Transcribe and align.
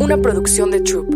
una 0.00 0.16
producción 0.16 0.70
de 0.70 0.80
Troop. 0.80 1.08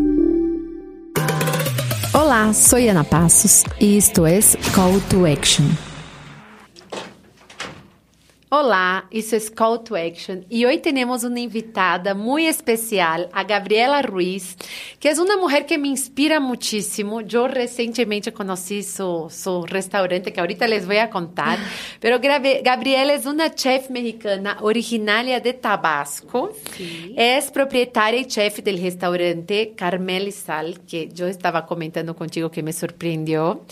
Olá, 2.12 2.52
sou 2.52 2.78
Ana 2.78 3.04
Passos 3.04 3.64
e 3.80 3.96
isto 3.96 4.26
é 4.26 4.38
Call 4.74 5.00
to 5.08 5.26
Action. 5.26 5.87
Olá, 8.50 9.06
isso 9.12 9.36
é 9.36 9.40
Call 9.54 9.80
to 9.80 9.94
Action 9.94 10.40
e 10.50 10.64
hoje 10.64 10.78
temos 10.78 11.22
uma 11.22 11.38
invitada 11.38 12.14
muito 12.14 12.48
especial, 12.48 13.28
a 13.30 13.42
Gabriela 13.42 14.00
Ruiz, 14.00 14.56
que 14.98 15.06
é 15.06 15.12
uma 15.12 15.36
mulher 15.36 15.66
que 15.66 15.76
me 15.76 15.90
inspira 15.90 16.40
muitíssimo. 16.40 17.20
Eu 17.20 17.46
recentemente 17.46 18.30
conheci 18.30 18.82
seu, 18.82 19.28
seu 19.28 19.60
restaurante, 19.60 20.30
que 20.30 20.40
ahorita 20.40 20.66
les 20.66 20.86
voy 20.86 20.96
a 20.96 21.08
contar. 21.08 21.58
Pero 22.00 22.18
Gabriela 22.18 23.12
é 23.12 23.18
uma 23.18 23.54
chef 23.54 23.92
mexicana 23.92 24.56
originária 24.62 25.38
de 25.42 25.52
Tabasco. 25.52 26.50
Sí. 26.74 27.12
É 27.18 27.38
proprietária 27.42 28.18
e 28.18 28.30
chef 28.30 28.62
do 28.62 28.74
restaurante 28.74 29.74
Carmel 29.76 30.32
Sal, 30.32 30.72
que 30.86 31.10
eu 31.18 31.28
estava 31.28 31.60
comentando 31.60 32.14
contigo 32.14 32.48
que 32.48 32.62
me 32.62 32.72
surpreendeu, 32.72 33.66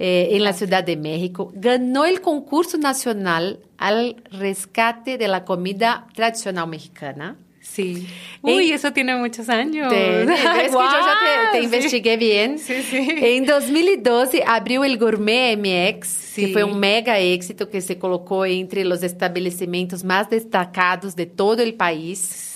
eh, 0.00 0.28
em 0.30 0.38
la 0.38 0.54
Ciudad 0.54 0.82
de 0.82 0.96
México. 0.96 1.52
Ganhou 1.54 2.06
o 2.06 2.20
concurso 2.22 2.78
nacional 2.78 3.58
al 3.82 4.14
rescate 4.32 5.18
de 5.18 5.28
la 5.28 5.44
comida 5.44 6.06
tradicional 6.14 6.68
mexicana. 6.68 7.36
Sí. 7.62 8.08
Uy, 8.42 8.72
eso 8.72 8.92
tiene 8.92 9.14
muchos 9.16 9.48
años. 9.48 9.88
Te, 9.88 10.22
es 10.24 10.28
que 10.28 10.72
yo 10.72 10.80
ya 10.80 11.50
te, 11.52 11.62
investigué 11.62 12.16
bien. 12.16 12.58
Sí, 12.58 12.82
sí. 12.82 13.08
En 13.16 13.46
2012 13.46 14.42
abrió 14.46 14.84
el 14.84 14.98
Gourmet 14.98 15.56
MX, 15.56 16.34
que 16.34 16.48
fue 16.48 16.64
un 16.64 16.78
mega 16.78 17.18
éxito 17.20 17.70
que 17.70 17.80
se 17.80 17.98
colocó 17.98 18.44
entre 18.44 18.84
los 18.84 19.02
establecimientos 19.02 20.02
más 20.02 20.28
destacados 20.28 21.14
de 21.14 21.26
todo 21.26 21.62
el 21.62 21.74
país. 21.74 22.51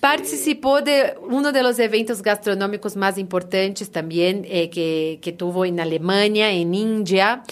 Participó 0.00 0.80
de 0.80 1.14
uno 1.22 1.52
de 1.52 1.62
los 1.62 1.78
eventos 1.78 2.22
gastronómicos 2.22 2.96
más 2.96 3.18
importantes 3.18 3.90
también 3.90 4.44
eh, 4.48 4.70
que, 4.70 5.18
que, 5.22 5.32
tuvo 5.32 5.64
en 5.64 5.80
Alemania, 5.80 6.50
en 6.50 6.74
India, 6.74 7.42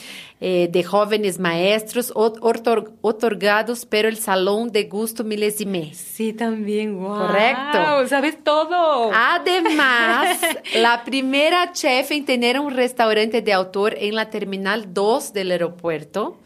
eh, 0.45 0.69
de 0.73 0.83
jóvenes 0.83 1.39
maestros 1.39 2.13
otorgados 2.17 3.87
pero 3.87 4.09
el 4.09 4.17
Salón 4.17 4.73
de 4.73 4.85
Gusto 4.85 5.23
Milésime. 5.23 5.95
Sí, 5.95 6.33
también, 6.33 6.99
wow. 6.99 7.29
Correcto. 7.29 8.09
Sabes 8.09 8.43
todo. 8.43 9.13
Además, 9.15 10.41
la 10.75 11.05
primera 11.05 11.73
chef 11.73 12.11
en 12.11 12.25
tener 12.25 12.59
un 12.59 12.75
restaurante 12.75 13.41
de 13.41 13.53
autor 13.53 13.95
en 13.97 14.17
la 14.17 14.31
Terminal 14.31 14.93
2 14.93 15.33
del 15.33 15.53
aeropuerto. 15.53 16.39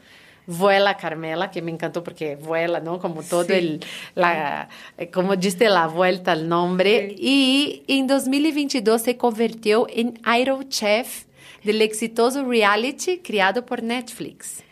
Vuela 0.46 0.96
Carmela, 0.96 1.50
que 1.50 1.62
me 1.62 1.70
encantó 1.70 2.04
porque 2.04 2.36
vuela, 2.36 2.80
¿no? 2.80 2.98
Como 2.98 3.22
todo 3.22 3.52
el, 3.52 3.84
la, 4.14 4.68
eh, 4.96 5.10
como 5.10 5.36
diste 5.36 5.68
la 5.68 5.86
vuelta 5.88 6.32
al 6.32 6.48
nombre. 6.48 7.14
Y 7.18 7.82
en 7.88 8.06
2022 8.06 9.02
se 9.02 9.16
convirtió 9.16 9.86
en 9.88 10.18
Aero 10.22 10.62
Chef 10.64 11.24
del 11.64 11.82
exitoso 11.82 12.44
reality 12.44 13.18
criado 13.18 13.66
por 13.66 13.82
Netflix. 13.82 14.62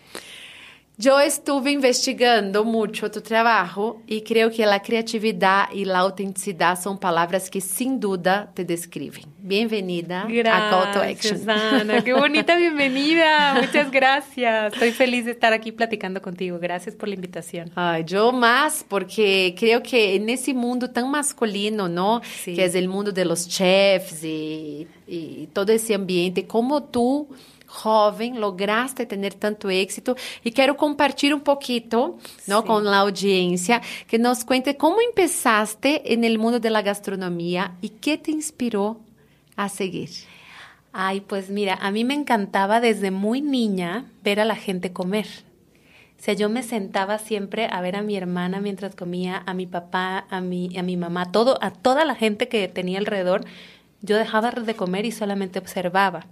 Yo 0.97 1.19
estuve 1.19 1.73
investigando 1.73 2.65
mucho 2.65 3.11
tu 3.11 3.21
trabajo 3.21 4.01
y 4.07 4.21
creo 4.21 4.53
que 4.53 4.65
la 4.65 4.81
creatividad 4.81 5.65
y 5.73 5.85
la 5.85 5.99
autenticidad 5.99 6.81
son 6.81 6.99
palabras 6.99 7.51
que 7.51 7.61
sin 7.61 7.99
duda 7.99 8.53
te 8.55 8.65
describen. 8.65 9.25
Bienvenida 9.41 10.23
a 10.23 10.71
Call 10.71 10.93
to 10.93 11.01
Action. 11.01 11.51
Ana, 11.51 12.05
qué 12.05 12.13
bonita 12.13 12.57
bienvenida. 12.59 13.55
Muchas 13.61 13.91
gracias. 13.91 14.73
Estoy 14.73 14.93
feliz 14.93 15.25
de 15.25 15.33
estar 15.33 15.53
aquí 15.53 15.73
platicando 15.73 16.23
contigo. 16.23 16.61
Gracias 16.61 16.95
por 16.95 17.09
la 17.09 17.17
invitación. 17.17 17.73
Ay, 17.75 18.05
yo 18.07 18.31
más, 18.31 18.87
porque 18.89 19.53
creo 19.59 19.83
que 19.83 20.15
en 20.15 20.29
ese 20.29 20.55
mundo 20.55 20.89
tan 20.91 21.11
masculino, 21.11 21.89
¿no? 21.89 22.23
Sí. 22.45 22.55
Que 22.55 22.67
es 22.67 22.77
el 22.77 22.87
mundo 22.87 23.11
de 23.11 23.25
los 23.25 23.49
chefs 23.49 24.23
y, 24.23 24.87
y 25.09 25.49
todo 25.53 25.73
ese 25.73 25.93
ambiente, 25.93 26.47
como 26.47 26.85
tú 26.85 27.27
joven, 27.75 28.41
lograste 28.41 29.05
ter 29.05 29.35
tanto 29.35 29.69
éxito 29.69 30.17
e 30.45 30.51
quero 30.51 30.75
compartilhar 30.77 31.35
um 31.35 31.41
pouquinho 31.41 32.17
¿no? 32.47 32.63
com 32.63 32.79
a 32.79 32.97
audiência 32.99 33.81
que 34.07 34.17
nos 34.17 34.45
cuente 34.45 34.75
como 34.75 35.03
empezaste 35.03 36.03
no 36.17 36.39
mundo 36.39 36.61
da 36.61 36.81
gastronomia 36.81 37.73
e 37.83 37.89
que 37.89 38.17
te 38.17 38.31
inspirou 38.31 39.01
a 39.57 39.69
seguir. 39.69 40.11
Ay, 40.93 41.21
pues 41.21 41.51
mira, 41.51 41.75
a 41.81 41.91
mí 41.91 42.05
me 42.05 42.15
encantaba 42.15 42.81
desde 42.81 43.11
muy 43.11 43.41
niña 43.41 44.05
ver 44.23 44.39
a 44.39 44.45
la 44.45 44.55
gente 44.55 44.93
comer. 44.93 45.27
O 46.19 46.23
sea, 46.25 46.35
yo 46.35 46.49
me 46.49 46.63
sentaba 46.63 47.19
siempre 47.19 47.69
a 47.71 47.81
ver 47.81 47.97
a 47.97 48.03
mi 48.03 48.17
hermana 48.17 48.61
mientras 48.61 48.95
comía, 48.95 49.43
a 49.45 49.53
mi 49.55 49.67
papá, 49.67 50.25
a 50.31 50.41
mi, 50.41 50.79
a 50.79 50.83
mi 50.83 50.97
mamá, 50.97 51.33
todo, 51.33 51.59
a 51.61 51.71
toda 51.71 52.05
la 52.05 52.15
gente 52.15 52.49
que 52.49 52.69
tenía 52.69 52.99
alrededor. 52.99 53.45
Yo 54.01 54.17
dejaba 54.17 54.53
de 54.53 54.75
comer 54.75 55.05
y 55.05 55.13
solamente 55.13 55.59
observaba. 55.59 56.27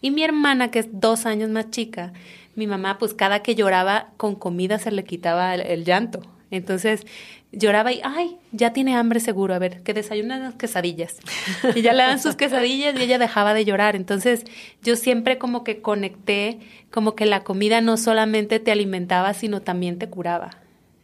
Y 0.00 0.10
mi 0.10 0.22
hermana, 0.22 0.70
que 0.70 0.80
es 0.80 0.88
dos 0.92 1.26
años 1.26 1.50
más 1.50 1.70
chica, 1.70 2.12
mi 2.54 2.66
mamá, 2.66 2.98
pues 2.98 3.14
cada 3.14 3.42
que 3.42 3.54
lloraba 3.54 4.08
con 4.16 4.34
comida 4.34 4.78
se 4.78 4.90
le 4.90 5.04
quitaba 5.04 5.54
el, 5.54 5.84
llanto. 5.84 6.20
Entonces 6.50 7.06
lloraba 7.52 7.92
y, 7.92 8.00
ay, 8.02 8.36
ya 8.52 8.72
tiene 8.72 8.96
hambre 8.96 9.20
seguro, 9.20 9.54
a 9.54 9.58
ver, 9.58 9.82
que 9.82 9.94
desayunan 9.94 10.42
las 10.42 10.54
quesadillas. 10.54 11.18
Y 11.74 11.82
ya 11.82 11.92
le 11.92 12.02
dan 12.02 12.20
sus 12.20 12.36
quesadillas 12.36 12.98
y 12.98 13.02
ella 13.02 13.18
dejaba 13.18 13.54
de 13.54 13.64
llorar. 13.64 13.94
Entonces 13.94 14.44
yo 14.82 14.96
siempre 14.96 15.38
como 15.38 15.64
que 15.64 15.80
conecté, 15.80 16.58
como 16.90 17.14
que 17.14 17.26
la 17.26 17.44
comida 17.44 17.80
no 17.80 17.96
solamente 17.96 18.58
te 18.58 18.72
alimentaba, 18.72 19.34
sino 19.34 19.60
también 19.62 19.98
te 19.98 20.08
curaba. 20.08 20.50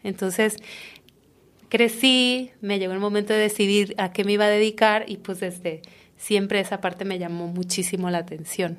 Entonces 0.03 0.57
crecí, 1.69 2.51
me 2.61 2.79
llegó 2.79 2.93
el 2.93 3.01
momento 3.01 3.33
de 3.33 3.41
decidir 3.41 3.95
a 3.99 4.13
qué 4.13 4.25
me 4.25 4.33
iba 4.33 4.45
a 4.45 4.49
dedicar 4.49 5.05
y 5.09 5.19
pues 5.19 5.41
desde 5.41 5.83
siempre 6.17 6.61
esa 6.61 6.81
parte 6.81 7.05
me 7.05 7.19
llamó 7.19 7.49
muchísimo 7.49 8.11
la 8.11 8.19
atención. 8.19 8.79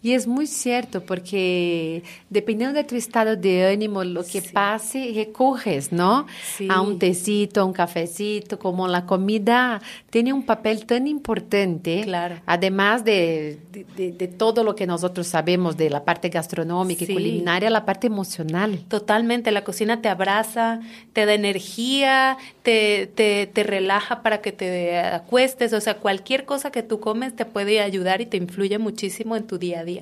Y 0.00 0.12
es 0.12 0.28
muy 0.28 0.46
cierto, 0.46 1.02
porque 1.02 2.04
dependiendo 2.30 2.76
de 2.76 2.84
tu 2.84 2.94
estado 2.94 3.34
de 3.34 3.66
ánimo, 3.66 4.04
lo 4.04 4.24
que 4.24 4.40
pase, 4.42 5.10
recurres, 5.12 5.90
¿no? 5.90 6.24
A 6.68 6.80
un 6.80 7.00
tecito, 7.00 7.62
a 7.62 7.64
un 7.64 7.72
cafecito, 7.72 8.60
como 8.60 8.86
la 8.86 9.06
comida 9.06 9.82
tiene 10.10 10.32
un 10.32 10.44
papel 10.44 10.86
tan 10.86 11.08
importante. 11.08 12.02
Claro. 12.04 12.36
Además 12.46 13.04
de, 13.04 13.58
de, 13.96 14.28
todo 14.28 14.62
lo 14.62 14.76
que 14.76 14.86
nosotros 14.86 15.26
sabemos 15.26 15.76
de 15.76 15.90
la 15.90 16.04
parte 16.04 16.28
gastronómica 16.28 17.04
y 17.04 17.12
culinaria, 17.12 17.68
la 17.68 17.84
parte 17.84 18.06
emocional. 18.06 18.78
Totalmente, 18.88 19.50
la 19.50 19.64
cocina 19.64 20.00
te 20.00 20.08
abraza, 20.08 20.80
te 21.12 21.26
da 21.26 21.34
energía, 21.34 22.36
te, 22.62 23.10
te, 23.12 23.48
te 23.48 23.62
relaja 23.64 24.22
para 24.22 24.40
que 24.40 24.52
te 24.52 24.98
acuestes, 25.00 25.72
o 25.72 25.80
sea, 25.80 25.94
cualquier 25.94 26.44
cosa 26.44 26.70
que 26.70 26.84
tú 26.84 27.00
comes 27.00 27.34
te 27.34 27.44
puede 27.44 27.80
ayudar 27.80 28.20
y 28.20 28.26
te 28.26 28.36
influye 28.36 28.78
muchísimo 28.78 29.34
en 29.34 29.44
tu 29.44 29.58
día 29.58 29.80
a 29.80 29.84
día. 29.84 29.97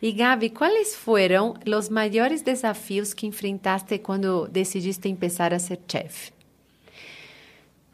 Y 0.00 0.12
Gaby, 0.12 0.50
¿cuáles 0.50 0.96
fueron 0.96 1.58
los 1.64 1.90
mayores 1.90 2.44
desafíos 2.44 3.14
que 3.14 3.26
enfrentaste 3.26 4.00
cuando 4.00 4.46
decidiste 4.46 5.08
empezar 5.08 5.52
a 5.52 5.58
ser 5.58 5.80
chef? 5.86 6.30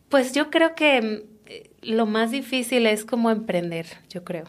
Pues 0.08 0.32
yo 0.32 0.50
creo 0.50 0.76
que 0.76 1.02
mm, 1.02 1.36
lo 1.82 2.06
más 2.06 2.30
difícil 2.30 2.86
es 2.86 3.04
como 3.04 3.30
emprender, 3.30 3.86
yo 4.08 4.22
creo. 4.22 4.44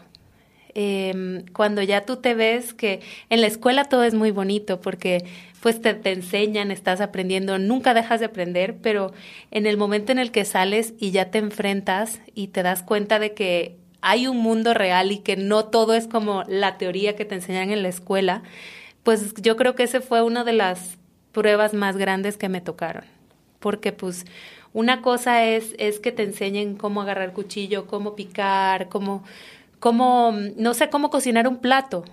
Em, 0.74 1.44
cuando 1.52 1.82
ya 1.82 2.04
tú 2.04 2.18
te 2.18 2.34
ves 2.34 2.74
que 2.74 3.00
en 3.30 3.40
la 3.40 3.48
escuela 3.48 3.86
todo 3.86 4.04
es 4.04 4.14
muy 4.14 4.30
bonito 4.30 4.80
porque 4.80 5.24
pues 5.60 5.80
te, 5.82 5.94
te, 5.94 6.12
enseñan, 6.12 6.70
estás 6.70 7.00
aprendiendo, 7.00 7.58
nunca 7.58 7.94
dejas 7.94 8.20
de 8.20 8.26
aprender, 8.26 8.76
pero 8.80 9.12
en 9.50 9.66
el 9.66 9.76
momento 9.76 10.12
en 10.12 10.20
el 10.20 10.30
que 10.30 10.44
sales 10.44 10.94
y 11.00 11.10
ya 11.10 11.32
te 11.32 11.38
enfrentas 11.38 12.20
y 12.34 12.48
te 12.48 12.62
das 12.62 12.84
cuenta 12.84 13.18
de 13.18 13.34
que 13.34 13.76
hay 14.00 14.26
un 14.26 14.38
mundo 14.38 14.74
real 14.74 15.12
y 15.12 15.18
que 15.18 15.36
no 15.36 15.66
todo 15.66 15.94
es 15.94 16.06
como 16.06 16.44
la 16.46 16.78
teoría 16.78 17.16
que 17.16 17.24
te 17.24 17.34
enseñan 17.34 17.70
en 17.70 17.82
la 17.82 17.88
escuela, 17.88 18.42
pues 19.02 19.34
yo 19.34 19.56
creo 19.56 19.74
que 19.74 19.84
ese 19.84 20.00
fue 20.00 20.22
una 20.22 20.44
de 20.44 20.52
las 20.52 20.98
pruebas 21.32 21.74
más 21.74 21.96
grandes 21.96 22.36
que 22.36 22.48
me 22.48 22.60
tocaron. 22.60 23.04
Porque 23.60 23.92
pues 23.92 24.24
una 24.72 25.02
cosa 25.02 25.44
es, 25.44 25.74
es 25.78 25.98
que 25.98 26.12
te 26.12 26.22
enseñen 26.22 26.76
cómo 26.76 27.02
agarrar 27.02 27.32
cuchillo, 27.32 27.86
cómo 27.86 28.14
picar, 28.14 28.88
cómo, 28.88 29.24
cómo, 29.80 30.32
no 30.56 30.74
sé, 30.74 30.90
cómo 30.90 31.10
cocinar 31.10 31.48
un 31.48 31.58
plato 31.58 32.04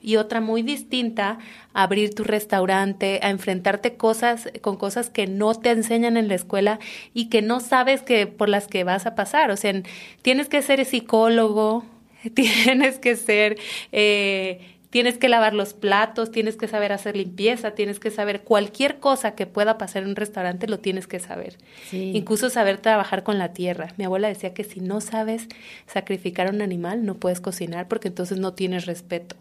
y 0.00 0.16
otra 0.16 0.40
muy 0.40 0.62
distinta, 0.62 1.38
abrir 1.74 2.14
tu 2.14 2.24
restaurante, 2.24 3.20
a 3.22 3.30
enfrentarte 3.30 3.96
cosas 3.96 4.48
con 4.60 4.76
cosas 4.76 5.10
que 5.10 5.26
no 5.26 5.54
te 5.54 5.70
enseñan 5.70 6.16
en 6.16 6.28
la 6.28 6.34
escuela 6.34 6.78
y 7.14 7.28
que 7.28 7.42
no 7.42 7.60
sabes 7.60 8.02
que 8.02 8.26
por 8.26 8.48
las 8.48 8.66
que 8.66 8.84
vas 8.84 9.06
a 9.06 9.14
pasar. 9.14 9.50
O 9.50 9.56
sea, 9.56 9.72
tienes 10.22 10.48
que 10.48 10.62
ser 10.62 10.84
psicólogo, 10.84 11.84
tienes 12.34 12.98
que 12.98 13.16
ser, 13.16 13.58
eh, 13.92 14.60
tienes 14.90 15.18
que 15.18 15.28
lavar 15.28 15.52
los 15.52 15.74
platos, 15.74 16.30
tienes 16.30 16.56
que 16.56 16.68
saber 16.68 16.92
hacer 16.92 17.16
limpieza, 17.16 17.72
tienes 17.72 17.98
que 17.98 18.10
saber 18.10 18.42
cualquier 18.42 19.00
cosa 19.00 19.32
que 19.34 19.46
pueda 19.46 19.78
pasar 19.78 20.04
en 20.04 20.10
un 20.10 20.16
restaurante, 20.16 20.68
lo 20.68 20.78
tienes 20.78 21.06
que 21.06 21.18
saber. 21.18 21.56
Incluso 21.90 22.50
saber 22.50 22.78
trabajar 22.78 23.24
con 23.24 23.38
la 23.38 23.52
tierra. 23.52 23.92
Mi 23.96 24.04
abuela 24.04 24.28
decía 24.28 24.54
que 24.54 24.64
si 24.64 24.80
no 24.80 25.00
sabes 25.00 25.48
sacrificar 25.86 26.46
a 26.46 26.50
un 26.50 26.62
animal, 26.62 27.04
no 27.04 27.16
puedes 27.16 27.40
cocinar 27.40 27.88
porque 27.88 28.08
entonces 28.08 28.38
no 28.38 28.54
tienes 28.54 28.86
respeto. 28.86 29.36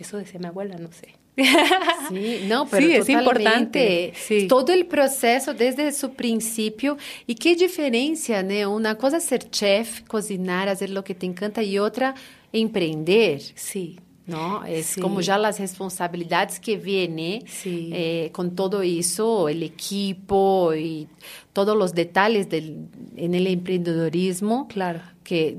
Eso 0.00 0.16
decía 0.16 0.40
mi 0.40 0.46
abuela, 0.46 0.76
no 0.76 0.90
sé. 0.92 1.14
Sí, 2.08 2.40
no, 2.48 2.66
pero 2.66 2.86
sí, 2.86 2.92
es 2.92 3.08
importante. 3.08 4.12
Sí. 4.16 4.48
Todo 4.48 4.72
el 4.72 4.86
proceso 4.86 5.54
desde 5.54 5.92
su 5.92 6.10
principio. 6.12 6.96
Y 7.26 7.34
qué 7.36 7.54
diferencia, 7.54 8.42
¿no? 8.42 8.74
Una 8.74 8.96
cosa 8.96 9.18
es 9.18 9.24
ser 9.24 9.48
chef, 9.50 10.02
cocinar, 10.02 10.68
hacer 10.68 10.90
lo 10.90 11.04
que 11.04 11.14
te 11.14 11.26
encanta 11.26 11.62
y 11.62 11.78
otra, 11.78 12.14
emprender. 12.52 13.40
Sí. 13.54 14.00
¿no? 14.26 14.64
Es 14.64 14.96
como 15.00 15.20
ya 15.20 15.36
las 15.38 15.58
responsabilidades 15.58 16.60
que 16.60 16.76
vienen 16.76 17.44
eh, 17.64 18.30
con 18.32 18.54
todo 18.54 18.82
eso, 18.82 19.48
el 19.48 19.62
equipo 19.62 20.72
y 20.74 21.08
todos 21.52 21.76
los 21.76 21.94
detalles 21.94 22.48
del, 22.48 22.86
en 23.16 23.34
el 23.34 23.46
emprendedorismo. 23.48 24.68
Claro. 24.68 25.00
Que 25.24 25.58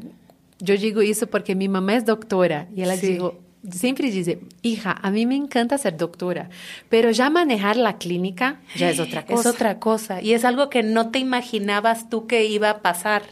yo 0.59 0.77
digo 0.77 1.01
eso 1.01 1.27
porque 1.27 1.53
mi 1.53 1.67
mamá 1.67 1.95
es 1.95 2.05
doctora 2.05 2.67
y 2.75 2.81
ella 2.83 2.95
digo, 2.95 3.39
siempre 3.69 4.09
dice, 4.09 4.39
hija, 4.61 4.97
a 5.01 5.11
mí 5.11 5.25
me 5.25 5.35
encanta 5.35 5.77
ser 5.77 5.97
doctora, 5.97 6.49
pero 6.89 7.11
ya 7.11 7.29
manejar 7.29 7.77
la 7.77 7.97
clínica 7.97 8.59
ya 8.75 8.89
es 8.89 8.99
otra 8.99 9.25
cosa. 9.25 9.49
Es 9.49 9.55
otra 9.55 9.79
cosa 9.79 10.21
y 10.21 10.33
es 10.33 10.45
algo 10.45 10.69
que 10.69 10.83
no 10.83 11.11
te 11.11 11.19
imaginabas 11.19 12.09
tú 12.09 12.27
que 12.27 12.45
iba 12.45 12.69
a 12.69 12.81
pasar 12.81 13.23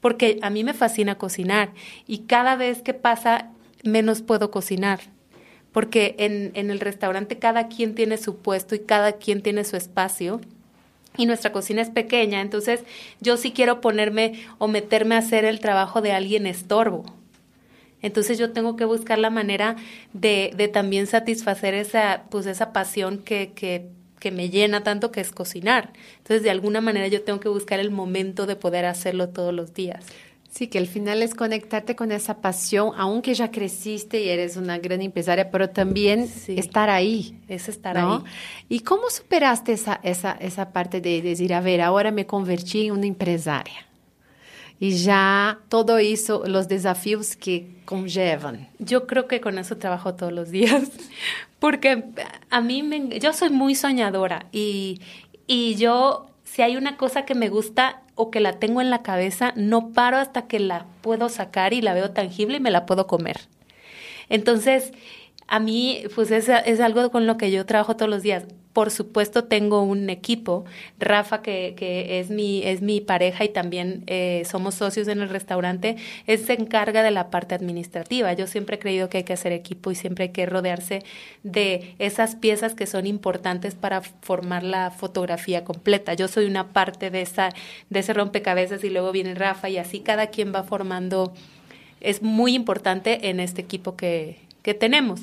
porque 0.00 0.38
a 0.42 0.50
mí 0.50 0.64
me 0.64 0.74
fascina 0.74 1.16
cocinar 1.16 1.70
y 2.06 2.18
cada 2.18 2.56
vez 2.56 2.82
que 2.82 2.94
pasa 2.94 3.50
menos 3.82 4.22
puedo 4.22 4.50
cocinar. 4.50 5.00
Porque 5.72 6.14
en, 6.18 6.52
en 6.54 6.70
el 6.70 6.80
restaurante 6.80 7.38
cada 7.38 7.68
quien 7.68 7.94
tiene 7.94 8.16
su 8.16 8.38
puesto 8.38 8.74
y 8.74 8.78
cada 8.78 9.12
quien 9.12 9.42
tiene 9.42 9.62
su 9.64 9.76
espacio 9.76 10.40
y 11.18 11.26
nuestra 11.26 11.52
cocina 11.52 11.82
es 11.82 11.90
pequeña, 11.90 12.40
entonces 12.40 12.80
yo 13.20 13.36
sí 13.36 13.52
quiero 13.52 13.80
ponerme 13.80 14.40
o 14.58 14.68
meterme 14.68 15.14
a 15.16 15.18
hacer 15.18 15.44
el 15.44 15.60
trabajo 15.60 16.00
de 16.00 16.12
alguien 16.12 16.46
estorbo. 16.46 17.04
Entonces 18.02 18.38
yo 18.38 18.52
tengo 18.52 18.76
que 18.76 18.84
buscar 18.84 19.18
la 19.18 19.30
manera 19.30 19.76
de, 20.12 20.52
de 20.56 20.68
también 20.68 21.06
satisfacer 21.06 21.74
esa, 21.74 22.24
pues 22.30 22.46
esa 22.46 22.72
pasión 22.72 23.18
que, 23.18 23.52
que, 23.54 23.88
que, 24.20 24.30
me 24.30 24.50
llena 24.50 24.82
tanto 24.82 25.10
que 25.10 25.20
es 25.20 25.32
cocinar. 25.32 25.92
Entonces 26.18 26.42
de 26.42 26.50
alguna 26.50 26.80
manera 26.80 27.08
yo 27.08 27.22
tengo 27.22 27.40
que 27.40 27.48
buscar 27.48 27.80
el 27.80 27.90
momento 27.90 28.46
de 28.46 28.56
poder 28.56 28.84
hacerlo 28.84 29.30
todos 29.30 29.54
los 29.54 29.74
días. 29.74 30.04
Sí, 30.56 30.68
que 30.68 30.78
al 30.78 30.86
final 30.86 31.22
es 31.22 31.34
conectarte 31.34 31.96
con 31.96 32.12
esa 32.12 32.40
pasión, 32.40 32.92
aunque 32.96 33.34
ya 33.34 33.50
creciste 33.50 34.22
y 34.22 34.30
eres 34.30 34.56
una 34.56 34.78
gran 34.78 35.02
empresaria, 35.02 35.50
pero 35.50 35.68
también 35.68 36.30
estar 36.48 36.88
ahí. 36.88 37.38
Es 37.46 37.68
estar 37.68 37.98
ahí. 37.98 38.20
¿Y 38.70 38.80
cómo 38.80 39.10
superaste 39.10 39.74
esa, 39.74 40.00
esa, 40.02 40.32
esa 40.32 40.72
parte 40.72 41.02
de 41.02 41.20
decir, 41.20 41.52
a 41.52 41.60
ver, 41.60 41.82
ahora 41.82 42.10
me 42.10 42.24
convertí 42.24 42.86
en 42.86 42.92
una 42.92 43.06
empresaria? 43.06 43.86
Y 44.78 44.96
ya 44.98 45.60
todo 45.68 45.98
eso, 45.98 46.44
los 46.46 46.68
desafíos 46.68 47.36
que 47.36 47.80
conllevan. 47.84 48.68
Yo 48.78 49.06
creo 49.06 49.26
que 49.26 49.40
con 49.40 49.58
eso 49.58 49.78
trabajo 49.78 50.14
todos 50.14 50.32
los 50.32 50.50
días, 50.50 50.90
porque 51.58 52.04
a 52.50 52.60
mí 52.60 52.82
me, 52.82 53.18
yo 53.18 53.32
soy 53.32 53.50
muy 53.50 53.74
soñadora 53.74 54.46
y, 54.52 55.00
y 55.46 55.76
yo, 55.76 56.26
si 56.44 56.62
hay 56.62 56.76
una 56.76 56.96
cosa 56.96 57.24
que 57.24 57.34
me 57.34 57.48
gusta, 57.48 58.02
o 58.16 58.30
que 58.30 58.40
la 58.40 58.54
tengo 58.54 58.80
en 58.80 58.90
la 58.90 59.02
cabeza, 59.02 59.52
no 59.56 59.92
paro 59.92 60.16
hasta 60.16 60.48
que 60.48 60.58
la 60.58 60.86
puedo 61.02 61.28
sacar 61.28 61.74
y 61.74 61.82
la 61.82 61.94
veo 61.94 62.10
tangible 62.10 62.56
y 62.56 62.60
me 62.60 62.70
la 62.70 62.86
puedo 62.86 63.06
comer. 63.06 63.36
Entonces, 64.28 64.92
a 65.46 65.60
mí, 65.60 66.02
pues 66.14 66.30
es, 66.30 66.48
es 66.48 66.80
algo 66.80 67.10
con 67.10 67.26
lo 67.26 67.36
que 67.36 67.52
yo 67.52 67.66
trabajo 67.66 67.94
todos 67.94 68.10
los 68.10 68.22
días 68.22 68.46
por 68.76 68.90
supuesto 68.90 69.44
tengo 69.44 69.80
un 69.80 70.10
equipo, 70.10 70.66
Rafa, 70.98 71.40
que, 71.40 71.72
que 71.78 72.20
es, 72.20 72.28
mi, 72.28 72.62
es 72.62 72.82
mi 72.82 73.00
pareja 73.00 73.42
y 73.42 73.48
también 73.48 74.04
eh, 74.06 74.42
somos 74.44 74.74
socios 74.74 75.08
en 75.08 75.22
el 75.22 75.30
restaurante, 75.30 75.96
él 76.26 76.38
se 76.38 76.52
encarga 76.52 77.02
de 77.02 77.10
la 77.10 77.30
parte 77.30 77.54
administrativa. 77.54 78.34
Yo 78.34 78.46
siempre 78.46 78.76
he 78.76 78.78
creído 78.78 79.08
que 79.08 79.16
hay 79.16 79.24
que 79.24 79.32
hacer 79.32 79.52
equipo 79.52 79.92
y 79.92 79.94
siempre 79.94 80.24
hay 80.24 80.28
que 80.28 80.44
rodearse 80.44 81.02
de 81.42 81.94
esas 81.98 82.36
piezas 82.36 82.74
que 82.74 82.86
son 82.86 83.06
importantes 83.06 83.74
para 83.74 84.02
formar 84.02 84.62
la 84.62 84.90
fotografía 84.90 85.64
completa. 85.64 86.12
Yo 86.12 86.28
soy 86.28 86.44
una 86.44 86.74
parte 86.74 87.08
de, 87.08 87.22
esa, 87.22 87.54
de 87.88 88.00
ese 88.00 88.12
rompecabezas 88.12 88.84
y 88.84 88.90
luego 88.90 89.10
viene 89.10 89.34
Rafa 89.34 89.70
y 89.70 89.78
así 89.78 90.00
cada 90.00 90.26
quien 90.26 90.54
va 90.54 90.64
formando. 90.64 91.32
Es 92.02 92.20
muy 92.20 92.54
importante 92.54 93.30
en 93.30 93.40
este 93.40 93.62
equipo 93.62 93.96
que, 93.96 94.36
que 94.60 94.74
tenemos. 94.74 95.22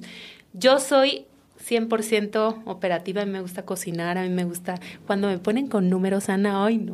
Yo 0.53 0.79
soy 0.79 1.27
100% 1.67 2.63
operativa, 2.65 3.21
a 3.21 3.25
mí 3.25 3.31
me 3.31 3.41
gusta 3.41 3.63
cocinar, 3.63 4.17
a 4.17 4.23
mí 4.23 4.29
me 4.29 4.43
gusta 4.43 4.79
cuando 5.07 5.27
me 5.27 5.37
ponen 5.37 5.67
con 5.67 5.89
números, 5.89 6.29
Ana, 6.29 6.63
hoy 6.63 6.77
no. 6.77 6.93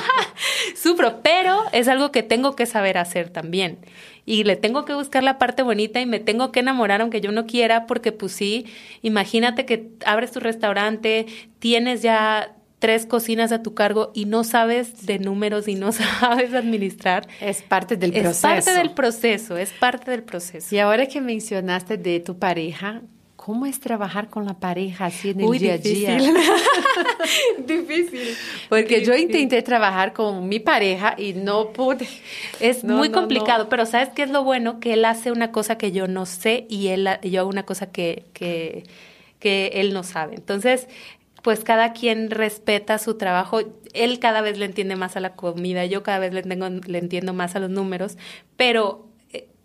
Sufro, 0.76 1.20
pero 1.22 1.62
es 1.72 1.88
algo 1.88 2.12
que 2.12 2.22
tengo 2.22 2.56
que 2.56 2.66
saber 2.66 2.98
hacer 2.98 3.30
también. 3.30 3.78
Y 4.26 4.44
le 4.44 4.56
tengo 4.56 4.84
que 4.84 4.94
buscar 4.94 5.22
la 5.24 5.38
parte 5.38 5.62
bonita 5.62 6.00
y 6.00 6.06
me 6.06 6.20
tengo 6.20 6.52
que 6.52 6.60
enamorar 6.60 7.00
aunque 7.00 7.20
yo 7.20 7.32
no 7.32 7.46
quiera, 7.46 7.86
porque 7.86 8.12
pues 8.12 8.32
sí, 8.32 8.66
imagínate 9.02 9.66
que 9.66 9.88
abres 10.04 10.30
tu 10.30 10.40
restaurante, 10.40 11.26
tienes 11.58 12.02
ya 12.02 12.54
tres 12.78 13.06
cocinas 13.06 13.52
a 13.52 13.62
tu 13.62 13.74
cargo 13.74 14.10
y 14.14 14.24
no 14.24 14.42
sabes 14.42 15.06
de 15.06 15.18
números 15.18 15.68
y 15.68 15.74
no 15.74 15.92
sabes 16.20 16.54
administrar. 16.54 17.28
Es 17.40 17.62
parte 17.62 17.96
del 17.96 18.12
proceso. 18.12 18.48
Es 18.48 18.64
parte 18.64 18.72
del 18.72 18.90
proceso, 18.90 19.56
es 19.56 19.70
parte 19.72 20.10
del 20.10 20.22
proceso. 20.22 20.74
Y 20.74 20.78
ahora 20.78 21.06
que 21.06 21.20
mencionaste 21.20 21.96
de 21.96 22.20
tu 22.20 22.38
pareja, 22.38 23.02
¿Cómo 23.50 23.66
es 23.66 23.80
trabajar 23.80 24.28
con 24.28 24.46
la 24.46 24.54
pareja 24.54 25.06
así 25.06 25.30
en 25.30 25.40
el 25.40 25.58
día 25.58 25.74
a 25.74 25.78
día? 25.78 26.16
difícil. 27.66 28.36
Porque 28.68 29.04
yo 29.04 29.16
intenté 29.16 29.60
trabajar 29.62 30.12
con 30.12 30.48
mi 30.48 30.60
pareja 30.60 31.16
y 31.18 31.32
no 31.32 31.72
pude. 31.72 32.06
Es 32.60 32.84
muy 32.84 33.10
complicado, 33.10 33.68
pero 33.68 33.86
¿sabes 33.86 34.10
qué 34.10 34.22
es 34.22 34.30
lo 34.30 34.44
bueno? 34.44 34.78
Que 34.78 34.92
él 34.92 35.04
hace 35.04 35.32
una 35.32 35.50
cosa 35.50 35.76
que 35.78 35.90
yo 35.90 36.06
no 36.06 36.26
sé 36.26 36.68
y 36.70 36.88
él, 36.88 37.08
yo 37.24 37.40
hago 37.40 37.50
una 37.50 37.64
cosa 37.64 37.90
que, 37.90 38.26
que, 38.34 38.84
que 39.40 39.72
él 39.74 39.92
no 39.94 40.04
sabe. 40.04 40.36
Entonces, 40.36 40.86
pues 41.42 41.64
cada 41.64 41.92
quien 41.92 42.30
respeta 42.30 42.98
su 42.98 43.16
trabajo. 43.16 43.58
Él 43.94 44.20
cada 44.20 44.42
vez 44.42 44.58
le 44.58 44.66
entiende 44.66 44.94
más 44.94 45.16
a 45.16 45.20
la 45.20 45.34
comida, 45.34 45.86
yo 45.86 46.04
cada 46.04 46.20
vez 46.20 46.32
le, 46.32 46.44
tengo, 46.44 46.68
le 46.68 46.98
entiendo 46.98 47.34
más 47.34 47.56
a 47.56 47.58
los 47.58 47.70
números, 47.70 48.16
pero 48.56 49.09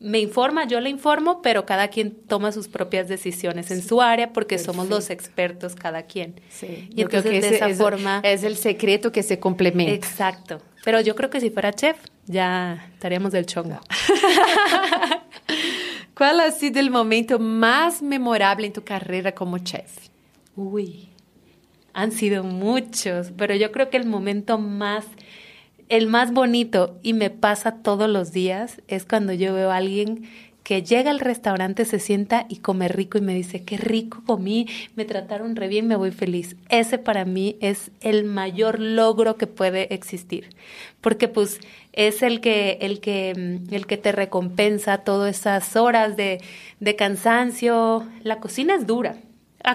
me 0.05 0.19
informa, 0.19 0.67
yo 0.67 0.79
le 0.81 0.91
informo, 0.91 1.41
pero 1.41 1.65
cada 1.65 1.87
quien 1.87 2.15
toma 2.15 2.51
sus 2.51 2.67
propias 2.67 3.07
decisiones 3.07 3.71
en 3.71 3.81
su 3.81 4.03
área 4.03 4.33
porque 4.33 4.59
somos 4.59 4.87
los 4.87 5.09
expertos 5.09 5.73
cada 5.73 6.03
quien. 6.03 6.39
Sí. 6.51 6.89
Y 6.95 7.01
entonces 7.01 7.31
que 7.31 7.41
de 7.41 7.55
esa 7.55 7.69
es, 7.69 7.77
forma 7.79 8.21
es 8.23 8.43
el 8.43 8.55
secreto 8.55 9.11
que 9.11 9.23
se 9.23 9.39
complementa. 9.39 9.93
Exacto. 9.93 10.61
Pero 10.83 11.01
yo 11.01 11.15
creo 11.15 11.31
que 11.31 11.41
si 11.41 11.49
fuera 11.49 11.73
chef 11.73 11.97
ya 12.27 12.87
estaríamos 12.93 13.31
del 13.31 13.47
chongo. 13.47 13.79
¿Cuál 16.15 16.39
ha 16.39 16.51
sido 16.51 16.79
el 16.79 16.91
momento 16.91 17.39
más 17.39 18.03
memorable 18.03 18.67
en 18.67 18.73
tu 18.73 18.83
carrera 18.83 19.33
como 19.33 19.57
chef? 19.57 20.09
Uy, 20.55 21.09
han 21.93 22.11
sido 22.11 22.43
muchos, 22.43 23.31
pero 23.35 23.55
yo 23.55 23.71
creo 23.71 23.89
que 23.89 23.97
el 23.97 24.05
momento 24.05 24.59
más 24.59 25.07
el 25.89 26.07
más 26.07 26.33
bonito 26.33 26.97
y 27.03 27.13
me 27.13 27.29
pasa 27.29 27.77
todos 27.83 28.09
los 28.09 28.31
días 28.31 28.81
es 28.87 29.05
cuando 29.05 29.33
yo 29.33 29.53
veo 29.53 29.71
a 29.71 29.77
alguien 29.77 30.29
que 30.63 30.81
llega 30.81 31.11
al 31.11 31.19
restaurante, 31.19 31.85
se 31.85 31.99
sienta 31.99 32.47
y 32.49 32.55
come 32.55 32.87
rico 32.87 33.19
y 33.19 33.21
me 33.21 33.35
dice, 33.35 33.63
qué 33.63 33.77
rico 33.77 34.23
comí, 34.25 34.67
me 34.95 35.05
trataron 35.05 35.55
re 35.55 35.67
bien, 35.67 35.87
me 35.87 35.95
voy 35.95 36.09
feliz. 36.09 36.55
Ese 36.69 36.97
para 36.97 37.23
mí 37.23 37.55
es 37.61 37.91
el 38.01 38.23
mayor 38.23 38.79
logro 38.79 39.35
que 39.35 39.45
puede 39.45 39.93
existir, 39.93 40.49
porque 41.01 41.27
pues 41.27 41.59
es 41.93 42.23
el 42.23 42.41
que, 42.41 42.79
el 42.81 42.99
que, 42.99 43.59
el 43.69 43.85
que 43.85 43.97
te 43.97 44.11
recompensa 44.11 44.97
todas 44.97 45.37
esas 45.37 45.75
horas 45.75 46.17
de, 46.17 46.41
de 46.79 46.95
cansancio. 46.95 48.07
La 48.23 48.39
cocina 48.39 48.73
es 48.73 48.87
dura, 48.87 49.17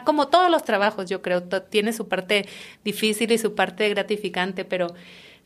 como 0.04 0.28
todos 0.28 0.50
los 0.50 0.64
trabajos, 0.64 1.08
yo 1.08 1.23
creo, 1.23 1.42
tiene 1.42 1.92
su 1.92 2.08
parte 2.08 2.46
difícil 2.85 3.32
y 3.32 3.38
su 3.38 3.54
parte 3.54 3.88
gratificante, 3.88 4.64
pero 4.64 4.94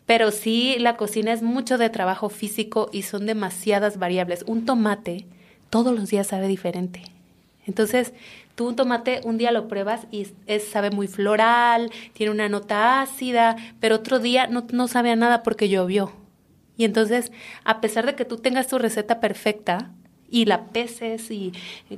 pero 0.07 0.31
sí, 0.31 0.77
la 0.79 0.97
cocina 0.97 1.33
es 1.33 1.43
mucho 1.43 1.79
de 1.79 1.91
trabajo 1.91 2.29
físico 2.29 2.91
y 2.93 3.03
son 3.03 3.27
demasiadas 3.27 3.99
variables. 3.99 4.45
Un 4.47 4.67
tomate 4.67 5.27
todos 5.71 5.95
los 5.95 6.11
días 6.11 6.27
sabe 6.27 6.47
diferente. 6.47 7.03
Entonces, 7.67 8.13
tú 8.55 8.69
un 8.69 8.77
tomate 8.77 9.21
un 9.25 9.39
día 9.39 9.51
lo 9.51 9.69
pruebas 9.69 10.07
y 10.11 10.27
es, 10.47 10.65
sabe 10.69 10.91
muy 10.91 11.09
floral, 11.09 11.91
tiene 12.13 12.33
una 12.33 12.51
nota 12.51 13.01
ácida, 13.01 13.57
pero 13.81 13.97
otro 13.97 14.19
día 14.19 14.47
no, 14.47 14.67
no 14.73 14.89
sabe 14.89 15.11
a 15.11 15.17
nada 15.17 15.43
porque 15.43 15.71
llovió. 15.71 16.13
Y 16.77 16.85
entonces, 16.85 17.33
a 17.65 17.81
pesar 17.81 18.05
de 18.05 18.15
que 18.15 18.25
tú 18.25 18.37
tengas 18.37 18.69
tu 18.69 18.79
receta 18.79 19.21
perfecta 19.21 19.91
y 20.29 20.45
la 20.45 20.67
peses 20.67 21.31
y 21.31 21.53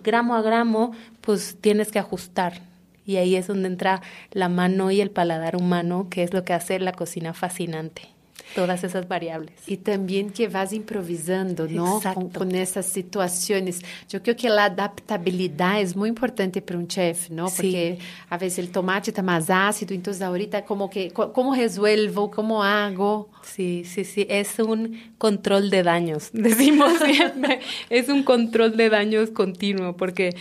gramo 0.04 0.36
a 0.36 0.42
gramo, 0.42 0.92
pues 1.22 1.56
tienes 1.60 1.90
que 1.90 1.98
ajustar. 1.98 2.60
Y 3.06 3.16
ahí 3.16 3.36
es 3.36 3.46
donde 3.46 3.68
entra 3.68 4.02
la 4.32 4.48
mano 4.48 4.90
y 4.90 5.00
el 5.00 5.10
paladar 5.10 5.56
humano, 5.56 6.08
que 6.10 6.22
es 6.22 6.34
lo 6.34 6.44
que 6.44 6.52
hace 6.52 6.78
la 6.80 6.92
cocina 6.92 7.32
fascinante. 7.32 8.16
Todas 8.54 8.84
esas 8.84 9.08
variables. 9.08 9.54
Y 9.66 9.78
también 9.78 10.30
que 10.30 10.48
vas 10.48 10.72
improvisando, 10.72 11.66
¿no? 11.68 12.00
Con, 12.14 12.30
con, 12.30 12.54
esas 12.54 12.86
situaciones. 12.86 13.80
Yo 14.08 14.22
creo 14.22 14.36
que 14.36 14.48
la 14.48 14.66
adaptabilidad 14.66 15.80
es 15.80 15.96
muy 15.96 16.08
importante 16.08 16.62
para 16.62 16.78
un 16.78 16.86
chef, 16.86 17.28
¿no? 17.28 17.46
Porque 17.46 17.98
sí. 17.98 18.06
a 18.30 18.38
veces 18.38 18.60
el 18.60 18.70
tomate 18.70 19.10
está 19.10 19.22
más 19.22 19.50
ácido, 19.50 19.94
entonces 19.94 20.22
ahorita 20.22 20.64
como 20.64 20.88
que, 20.88 21.10
¿cómo 21.10 21.54
resuelvo? 21.54 22.30
¿Cómo 22.30 22.62
hago? 22.62 23.30
Sí, 23.42 23.84
sí, 23.84 24.04
sí. 24.04 24.26
Es 24.30 24.58
un 24.58 25.14
control 25.18 25.68
de 25.68 25.82
daños, 25.82 26.30
decimos 26.32 26.92
siempre. 27.04 27.60
es 27.90 28.08
un 28.08 28.22
control 28.22 28.76
de 28.76 28.88
daños 28.88 29.30
continuo, 29.30 29.96
porque 29.96 30.34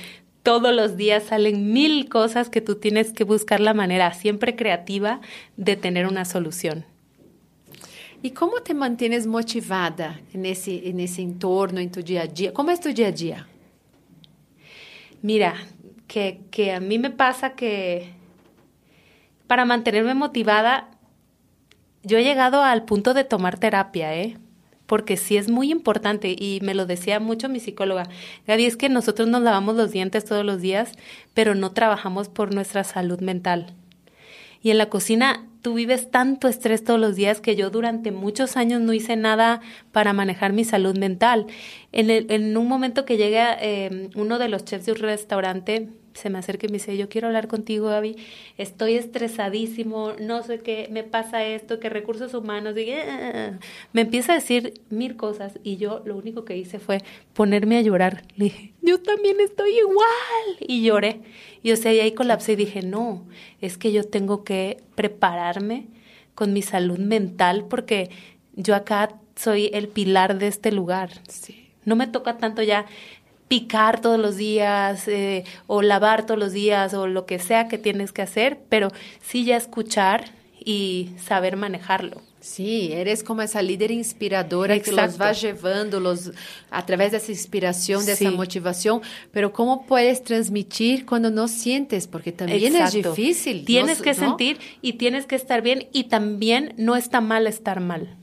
todos 0.45 0.75
los 0.75 0.95
días 0.95 1.23
salen 1.23 1.73
mil 1.73 2.07
cosas 2.07 2.49
que 2.49 2.61
tú 2.61 2.75
tienes 2.75 3.11
que 3.11 3.23
buscar 3.23 3.59
la 3.59 3.73
manera 3.73 4.13
siempre 4.13 4.55
creativa 4.55 5.19
de 5.57 5.75
tener 5.75 6.05
una 6.05 6.23
solución. 6.23 6.85
¿Y 8.21 8.29
cómo 8.29 8.61
te 8.61 8.75
mantienes 8.75 9.25
motivada 9.25 10.21
en 10.33 10.45
ese, 10.45 10.87
en 10.87 10.99
ese 10.99 11.23
entorno, 11.23 11.79
en 11.79 11.91
tu 11.91 12.03
día 12.03 12.21
a 12.21 12.27
día? 12.27 12.53
¿Cómo 12.53 12.69
es 12.69 12.79
tu 12.79 12.93
día 12.93 13.07
a 13.07 13.11
día? 13.11 13.47
Mira, 15.23 15.55
que, 16.07 16.41
que 16.51 16.73
a 16.73 16.79
mí 16.79 16.99
me 16.99 17.09
pasa 17.09 17.55
que 17.55 18.13
para 19.47 19.65
mantenerme 19.65 20.13
motivada, 20.13 20.91
yo 22.03 22.19
he 22.19 22.23
llegado 22.23 22.61
al 22.61 22.85
punto 22.85 23.15
de 23.15 23.23
tomar 23.23 23.57
terapia, 23.57 24.15
¿eh? 24.15 24.37
Porque 24.85 25.17
sí 25.17 25.37
es 25.37 25.49
muy 25.49 25.71
importante 25.71 26.35
y 26.37 26.59
me 26.61 26.75
lo 26.75 26.85
decía 26.85 27.19
mucho 27.19 27.49
mi 27.49 27.59
psicóloga. 27.59 28.07
Gaby, 28.47 28.65
es 28.65 28.77
que 28.77 28.89
nosotros 28.89 29.27
nos 29.27 29.41
lavamos 29.41 29.75
los 29.75 29.91
dientes 29.91 30.25
todos 30.25 30.45
los 30.45 30.61
días, 30.61 30.91
pero 31.33 31.55
no 31.55 31.71
trabajamos 31.71 32.29
por 32.29 32.53
nuestra 32.53 32.83
salud 32.83 33.19
mental. 33.19 33.73
Y 34.61 34.71
en 34.71 34.77
la 34.77 34.89
cocina 34.89 35.47
tú 35.61 35.73
vives 35.73 36.11
tanto 36.11 36.47
estrés 36.47 36.83
todos 36.83 36.99
los 36.99 37.15
días 37.15 37.41
que 37.41 37.55
yo 37.55 37.71
durante 37.71 38.11
muchos 38.11 38.55
años 38.55 38.81
no 38.81 38.93
hice 38.93 39.15
nada 39.15 39.61
para 39.91 40.13
manejar 40.13 40.53
mi 40.53 40.63
salud 40.63 40.97
mental. 40.97 41.47
En, 41.91 42.09
el, 42.09 42.31
en 42.31 42.55
un 42.55 42.67
momento 42.67 43.03
que 43.05 43.17
llega 43.17 43.57
eh, 43.59 44.09
uno 44.15 44.37
de 44.37 44.49
los 44.49 44.63
chefs 44.65 44.85
de 44.85 44.91
un 44.91 44.99
restaurante, 44.99 45.89
se 46.15 46.29
me 46.29 46.39
acerca 46.39 46.65
y 46.65 46.69
me 46.69 46.77
dice, 46.77 46.98
yo 46.98 47.10
quiero 47.10 47.27
hablar 47.27 47.48
contigo, 47.48 47.88
Gaby, 47.88 48.15
estoy 48.57 48.95
estresadísimo, 48.95 50.13
no 50.19 50.41
sé 50.43 50.60
qué, 50.60 50.88
me 50.89 51.03
pasa 51.03 51.45
esto, 51.45 51.79
que 51.79 51.89
recursos 51.89 52.34
humanos, 52.34 52.75
y, 52.77 52.91
ah", 52.93 53.60
me 53.93 54.01
empieza 54.01 54.31
a 54.31 54.36
decir 54.36 54.81
mil 54.89 55.17
cosas 55.17 55.60
y 55.63 55.75
yo 55.75 56.01
lo 56.05 56.15
único 56.15 56.45
que 56.45 56.57
hice 56.57 56.79
fue 56.79 57.03
ponerme 57.34 57.77
a 57.77 57.81
llorar. 57.81 58.24
Le 58.38 58.45
dije, 58.45 58.74
yo 58.81 59.01
también 59.01 59.39
estoy 59.41 59.77
igual. 59.77 60.05
Y 60.60 60.84
lloré. 60.84 61.22
Y 61.62 61.72
o 61.72 61.75
sea, 61.75 61.93
y 61.93 62.00
ahí 62.00 62.13
colapsé 62.13 62.53
y 62.53 62.55
dije, 62.55 62.81
no, 62.81 63.25
es 63.60 63.77
que 63.77 63.91
yo 63.91 64.03
tengo 64.03 64.43
que 64.43 64.77
prepararme 64.95 65.88
con 66.34 66.53
mi 66.53 66.62
salud 66.62 66.98
mental 66.98 67.65
porque 67.69 68.10
yo 68.53 68.75
acá 68.75 69.19
soy 69.36 69.69
el 69.74 69.89
pilar 69.89 70.38
de 70.38 70.48
este 70.48 70.72
lugar. 70.72 71.10
Sí. 71.27 71.69
No 71.84 71.95
me 71.95 72.07
toca 72.07 72.38
tanto 72.38 72.62
ya 72.63 72.86
picar 73.47 74.01
todos 74.01 74.19
los 74.19 74.37
días 74.37 75.07
eh, 75.07 75.43
o 75.67 75.81
lavar 75.81 76.25
todos 76.25 76.39
los 76.39 76.53
días 76.53 76.93
o 76.93 77.07
lo 77.07 77.25
que 77.25 77.39
sea 77.39 77.67
que 77.67 77.77
tienes 77.77 78.11
que 78.11 78.21
hacer, 78.21 78.59
pero 78.69 78.89
sí 79.21 79.45
ya 79.45 79.57
escuchar 79.57 80.31
y 80.59 81.11
saber 81.23 81.57
manejarlo. 81.57 82.21
Sí, 82.45 82.91
eres 82.91 83.23
como 83.23 83.41
esa 83.41 83.63
líder 83.63 83.89
inspiradora 83.89 84.79
que 84.79 84.91
los 84.91 85.19
va 85.19 85.31
llevando 85.31 85.99
los, 85.99 86.31
a 86.69 86.85
través 86.85 87.11
de 87.11 87.17
esa 87.17 87.31
inspiración, 87.31 88.05
de 88.05 88.11
esa 88.11 88.29
motivación, 88.29 89.01
pero 89.31 89.51
¿cómo 89.51 89.87
puedes 89.87 90.23
transmitir 90.23 91.07
cuando 91.07 91.31
no 91.31 91.47
sientes? 91.47 92.05
Porque 92.05 92.31
también 92.31 92.75
es 92.75 92.93
difícil. 92.93 93.65
Tienes 93.65 93.99
que 93.99 94.13
sentir 94.13 94.59
y 94.83 94.93
tienes 94.93 95.25
que 95.25 95.35
estar 95.35 95.63
bien 95.63 95.87
y 95.91 96.05
también 96.05 96.75
no 96.77 96.95
está 96.95 97.19
mal 97.19 97.47
estar 97.47 97.79
mal. 97.79 98.15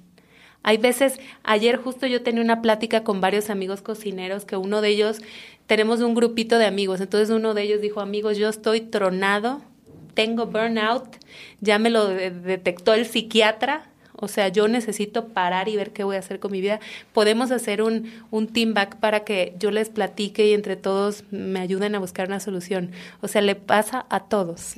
Hay 0.63 0.79
veces, 0.79 1.19
ayer 1.43 1.77
justo 1.77 2.07
yo 2.07 2.23
tenía 2.23 2.43
una 2.43 2.63
plática 2.63 3.05
con 3.05 3.21
varios 3.21 3.51
amigos 3.51 3.83
cocineros 3.83 4.45
que 4.45 4.57
uno 4.57 4.81
de 4.81 4.89
ellos, 4.89 5.21
tenemos 5.67 6.01
un 6.01 6.15
grupito 6.15 6.59
de 6.59 6.67
amigos, 6.67 7.01
entonces 7.01 7.31
uno 7.31 7.55
de 7.55 7.63
ellos 7.63 7.81
dijo, 7.81 8.01
amigos, 8.01 8.37
yo 8.37 8.49
estoy 8.49 8.81
tronado, 8.81 9.63
tengo 10.15 10.47
burnout, 10.47 11.17
ya 11.61 11.79
me 11.79 11.91
lo 11.91 12.09
detectó 12.09 12.95
el 12.95 13.07
psiquiatra, 13.07 13.89
o 14.23 14.29
sea, 14.29 14.49
yo 14.49 14.69
necesito 14.69 15.29
parar 15.29 15.69
y 15.69 15.75
ver 15.75 15.91
qué 15.93 16.05
voy 16.05 16.15
a 16.15 16.21
hacer 16.21 16.39
con 16.39 16.53
mi 16.53 16.61
vida. 16.61 16.79
Podemos 17.13 17.51
hacer 17.51 17.83
un, 17.83 18.13
un 18.31 18.47
team 18.47 18.73
back 18.73 18.99
para 19.01 19.25
que 19.25 19.57
yo 19.59 19.73
les 19.73 19.89
platique 19.89 20.47
y 20.47 20.53
entre 20.53 20.77
todos 20.77 21.25
me 21.33 21.59
ayuden 21.59 21.97
a 21.97 21.99
buscar 21.99 22.29
una 22.29 22.39
solución. 22.39 22.93
O 23.21 23.27
sea, 23.27 23.43
le 23.43 23.57
pasa 23.57 24.07
a 24.11 24.21
todos. 24.21 24.77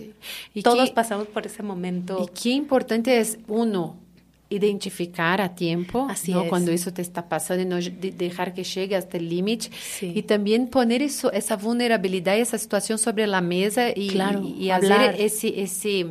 Y 0.55 0.63
todos 0.63 0.93
pasamos 0.93 1.27
por 1.27 1.45
ese 1.45 1.63
momento. 1.63 2.27
Y 2.27 2.41
qué 2.43 2.51
importante 2.51 3.19
es, 3.19 3.39
uno, 3.47 3.99
identificar 4.55 5.41
a 5.41 5.55
tiempo 5.55 6.09
cuando 6.49 6.71
eso 6.71 6.93
te 6.93 7.03
está 7.03 7.29
pasando 7.29 7.63
y 7.63 7.67
no 7.67 7.77
dejar 8.17 8.55
que 8.55 8.65
llegue 8.65 8.97
hasta 8.97 9.17
el 9.17 9.29
límite. 9.29 9.71
Y 10.01 10.23
también 10.23 10.69
poner 10.69 11.03
eso, 11.03 11.33
esa 11.33 11.57
vulnerabilidad 11.57 12.37
y 12.37 12.41
esa 12.41 12.59
situación 12.59 12.99
sobre 12.99 13.27
la 13.27 13.41
mesa 13.41 13.91
y, 13.91 14.13
y, 14.59 14.71
hacer 14.71 15.17
ese, 15.19 15.63
ese 15.63 16.07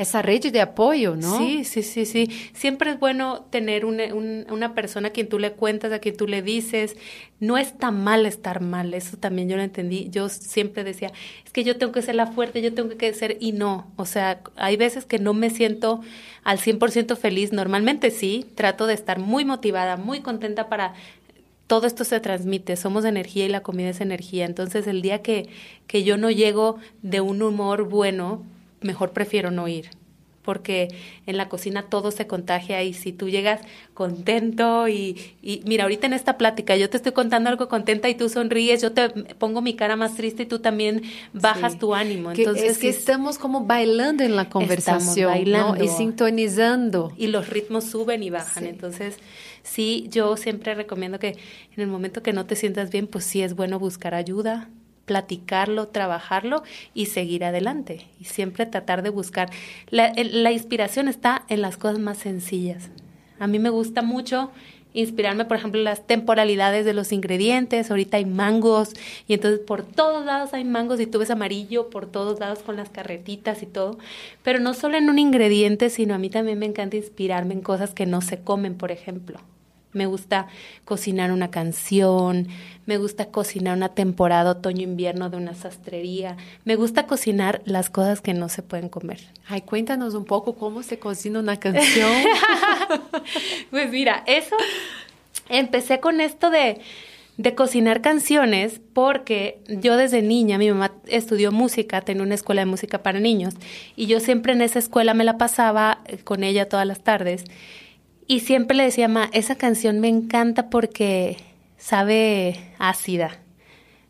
esa 0.00 0.22
red 0.22 0.40
de 0.40 0.62
apoyo, 0.62 1.14
¿no? 1.14 1.36
Sí, 1.36 1.62
sí, 1.64 1.82
sí, 1.82 2.06
sí. 2.06 2.30
Siempre 2.54 2.92
es 2.92 2.98
bueno 2.98 3.42
tener 3.50 3.84
una, 3.84 4.04
una 4.14 4.74
persona 4.74 5.08
a 5.08 5.10
quien 5.10 5.28
tú 5.28 5.38
le 5.38 5.52
cuentas, 5.52 5.92
a 5.92 5.98
quien 5.98 6.16
tú 6.16 6.26
le 6.26 6.40
dices. 6.40 6.96
No 7.38 7.58
está 7.58 7.90
mal 7.90 8.24
estar 8.24 8.62
mal, 8.62 8.94
eso 8.94 9.18
también 9.18 9.50
yo 9.50 9.56
lo 9.56 9.62
entendí. 9.62 10.08
Yo 10.10 10.30
siempre 10.30 10.84
decía, 10.84 11.12
es 11.44 11.52
que 11.52 11.64
yo 11.64 11.76
tengo 11.76 11.92
que 11.92 12.00
ser 12.00 12.14
la 12.14 12.26
fuerte, 12.26 12.62
yo 12.62 12.72
tengo 12.72 12.96
que 12.96 13.12
ser, 13.12 13.36
y 13.40 13.52
no. 13.52 13.92
O 13.96 14.06
sea, 14.06 14.40
hay 14.56 14.78
veces 14.78 15.04
que 15.04 15.18
no 15.18 15.34
me 15.34 15.50
siento 15.50 16.00
al 16.44 16.58
100% 16.58 17.14
feliz. 17.16 17.52
Normalmente 17.52 18.10
sí, 18.10 18.46
trato 18.54 18.86
de 18.86 18.94
estar 18.94 19.18
muy 19.18 19.44
motivada, 19.44 19.98
muy 19.98 20.20
contenta 20.20 20.70
para 20.70 20.94
todo 21.66 21.86
esto 21.86 22.04
se 22.04 22.18
transmite, 22.20 22.74
somos 22.74 23.04
energía 23.04 23.44
y 23.44 23.48
la 23.48 23.60
comida 23.60 23.90
es 23.90 24.00
energía. 24.00 24.46
Entonces, 24.46 24.86
el 24.86 25.02
día 25.02 25.22
que, 25.22 25.50
que 25.86 26.02
yo 26.02 26.16
no 26.16 26.30
llego 26.30 26.78
de 27.02 27.20
un 27.20 27.42
humor 27.42 27.84
bueno, 27.84 28.44
mejor 28.80 29.12
prefiero 29.12 29.50
no 29.50 29.68
ir 29.68 29.90
porque 30.42 30.88
en 31.26 31.36
la 31.36 31.48
cocina 31.48 31.82
todo 31.82 32.10
se 32.10 32.26
contagia 32.26 32.82
y 32.82 32.94
si 32.94 33.12
tú 33.12 33.28
llegas 33.28 33.60
contento 33.94 34.88
y, 34.88 35.36
y, 35.42 35.62
mira, 35.66 35.84
ahorita 35.84 36.06
en 36.06 36.12
esta 36.12 36.38
plática 36.38 36.76
yo 36.76 36.88
te 36.88 36.96
estoy 36.96 37.12
contando 37.12 37.50
algo 37.50 37.68
contenta 37.68 38.08
y 38.08 38.14
tú 38.14 38.28
sonríes, 38.28 38.80
yo 38.80 38.92
te 38.92 39.10
pongo 39.10 39.60
mi 39.60 39.74
cara 39.74 39.96
más 39.96 40.16
triste 40.16 40.44
y 40.44 40.46
tú 40.46 40.58
también 40.58 41.02
bajas 41.32 41.78
tu 41.78 41.94
ánimo. 41.94 42.32
Entonces 42.32 42.72
es 42.72 42.78
que 42.78 42.88
estamos 42.88 43.38
como 43.38 43.66
bailando 43.66 44.24
en 44.24 44.34
la 44.34 44.48
conversación 44.48 45.30
bailando. 45.30 45.84
y 45.84 45.88
sintonizando. 45.88 47.12
Y 47.16 47.26
los 47.26 47.48
ritmos 47.48 47.84
suben 47.84 48.22
y 48.22 48.30
bajan. 48.30 48.66
Entonces, 48.66 49.18
sí, 49.62 50.06
yo 50.10 50.36
siempre 50.36 50.74
recomiendo 50.74 51.18
que 51.18 51.28
en 51.76 51.82
el 51.82 51.86
momento 51.86 52.22
que 52.22 52.32
no 52.32 52.46
te 52.46 52.56
sientas 52.56 52.90
bien, 52.90 53.06
pues 53.06 53.24
sí 53.24 53.42
es 53.42 53.54
bueno 53.54 53.78
buscar 53.78 54.14
ayuda, 54.14 54.68
platicarlo, 55.10 55.88
trabajarlo 55.88 56.62
y 56.94 57.06
seguir 57.06 57.44
adelante. 57.44 58.06
Y 58.20 58.26
siempre 58.26 58.64
tratar 58.64 59.02
de 59.02 59.10
buscar. 59.10 59.50
La, 59.88 60.12
la 60.14 60.52
inspiración 60.52 61.08
está 61.08 61.42
en 61.48 61.62
las 61.62 61.76
cosas 61.76 61.98
más 61.98 62.18
sencillas. 62.18 62.90
A 63.40 63.48
mí 63.48 63.58
me 63.58 63.70
gusta 63.70 64.02
mucho 64.02 64.52
inspirarme, 64.92 65.46
por 65.46 65.56
ejemplo, 65.56 65.82
las 65.82 66.06
temporalidades 66.06 66.84
de 66.84 66.92
los 66.92 67.10
ingredientes. 67.10 67.90
Ahorita 67.90 68.18
hay 68.18 68.24
mangos 68.24 68.92
y 69.26 69.34
entonces 69.34 69.58
por 69.58 69.82
todos 69.82 70.24
lados 70.24 70.54
hay 70.54 70.62
mangos 70.62 71.00
y 71.00 71.06
tú 71.06 71.18
ves 71.18 71.30
amarillo 71.32 71.90
por 71.90 72.06
todos 72.06 72.38
lados 72.38 72.60
con 72.60 72.76
las 72.76 72.88
carretitas 72.88 73.64
y 73.64 73.66
todo. 73.66 73.98
Pero 74.44 74.60
no 74.60 74.74
solo 74.74 74.96
en 74.96 75.10
un 75.10 75.18
ingrediente, 75.18 75.90
sino 75.90 76.14
a 76.14 76.18
mí 76.18 76.30
también 76.30 76.60
me 76.60 76.66
encanta 76.66 76.96
inspirarme 76.96 77.54
en 77.54 77.62
cosas 77.62 77.94
que 77.94 78.06
no 78.06 78.20
se 78.20 78.44
comen, 78.44 78.76
por 78.76 78.92
ejemplo. 78.92 79.40
Me 79.92 80.06
gusta 80.06 80.46
cocinar 80.84 81.32
una 81.32 81.50
canción, 81.50 82.48
me 82.86 82.96
gusta 82.96 83.26
cocinar 83.26 83.76
una 83.76 83.90
temporada 83.90 84.52
otoño-invierno 84.52 85.30
de 85.30 85.36
una 85.36 85.54
sastrería, 85.54 86.36
me 86.64 86.76
gusta 86.76 87.06
cocinar 87.06 87.60
las 87.64 87.90
cosas 87.90 88.20
que 88.20 88.34
no 88.34 88.48
se 88.48 88.62
pueden 88.62 88.88
comer. 88.88 89.20
Ay, 89.48 89.62
cuéntanos 89.62 90.14
un 90.14 90.24
poco 90.24 90.54
cómo 90.54 90.82
se 90.82 90.98
cocina 90.98 91.40
una 91.40 91.58
canción. 91.58 92.10
pues 93.70 93.90
mira, 93.90 94.22
eso 94.26 94.56
empecé 95.48 96.00
con 96.00 96.20
esto 96.20 96.50
de, 96.50 96.80
de 97.36 97.54
cocinar 97.54 98.00
canciones 98.00 98.80
porque 98.92 99.60
yo 99.68 99.96
desde 99.96 100.22
niña, 100.22 100.58
mi 100.58 100.68
mamá 100.70 100.92
estudió 101.06 101.52
música, 101.52 102.00
tenía 102.02 102.22
una 102.22 102.34
escuela 102.34 102.60
de 102.60 102.66
música 102.66 103.02
para 103.02 103.18
niños 103.18 103.54
y 103.96 104.06
yo 104.06 104.20
siempre 104.20 104.52
en 104.52 104.62
esa 104.62 104.78
escuela 104.78 105.14
me 105.14 105.24
la 105.24 105.38
pasaba 105.38 106.02
con 106.24 106.44
ella 106.44 106.68
todas 106.68 106.86
las 106.86 107.00
tardes 107.02 107.44
y 108.30 108.38
siempre 108.38 108.76
le 108.76 108.84
decía, 108.84 109.08
ma, 109.08 109.28
esa 109.32 109.56
canción 109.56 109.98
me 109.98 110.06
encanta 110.06 110.70
porque 110.70 111.36
sabe 111.78 112.60
ácida. 112.78 113.40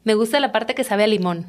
Me 0.04 0.12
gusta 0.12 0.40
la 0.40 0.52
parte 0.52 0.74
que 0.74 0.84
sabe 0.84 1.04
a 1.04 1.06
limón. 1.06 1.46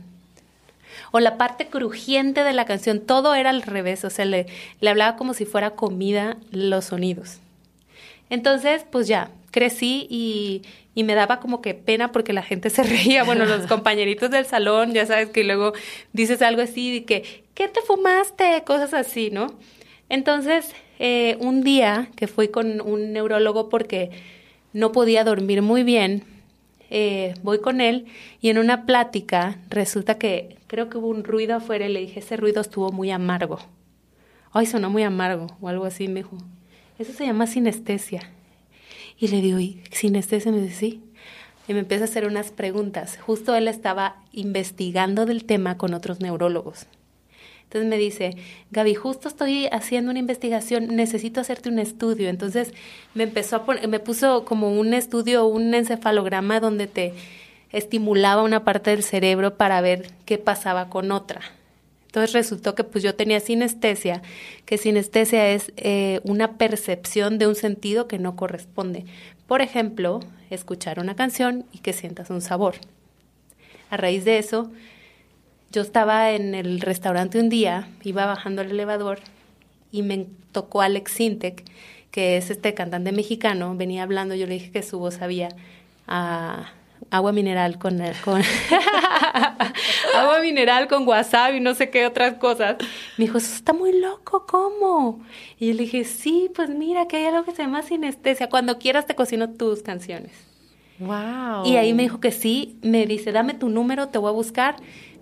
O 1.12 1.20
la 1.20 1.38
parte 1.38 1.68
crujiente 1.68 2.46
de 2.46 2.54
la 2.54 2.64
canción, 2.64 3.02
todo 3.02 3.36
era 3.36 3.50
al 3.50 3.62
revés, 3.62 4.06
o 4.06 4.10
sea, 4.10 4.24
le, 4.24 4.46
le 4.80 4.90
hablaba 4.90 5.18
como 5.18 5.34
si 5.34 5.44
fuera 5.44 5.72
comida 5.72 6.38
los 6.50 6.86
sonidos. 6.86 7.40
Entonces, 8.30 8.86
pues 8.90 9.06
ya, 9.06 9.32
crecí 9.52 10.08
y, 10.10 10.62
y, 10.96 11.04
me 11.04 11.14
daba 11.14 11.42
como 11.42 11.62
que 11.62 11.74
pena 11.74 12.14
porque 12.14 12.32
la 12.32 12.42
gente 12.42 12.70
se 12.70 12.84
reía, 12.84 13.26
bueno, 13.26 13.44
los 13.44 13.68
compañeritos 13.68 14.32
del 14.32 14.46
salón, 14.46 14.94
ya 14.94 15.06
sabes 15.06 15.28
que 15.32 15.44
luego 15.44 15.74
dices 16.14 16.42
algo 16.42 16.62
así 16.62 17.00
de 17.00 17.04
que, 17.04 17.44
¿qué 17.54 17.68
te 17.68 17.82
fumaste? 17.82 18.64
Cosas 18.66 18.94
así, 18.94 19.30
¿no? 19.30 19.48
Entonces, 20.08 20.74
eh, 21.04 21.36
un 21.40 21.64
día 21.64 22.10
que 22.16 22.28
fui 22.28 22.50
con 22.50 22.80
un 22.80 23.12
neurólogo 23.12 23.70
porque 23.70 24.12
no 24.72 24.92
podía 24.92 25.24
dormir 25.24 25.64
muy 25.64 25.82
bien, 25.82 26.24
eh, 26.92 27.34
voy 27.42 27.60
con 27.60 27.82
él 27.82 28.06
y 28.40 28.50
en 28.50 28.60
una 28.60 28.86
plática 28.86 29.58
resulta 29.72 30.20
que 30.20 30.58
creo 30.68 30.92
que 30.92 31.00
hubo 31.00 31.08
un 31.08 31.24
ruido 31.24 31.56
afuera 31.56 31.88
y 31.88 31.92
le 31.92 32.02
dije, 32.02 32.20
ese 32.20 32.38
ruido 32.38 32.62
estuvo 32.62 32.92
muy 32.92 33.10
amargo. 33.10 33.58
Ay, 34.52 34.68
sonó 34.68 34.92
muy 34.92 35.02
amargo 35.02 35.48
o 35.60 35.70
algo 35.70 35.86
así, 35.86 36.08
me 36.08 36.20
dijo. 36.20 36.38
Eso 37.00 37.14
se 37.14 37.26
llama 37.26 37.48
sinestesia. 37.48 38.30
Y 39.18 39.30
le 39.30 39.42
digo, 39.42 39.58
¿y 39.58 39.82
sinestesia? 39.90 40.52
Me 40.52 40.62
dice, 40.62 40.76
sí. 40.76 41.02
y 41.68 41.74
me 41.74 41.80
empieza 41.80 42.04
a 42.04 42.10
hacer 42.10 42.28
unas 42.28 42.52
preguntas. 42.52 43.18
Justo 43.20 43.56
él 43.56 43.68
estaba 43.68 44.18
investigando 44.34 45.26
del 45.26 45.46
tema 45.46 45.80
con 45.80 45.96
otros 45.96 46.20
neurólogos. 46.20 46.86
Entonces 47.72 47.90
me 47.90 47.98
dice, 47.98 48.36
Gaby, 48.72 48.96
justo 48.96 49.30
estoy 49.30 49.68
haciendo 49.68 50.12
una 50.12 50.20
investigación, 50.20 50.94
necesito 50.94 51.40
hacerte 51.40 51.70
un 51.70 51.80
estudio. 51.80 52.28
Entonces 52.28 52.74
me 53.14 53.24
empezó 53.24 53.56
a 53.56 53.66
poner, 53.66 53.88
me 53.88 54.02
puso 54.02 54.44
como 54.44 54.78
un 54.78 54.94
estudio, 54.94 55.46
un 55.46 55.74
encefalograma 55.74 56.60
donde 56.60 56.88
te 56.88 57.14
estimulaba 57.72 58.44
una 58.44 58.66
parte 58.66 58.90
del 58.90 59.04
cerebro 59.04 59.56
para 59.56 59.80
ver 59.80 60.12
qué 60.26 60.38
pasaba 60.38 60.90
con 60.90 61.14
otra. 61.14 61.40
Entonces 62.08 62.34
resultó 62.34 62.76
que 62.76 62.84
pues 62.84 63.06
yo 63.06 63.16
tenía 63.16 63.40
sinestesia, 63.40 64.22
que 64.66 64.78
sinestesia 64.78 65.52
es 65.52 65.72
eh, 65.78 66.20
una 66.26 66.58
percepción 66.58 67.38
de 67.38 67.48
un 67.48 67.56
sentido 67.56 68.10
que 68.10 68.20
no 68.20 68.36
corresponde. 68.36 69.06
Por 69.48 69.62
ejemplo, 69.62 70.20
escuchar 70.50 71.00
una 71.00 71.16
canción 71.16 71.64
y 71.72 71.78
que 71.78 71.94
sientas 71.94 72.30
un 72.32 72.42
sabor. 72.42 72.76
A 73.90 73.96
raíz 73.96 74.26
de 74.26 74.40
eso, 74.40 74.72
yo 75.72 75.82
estaba 75.82 76.32
en 76.32 76.56
el 76.56 76.82
restaurante 76.82 77.40
un 77.40 77.50
día, 77.50 77.88
iba 78.04 78.26
bajando 78.26 78.62
el 78.62 78.72
elevador 78.72 79.20
y 79.92 80.04
me 80.04 80.28
tocó 80.52 80.82
Alex 80.82 81.12
Sintek, 81.14 81.64
que 82.12 82.38
es 82.38 82.50
este 82.50 82.74
cantante 82.74 83.12
mexicano, 83.12 83.76
venía 83.76 84.04
hablando, 84.04 84.36
yo 84.36 84.48
le 84.48 84.56
dije 84.56 84.72
que 84.72 84.84
su 84.84 85.00
voz 85.00 85.22
había 85.22 85.50
a 86.08 86.72
agua 87.10 87.32
mineral 87.32 87.80
con, 87.80 88.00
con 88.24 88.42
agua 90.16 90.40
mineral 90.42 90.88
con 90.88 91.08
wasabi, 91.08 91.60
no 91.60 91.74
sé 91.74 91.90
qué 91.90 92.06
otras 92.06 92.36
cosas. 92.36 92.78
Me 93.18 93.26
dijo, 93.26 93.38
eso 93.38 93.54
está 93.54 93.74
muy 93.74 93.98
loco, 93.98 94.46
¿cómo? 94.48 95.22
Y 95.58 95.68
yo 95.68 95.74
le 95.74 95.84
dije, 95.84 96.04
sí, 96.04 96.50
pues 96.54 96.70
mira, 96.70 97.08
que 97.08 97.18
hay 97.18 97.26
algo 97.26 97.44
que 97.44 97.52
se 97.52 97.64
llama 97.64 97.82
sinestesia. 97.82 98.50
Cuando 98.50 98.78
quieras 98.78 99.06
te 99.06 99.16
cocino 99.16 99.50
tus 99.50 99.82
canciones. 99.82 100.32
Wow. 101.00 101.66
Y 101.66 101.78
ahí 101.78 101.94
me 101.94 102.04
dijo 102.04 102.20
que 102.20 102.32
sí, 102.32 102.78
me 102.84 103.06
dice, 103.08 103.32
dame 103.32 103.56
tu 103.56 103.70
número, 103.70 104.10
te 104.10 104.20
voy 104.20 104.30
a 104.30 104.34
buscar. 104.34 104.76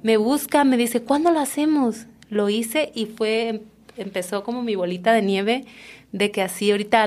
Me 0.04 0.18
busca, 0.18 0.64
me 0.64 0.78
dice, 0.78 1.02
¿cuándo 1.02 1.32
lo 1.32 1.40
hacemos? 1.40 2.06
Lo 2.30 2.50
hice 2.50 2.92
y 2.96 3.06
fue, 3.06 3.62
empezó 3.98 4.44
como 4.44 4.64
mi 4.64 4.76
bolita 4.76 5.14
de 5.14 5.22
nieve 5.22 5.66
de 6.12 6.32
que 6.32 6.42
así 6.42 6.72
ahorita 6.72 7.06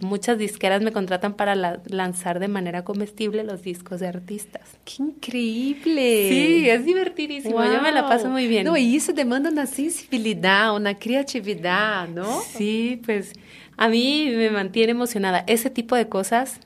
muchas 0.00 0.36
disqueras 0.38 0.82
me 0.82 0.90
contratan 0.90 1.34
para 1.34 1.54
lanzar 1.54 2.40
de 2.40 2.48
manera 2.48 2.82
comestible 2.82 3.44
los 3.44 3.62
discos 3.62 4.00
de 4.00 4.08
artistas. 4.08 4.62
¡Qué 4.84 5.02
increíble! 5.02 6.28
Sí, 6.28 6.68
es 6.68 6.84
divertidísimo, 6.84 7.64
yo 7.64 7.80
me 7.80 7.92
la 7.92 8.08
paso 8.08 8.28
muy 8.28 8.48
bien. 8.48 8.64
No, 8.64 8.76
y 8.76 8.96
eso 8.96 9.12
demanda 9.12 9.50
una 9.50 9.66
sensibilidad, 9.66 10.74
una 10.74 10.98
creatividad, 10.98 12.08
¿no? 12.08 12.40
Sí, 12.40 13.00
pues 13.04 13.34
a 13.76 13.88
mí 13.88 14.32
me 14.34 14.50
mantiene 14.50 14.92
emocionada. 14.92 15.44
Ese 15.46 15.70
tipo 15.70 15.94
de 15.94 16.08
cosas 16.08 16.58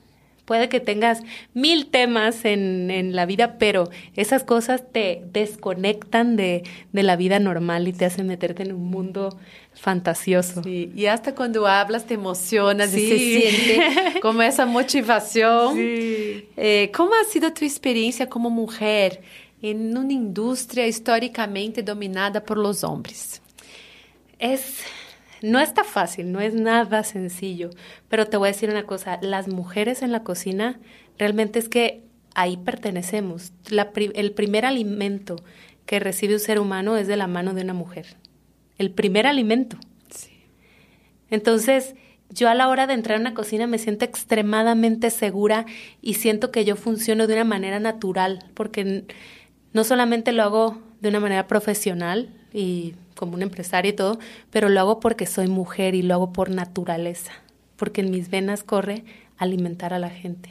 Puede 0.45 0.69
que 0.69 0.79
tengas 0.79 1.23
mil 1.55 1.87
temas 1.87 2.45
en, 2.45 2.91
en, 2.91 3.17
la 3.17 3.25
vida, 3.25 3.57
pero 3.59 3.89
esas 4.15 4.45
cosas 4.45 4.83
te 4.93 5.23
desconectan 5.33 6.37
de, 6.37 6.65
de, 6.93 7.03
la 7.03 7.17
vida 7.17 7.39
normal 7.39 7.89
y 7.89 7.95
te 7.95 8.05
hacen 8.05 8.27
meterte 8.27 8.63
en 8.63 8.73
un 8.73 8.91
mundo 8.91 9.39
fantasioso. 9.73 10.63
Sí, 10.63 10.93
y 10.95 11.07
hasta 11.07 11.35
cuando 11.35 11.67
hablas 11.67 12.07
te 12.07 12.15
emocionas 12.15 12.95
y 12.95 13.09
se 13.09 13.19
siente 13.19 14.21
como 14.23 14.43
esa 14.43 14.67
motivación. 14.67 15.77
Sí. 15.77 16.49
Eh, 16.57 16.91
¿Cómo 16.95 17.13
ha 17.15 17.25
sido 17.25 17.53
tu 17.55 17.65
experiencia 17.65 18.29
como 18.29 18.51
mujer 18.51 19.23
en 19.63 19.97
una 19.97 20.13
industria 20.13 20.87
históricamente 20.87 21.83
dominada 21.83 22.45
por 22.45 22.59
los 22.59 22.85
hombres? 22.85 23.41
Es 24.39 24.85
no 25.45 25.61
está 25.61 25.85
fácil, 25.85 26.33
no 26.33 26.41
es 26.41 26.55
nada 26.55 27.05
sencillo, 27.05 27.69
pero 28.09 28.27
te 28.27 28.39
voy 28.39 28.49
a 28.49 28.53
decir 28.53 28.71
una 28.71 28.85
cosa, 28.85 29.19
las 29.21 29.47
mujeres 29.47 30.01
en 30.01 30.11
la 30.11 30.23
cocina 30.23 30.81
realmente 31.19 31.59
es 31.59 31.69
que 31.69 32.03
ahí 32.35 32.57
pertenecemos. 32.57 33.53
el 33.71 34.33
primer 34.33 34.65
alimento 34.65 35.37
que 35.85 36.01
recibe 36.01 36.33
un 36.35 36.41
ser 36.41 36.59
humano 36.59 36.97
es 36.97 37.07
de 37.09 37.17
la 37.17 37.27
mano 37.27 37.53
de 37.53 37.61
una 37.61 37.75
mujer. 37.75 38.17
El 38.79 38.91
primer 38.91 39.27
alimento. 39.27 39.77
Sí. 40.09 40.33
Entonces, 41.29 41.95
yo 42.31 42.49
a 42.49 42.55
la 42.55 42.69
hora 42.69 42.87
de 42.87 42.95
entrar 42.95 43.19
a 43.19 43.21
una 43.21 43.35
cocina 43.35 43.67
me 43.67 43.79
siento 43.79 44.07
extremadamente 44.07 45.11
segura 45.11 45.67
y 46.01 46.15
siento 46.15 46.51
que 46.51 46.65
yo 46.65 46.75
funciono 46.75 47.27
de 47.27 47.35
una 47.35 47.45
manera 47.45 47.81
natural, 47.81 48.51
porque 48.55 49.05
no 49.75 49.85
solamente 49.85 50.33
lo 50.33 50.43
hago 50.43 50.81
de 51.03 51.11
una 51.11 51.21
manera 51.21 51.47
profesional 51.47 52.31
y 52.51 52.95
como 53.25 53.37
un 53.37 53.43
empresaria 53.43 53.91
y 53.91 53.95
todo, 53.95 54.19
pero 54.51 54.69
lo 54.69 54.79
hago 54.81 55.01
porque 55.01 55.25
soy 55.25 55.49
mujer 55.49 55.95
y 55.95 56.03
lo 56.03 56.13
hago 56.13 56.33
por 56.33 56.51
naturaleza, 56.51 57.33
porque 57.77 58.03
en 58.03 58.11
mis 58.11 58.29
venas 58.29 58.63
corre 58.63 59.05
alimentar 59.39 59.95
a 59.95 59.99
la 59.99 60.11
gente. 60.11 60.51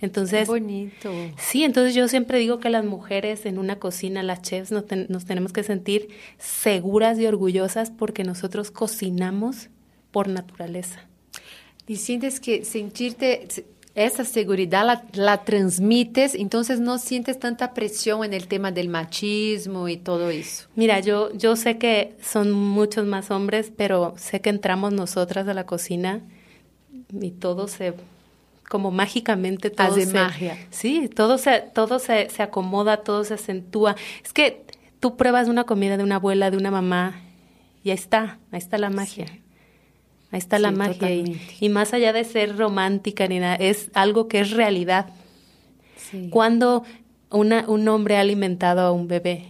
Entonces, 0.00 0.48
bonito. 0.48 1.12
Sí, 1.36 1.64
entonces 1.64 1.94
yo 1.94 2.08
siempre 2.08 2.38
digo 2.38 2.58
que 2.58 2.70
las 2.70 2.84
mujeres 2.84 3.46
en 3.46 3.58
una 3.58 3.78
cocina, 3.78 4.22
las 4.22 4.42
chefs, 4.42 4.72
nos, 4.72 4.84
nos 5.08 5.24
tenemos 5.24 5.52
que 5.52 5.62
sentir 5.62 6.08
seguras 6.38 7.18
y 7.18 7.26
orgullosas 7.26 7.90
porque 7.90 8.24
nosotros 8.24 8.70
cocinamos 8.70 9.68
por 10.10 10.28
naturaleza. 10.28 11.06
Y 11.86 11.96
sientes 11.96 12.40
que 12.40 12.64
sentirte 12.64 13.46
esa 13.94 14.24
seguridad 14.24 14.84
la, 14.84 15.04
la, 15.12 15.44
transmites, 15.44 16.34
entonces 16.34 16.80
no 16.80 16.98
sientes 16.98 17.38
tanta 17.38 17.74
presión 17.74 18.24
en 18.24 18.34
el 18.34 18.48
tema 18.48 18.72
del 18.72 18.88
machismo 18.88 19.88
y 19.88 19.96
todo 19.96 20.30
eso. 20.30 20.66
Mira, 20.74 20.98
yo, 21.00 21.32
yo 21.34 21.54
sé 21.54 21.78
que 21.78 22.16
son 22.20 22.50
muchos 22.50 23.06
más 23.06 23.30
hombres, 23.30 23.72
pero 23.76 24.14
sé 24.16 24.40
que 24.40 24.50
entramos 24.50 24.92
nosotras 24.92 25.46
a 25.46 25.54
la 25.54 25.64
cocina 25.64 26.22
y 27.20 27.30
todo 27.30 27.68
se 27.68 27.94
como 28.68 28.90
mágicamente 28.90 29.70
todo 29.70 29.88
Hace 29.88 30.06
se, 30.06 30.14
magia. 30.14 30.58
Sí, 30.70 31.08
todo 31.08 31.38
se, 31.38 31.60
todo 31.60 31.98
se, 31.98 32.30
se 32.30 32.42
acomoda, 32.42 32.96
todo 32.98 33.22
se 33.22 33.34
acentúa. 33.34 33.94
Es 34.24 34.32
que 34.32 34.64
tú 34.98 35.16
pruebas 35.16 35.48
una 35.48 35.64
comida 35.64 35.96
de 35.96 36.02
una 36.02 36.16
abuela, 36.16 36.50
de 36.50 36.56
una 36.56 36.70
mamá, 36.70 37.20
y 37.84 37.90
ahí 37.90 37.94
está, 37.94 38.38
ahí 38.50 38.58
está 38.58 38.78
la 38.78 38.90
magia. 38.90 39.26
Sí. 39.26 39.43
Ahí 40.34 40.38
está 40.38 40.58
la 40.58 40.72
magia. 40.72 41.12
Y, 41.14 41.22
totalmente. 41.22 41.54
y 41.60 41.68
más 41.68 41.94
allá 41.94 42.12
de 42.12 42.24
ser 42.24 42.56
romántica 42.56 43.28
ni 43.28 43.38
nada, 43.38 43.54
es 43.54 43.88
algo 43.94 44.26
que 44.26 44.40
es 44.40 44.50
realidad. 44.50 45.06
Sí. 45.96 46.26
Cuando 46.28 46.82
una, 47.30 47.68
un 47.68 47.86
hombre 47.86 48.16
ha 48.16 48.20
alimentado 48.20 48.80
a 48.80 48.90
un 48.90 49.06
bebé, 49.06 49.44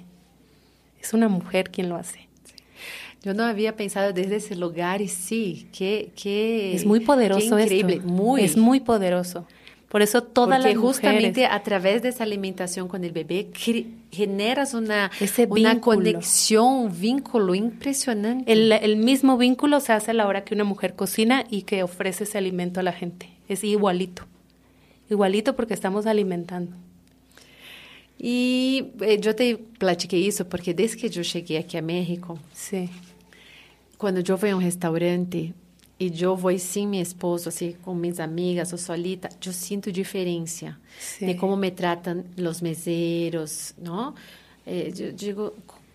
es 1.01 1.15
una 1.15 1.29
mujer 1.29 1.71
quien 1.71 1.89
lo 1.89 1.97
hace. 1.97 2.29
Yo 3.23 3.33
no 3.33 3.45
había 3.45 3.77
pensado 3.77 4.13
desde 4.13 4.37
ese 4.37 4.57
lugar 4.57 5.01
y 5.01 5.09
sí, 5.09 5.69
que, 5.73 6.11
que 6.23 6.75
Es 6.75 6.85
muy 6.85 7.01
poderoso 7.01 7.57
qué 7.57 7.63
increíble, 7.63 7.95
esto. 7.95 8.07
muy. 8.07 8.45
Es 8.45 8.59
muy 8.59 8.81
poderoso. 8.81 9.47
Por 9.95 10.03
eso 10.03 10.25
todas 10.25 10.59
Porque 10.59 10.75
las 10.75 10.83
justamente 10.83 11.43
mujeres... 11.43 11.49
a 11.53 11.63
través 11.63 12.03
de 12.03 12.09
esa 12.09 12.25
alimentación 12.25 12.89
con 12.89 13.05
el 13.05 13.13
bebé 13.13 13.51
generas 14.11 14.75
una, 14.75 15.13
Ese 15.21 15.47
una 15.49 15.81
conexión, 15.81 16.67
un 16.87 17.01
vínculo 17.01 17.55
impresionante. 17.55 18.53
El, 18.53 18.73
el 18.73 18.97
mismo 18.97 19.39
vínculo 19.39 19.79
se 19.79 19.93
hace 19.93 20.11
a 20.11 20.15
la 20.15 20.27
hora 20.27 20.43
que 20.43 20.53
una 20.53 20.65
mujer 20.65 20.97
cocina 20.97 21.45
y 21.49 21.63
que 21.63 21.85
ofrece 21.85 22.25
ese 22.25 22.37
alimento 22.39 22.81
a 22.81 22.83
la 22.83 22.91
gente. 22.93 23.29
Es 23.49 23.63
igualito. 23.63 24.25
Igualito 25.09 25.55
porque 25.55 25.75
estamos 25.75 26.07
alimentando. 26.07 26.73
E 28.19 28.91
eu 29.01 29.33
te 29.33 29.57
platiquei 29.79 30.27
isso 30.27 30.45
porque 30.45 30.75
desde 30.75 30.97
que 30.97 31.07
eu 31.07 31.23
cheguei 31.23 31.57
aqui 31.57 31.77
a 31.77 31.83
México, 31.83 32.37
Sí. 32.53 32.91
quando 33.97 34.19
eu 34.29 34.37
vou 34.37 34.51
a 34.51 34.57
um 34.57 34.59
restaurante 34.59 35.55
e 35.99 36.11
eu 36.23 36.37
vou 36.37 36.57
sem 36.59 36.87
meu 36.89 37.01
esposo, 37.01 37.49
assim, 37.49 37.73
com 37.83 37.95
minhas 37.95 38.19
amigas 38.21 38.73
ou 38.73 38.79
solita, 38.79 39.29
eu 39.45 39.53
sinto 39.53 39.93
diferença 39.93 40.77
Sí. 40.99 41.27
de 41.27 41.35
como 41.35 41.57
me 41.57 41.71
tratam 41.71 42.25
os 42.37 42.61
meseros, 42.61 43.75
não? 43.79 44.15
Eh, 44.67 44.93
eu 44.99 45.13
digo, 45.13 45.53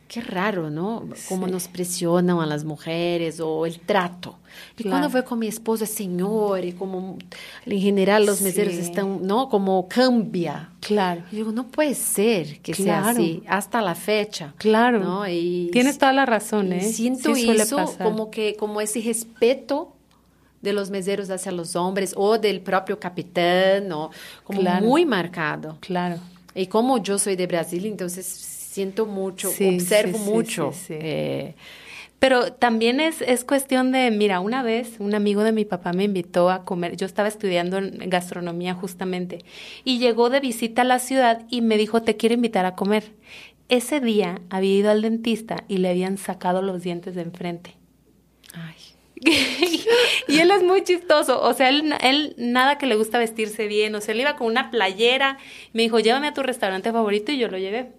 que 0.10 0.20
raro, 0.20 0.70
não? 0.72 1.08
Como 1.30 1.46
Sí. 1.46 1.52
nos 1.52 1.68
pressionam 1.68 2.42
a 2.42 2.46
las 2.46 2.64
mujeres 2.64 3.40
o 3.40 3.64
trato. 3.86 4.36
E 4.78 4.82
Claro. 4.84 4.90
quando 4.90 5.04
eu 5.04 5.10
vou 5.12 5.22
com 5.24 5.36
meu 5.36 5.48
esposo 5.48 5.84
é 5.84 5.88
senhor 5.88 6.64
e 6.66 6.72
como 6.74 7.20
em 7.68 7.80
geral 7.96 8.24
os 8.24 8.42
meseros 8.42 8.74
Sí. 8.74 8.82
estão, 8.82 9.20
não? 9.20 9.48
Como 9.48 9.84
cambia. 9.84 10.68
Claro. 10.82 11.22
Y 11.32 11.36
digo, 11.36 11.52
no 11.52 11.66
puede 11.66 11.94
ser 11.94 12.60
que 12.64 12.74
sea 12.74 13.02
Claro. 13.04 13.20
así 13.20 13.44
hasta 13.48 13.82
la 13.82 13.94
fecha. 13.94 14.54
Claro. 14.58 15.00
¿no? 15.00 15.28
Y, 15.28 15.70
Tienes 15.72 16.00
toda 16.00 16.12
la 16.12 16.26
razón, 16.26 16.74
y 16.74 16.78
¿eh? 16.78 16.82
siento 16.82 17.36
Sí 17.36 17.48
eso 17.52 17.76
pasar. 17.78 18.04
como 18.08 18.32
que 18.32 18.56
como 18.58 18.82
ese 18.82 19.00
respeto 19.02 19.94
de 20.64 20.74
los 20.74 20.90
meseros 20.90 21.30
hacia 21.30 21.52
los 21.52 21.76
hombres 21.76 22.14
o 22.18 22.38
del 22.40 22.62
propio 22.62 23.00
capitán, 23.00 23.88
¿no? 23.88 24.10
Como 24.44 24.60
Claro. 24.62 24.86
muy 24.88 25.06
marcado. 25.06 25.78
Claro. 25.82 26.18
Y 26.56 26.66
como 26.66 26.98
yo 26.98 27.20
soy 27.20 27.36
de 27.36 27.46
Brasil, 27.46 27.86
entonces 27.86 28.26
siento 28.70 29.06
mucho, 29.06 29.58
Sí, 29.58 29.66
observo 29.66 30.18
sí, 30.18 30.20
mucho. 30.20 30.72
sí. 30.72 30.94
eh, 31.00 31.56
Pero 32.20 32.54
también 32.54 33.00
es, 33.00 33.22
es 33.22 33.46
cuestión 33.46 33.92
de, 33.94 34.12
mira, 34.12 34.40
una 34.42 34.64
vez 34.64 34.96
un 35.00 35.16
amigo 35.16 35.44
de 35.44 35.54
mi 35.54 35.66
papá 35.66 35.94
me 35.94 36.06
invitó 36.06 36.50
a 36.52 36.66
comer, 36.66 36.98
yo 36.98 37.06
estaba 37.06 37.28
estudiando 37.30 37.78
en 37.78 38.10
gastronomía 38.10 38.74
justamente, 38.76 39.40
y 39.86 40.00
llegó 40.00 40.30
de 40.30 40.40
visita 40.42 40.82
a 40.84 40.86
la 40.86 41.00
ciudad 41.00 41.46
y 41.50 41.62
me 41.62 41.78
dijo, 41.78 42.04
te 42.04 42.18
quiero 42.18 42.36
invitar 42.36 42.66
a 42.66 42.76
comer. 42.76 43.14
Ese 43.70 44.00
día 44.02 44.42
había 44.50 44.76
ido 44.76 44.92
al 44.92 45.02
dentista 45.02 45.64
y 45.70 45.78
le 45.78 45.90
habían 45.90 46.18
sacado 46.18 46.62
los 46.62 46.82
dientes 46.84 47.16
de 47.16 47.22
enfrente. 47.24 47.76
ay, 48.54 48.96
y 50.28 50.40
él 50.40 50.50
es 50.52 50.64
muy 50.64 50.84
chistoso, 50.84 51.42
o 51.42 51.54
sea, 51.54 51.70
él, 51.70 51.94
él 52.02 52.36
nada 52.38 52.78
que 52.78 52.86
le 52.86 52.96
gusta 52.96 53.20
vestirse 53.20 53.68
bien, 53.68 53.94
o 53.96 54.02
sea, 54.02 54.14
él 54.14 54.22
iba 54.22 54.36
con 54.38 54.48
una 54.48 54.72
playera, 54.72 55.38
me 55.74 55.84
dijo, 55.84 56.00
llévame 56.00 56.28
a 56.28 56.34
tu 56.34 56.42
restaurante 56.44 56.92
favorito 56.94 57.32
y 57.34 57.38
yo 57.38 57.50
lo 57.50 57.58
llevé. 57.58 57.92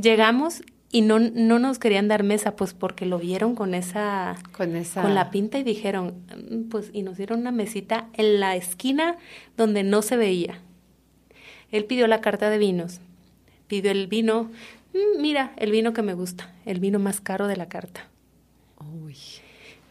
Llegamos 0.00 0.62
y 0.92 1.02
no, 1.02 1.18
no 1.18 1.58
nos 1.58 1.78
querían 1.78 2.08
dar 2.08 2.24
mesa, 2.24 2.56
pues 2.56 2.74
porque 2.74 3.06
lo 3.06 3.18
vieron 3.18 3.54
con 3.54 3.74
esa, 3.74 4.36
con 4.52 4.74
esa, 4.74 5.02
con 5.02 5.14
la 5.14 5.30
pinta 5.30 5.58
y 5.58 5.62
dijeron, 5.62 6.24
mm, 6.50 6.68
pues, 6.68 6.90
y 6.92 7.02
nos 7.02 7.16
dieron 7.16 7.40
una 7.40 7.52
mesita 7.52 8.08
en 8.14 8.40
la 8.40 8.56
esquina 8.56 9.16
donde 9.56 9.84
no 9.84 10.02
se 10.02 10.16
veía. 10.16 10.58
Él 11.70 11.84
pidió 11.84 12.08
la 12.08 12.20
carta 12.20 12.50
de 12.50 12.58
vinos, 12.58 13.00
pidió 13.68 13.92
el 13.92 14.08
vino, 14.08 14.50
mm, 14.92 15.20
mira, 15.20 15.52
el 15.58 15.70
vino 15.70 15.92
que 15.92 16.02
me 16.02 16.14
gusta, 16.14 16.52
el 16.66 16.80
vino 16.80 16.98
más 16.98 17.20
caro 17.20 17.46
de 17.46 17.56
la 17.56 17.68
carta. 17.68 18.08
Uy. 19.04 19.16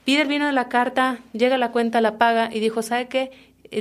Pide 0.04 0.24
el 0.24 0.28
vino 0.28 0.48
de 0.48 0.54
la 0.54 0.68
carta, 0.68 1.20
llega 1.32 1.58
la 1.58 1.72
cuenta, 1.72 2.02
la 2.02 2.18
paga 2.18 2.50
y 2.52 2.60
dijo, 2.60 2.82
¿sabe 2.82 3.08
qué? 3.08 3.32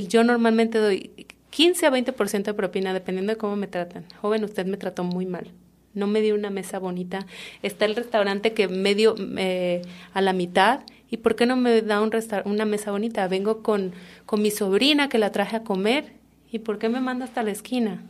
Yo 0.09 0.23
normalmente 0.23 0.79
doy 0.79 1.27
15 1.51 1.87
a 1.87 1.91
20% 1.91 2.43
de 2.45 2.55
propina, 2.55 2.93
dependiendo 2.93 3.33
de 3.33 3.39
cómo 3.39 3.57
me 3.57 3.67
tratan. 3.67 4.05
Joven, 4.21 4.45
usted 4.45 4.67
me 4.67 4.77
trató 4.77 5.03
muy 5.03 5.25
mal 5.27 5.51
no 5.99 6.07
me 6.07 6.21
dio 6.21 6.35
una 6.35 6.51
mesa 6.51 6.79
bonita. 6.79 7.27
Está 7.63 7.85
el 7.85 7.97
restaurante 7.97 8.55
que 8.55 8.69
medio 8.69 9.15
eh, 9.37 9.83
a 10.15 10.21
la 10.21 10.33
mitad. 10.33 10.81
¿Y 11.11 11.19
por 11.19 11.37
qué 11.37 11.47
no 11.47 11.57
me 11.57 11.83
da 11.83 12.01
un 12.01 12.11
una 12.45 12.65
mesa 12.65 12.91
bonita? 12.91 13.27
Vengo 13.29 13.63
con, 13.63 13.93
con 14.27 14.43
mi 14.43 14.51
sobrina 14.51 15.09
que 15.09 15.19
la 15.19 15.33
traje 15.33 15.57
a 15.57 15.65
comer. 15.65 16.13
¿Y 16.51 16.61
por 16.61 16.79
qué 16.79 16.89
me 16.89 17.01
manda 17.01 17.25
hasta 17.25 17.43
la 17.43 17.51
esquina? 17.51 18.03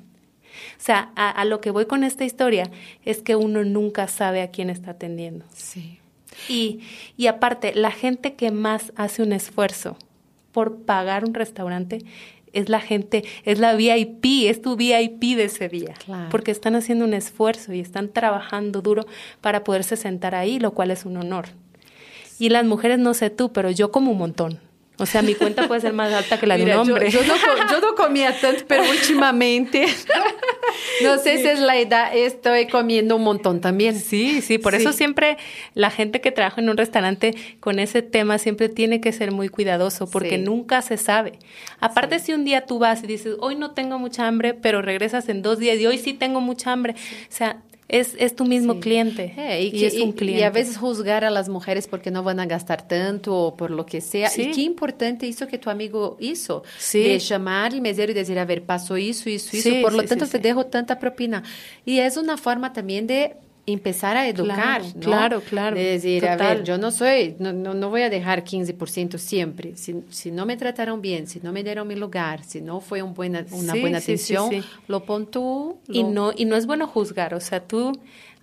O 0.77 0.81
sea, 0.81 1.13
a, 1.17 1.31
a, 1.31 1.45
lo 1.45 1.61
que 1.61 1.71
voy 1.71 1.87
con 1.87 2.05
esta 2.05 2.25
historia 2.25 2.71
es 3.05 3.23
que 3.23 3.37
uno 3.37 3.65
nunca 3.65 4.09
sabe 4.09 4.43
a 4.43 4.51
quién 4.51 4.71
está 4.71 4.93
atendiendo. 4.93 5.45
Sí. 5.53 5.99
Y, 6.49 6.81
y 7.17 7.27
aparte, 7.27 7.75
la 7.75 7.91
gente 7.91 8.35
que 8.35 8.51
más 8.51 8.93
hace 8.97 9.23
un 9.23 9.33
esfuerzo 9.33 9.97
por 10.53 10.83
pagar 10.83 11.25
un 11.25 11.35
restaurante 11.35 12.01
es 12.53 12.69
la 12.69 12.81
gente, 12.81 13.25
es 13.45 13.59
la 13.59 13.75
VIP, 13.75 14.49
es 14.49 14.63
tu 14.63 14.77
VIP 14.77 15.37
de 15.37 15.45
ese 15.45 15.69
día, 15.69 15.95
porque 16.31 16.51
están 16.51 16.75
haciendo 16.77 17.05
un 17.05 17.15
esfuerzo 17.15 17.73
y 17.73 17.81
están 17.81 18.09
trabajando 18.09 18.83
duro 18.83 19.07
para 19.41 19.65
poderse 19.65 19.97
sentar 19.97 20.35
ahí, 20.35 20.59
lo 20.59 20.73
cual 20.73 20.91
es 20.91 21.05
un 21.05 21.17
honor. 21.17 21.47
Y 22.39 22.51
las 22.51 22.65
mujeres, 22.65 22.99
no 22.99 23.15
sé 23.15 23.31
tú, 23.31 23.53
pero 23.53 23.71
yo 23.71 23.91
como 23.91 24.13
un 24.13 24.19
montón. 24.19 24.61
O 25.01 25.07
sea, 25.07 25.23
mi 25.23 25.35
cuenta 25.35 25.69
puede 25.69 25.81
ser 25.81 25.93
más 25.93 26.13
alta 26.13 26.41
que 26.41 26.47
la 26.47 26.57
de 26.57 26.65
un 26.65 26.71
hombre. 26.73 27.09
Yo, 27.09 27.21
no, 27.23 27.35
yo 27.71 27.81
no 27.81 27.95
comía 27.95 28.39
tanto, 28.41 28.65
pero 28.67 28.83
últimamente, 28.91 29.87
no 31.03 31.19
sé 31.19 31.39
si 31.39 31.47
es 31.47 31.61
la 31.61 31.77
edad, 31.77 32.17
estoy 32.17 32.67
comiendo 32.67 33.15
un 33.15 33.23
montón 33.23 33.61
también. 33.61 33.99
Sí, 33.99 34.43
sí, 34.43 34.59
por 34.59 34.75
eso 34.75 34.93
siempre 34.93 35.39
la 35.75 35.91
gente 35.91 36.21
que 36.21 36.33
trabaja 36.33 36.61
en 36.61 36.69
un 36.69 36.77
restaurante 36.77 37.35
con 37.61 37.79
ese 37.79 38.03
tema 38.03 38.39
siempre 38.39 38.69
tiene 38.69 39.01
que 39.01 39.13
ser 39.13 39.31
muy 39.31 39.49
cuidadoso, 39.49 40.11
porque 40.11 40.37
nunca 40.37 40.83
se 40.83 40.97
sabe. 40.97 41.39
Aparte, 41.79 42.19
si 42.19 42.33
un 42.33 42.45
día 42.45 42.67
tú 42.67 42.81
vas 42.81 43.05
y 43.05 43.07
dices, 43.07 43.37
hoy 43.39 43.55
no 43.55 43.71
tengo 43.71 44.01
mucha 44.01 44.27
hambre, 44.27 44.55
pero 44.55 44.83
regresas 44.83 45.29
en 45.29 45.43
dos 45.43 45.61
días 45.61 45.79
y 45.79 45.87
hoy 45.87 45.99
sí 45.99 46.13
tengo 46.13 46.41
mucha 46.41 46.73
hambre. 46.73 46.95
O 46.95 47.33
sea, 47.33 47.63
es, 47.89 48.15
es 48.19 48.37
tu 48.37 48.45
mismo 48.45 48.81
cliente. 48.81 49.35
Eh, 49.37 49.71
y, 49.73 49.85
es 49.85 49.95
un 49.95 50.13
cliente. 50.13 50.41
Y 50.41 50.45
a 50.45 50.51
veces 50.51 50.77
juzgar 50.77 51.25
a 51.25 51.31
las 51.31 51.49
mujeres 51.49 51.87
porque 51.89 52.11
no 52.11 52.23
van 52.23 52.39
a 52.39 52.47
gastar 52.47 52.87
tanto 52.87 53.35
o 53.35 53.57
por 53.57 53.71
lo 53.71 53.87
que 53.87 54.03
sea. 54.03 54.31
Y 54.37 54.51
qué 54.51 54.61
importante 54.61 55.27
eso 55.27 55.47
que 55.47 55.57
tu 55.57 55.71
amigo 55.71 56.17
hizo. 56.21 56.63
De 56.93 57.19
llamar 57.19 57.73
al 57.73 57.81
mesero 57.81 58.13
y 58.13 58.15
decir, 58.15 58.39
a 58.39 58.45
ver, 58.45 58.65
pasó 58.65 58.97
eso, 58.97 59.31
eso, 59.31 59.57
eso. 59.57 59.71
Por 59.83 59.95
lo 59.95 60.05
tanto, 60.05 60.27
te 60.27 60.39
dejo 60.39 60.67
tanta 60.67 60.99
propina. 60.99 61.43
Y 61.87 61.99
es 62.01 62.19
una 62.19 62.37
forma 62.37 62.75
también 62.75 63.07
de 63.07 63.37
empezar 63.73 64.17
a 64.17 64.29
educar, 64.29 64.83
claro, 64.83 65.01
Claro, 65.01 65.41
claro. 65.41 65.77
De 65.77 65.83
decir, 65.83 66.27
a 66.27 66.37
ver, 66.37 66.65
yo 66.65 66.79
no 66.79 66.91
soy, 66.91 67.37
no, 67.39 67.53
no, 67.53 67.91
voy 67.91 68.03
a 68.03 68.11
dejar 68.11 68.45
15% 68.45 69.19
siempre. 69.19 69.77
Si, 69.77 70.03
si, 70.11 70.31
no 70.31 70.47
me 70.47 70.57
trataron 70.57 71.01
bien, 71.01 71.27
si 71.27 71.41
no 71.41 71.53
me 71.53 71.63
dieron 71.63 71.87
mi 71.89 71.95
lugar, 71.95 72.45
si 72.45 72.61
no 72.61 72.81
fue 72.81 73.03
un 73.03 73.15
buena, 73.15 73.45
una 73.51 73.75
buena 73.75 73.99
atención, 73.99 74.51
lo 74.87 75.05
pon 75.05 75.27
tú. 75.27 75.79
Y, 75.89 76.05
no, 76.05 76.33
y 76.37 76.45
no 76.45 76.57
es 76.57 76.67
bueno 76.67 76.87
juzgar, 76.87 77.35
o 77.35 77.41
sea, 77.41 77.61
tú... 77.61 77.93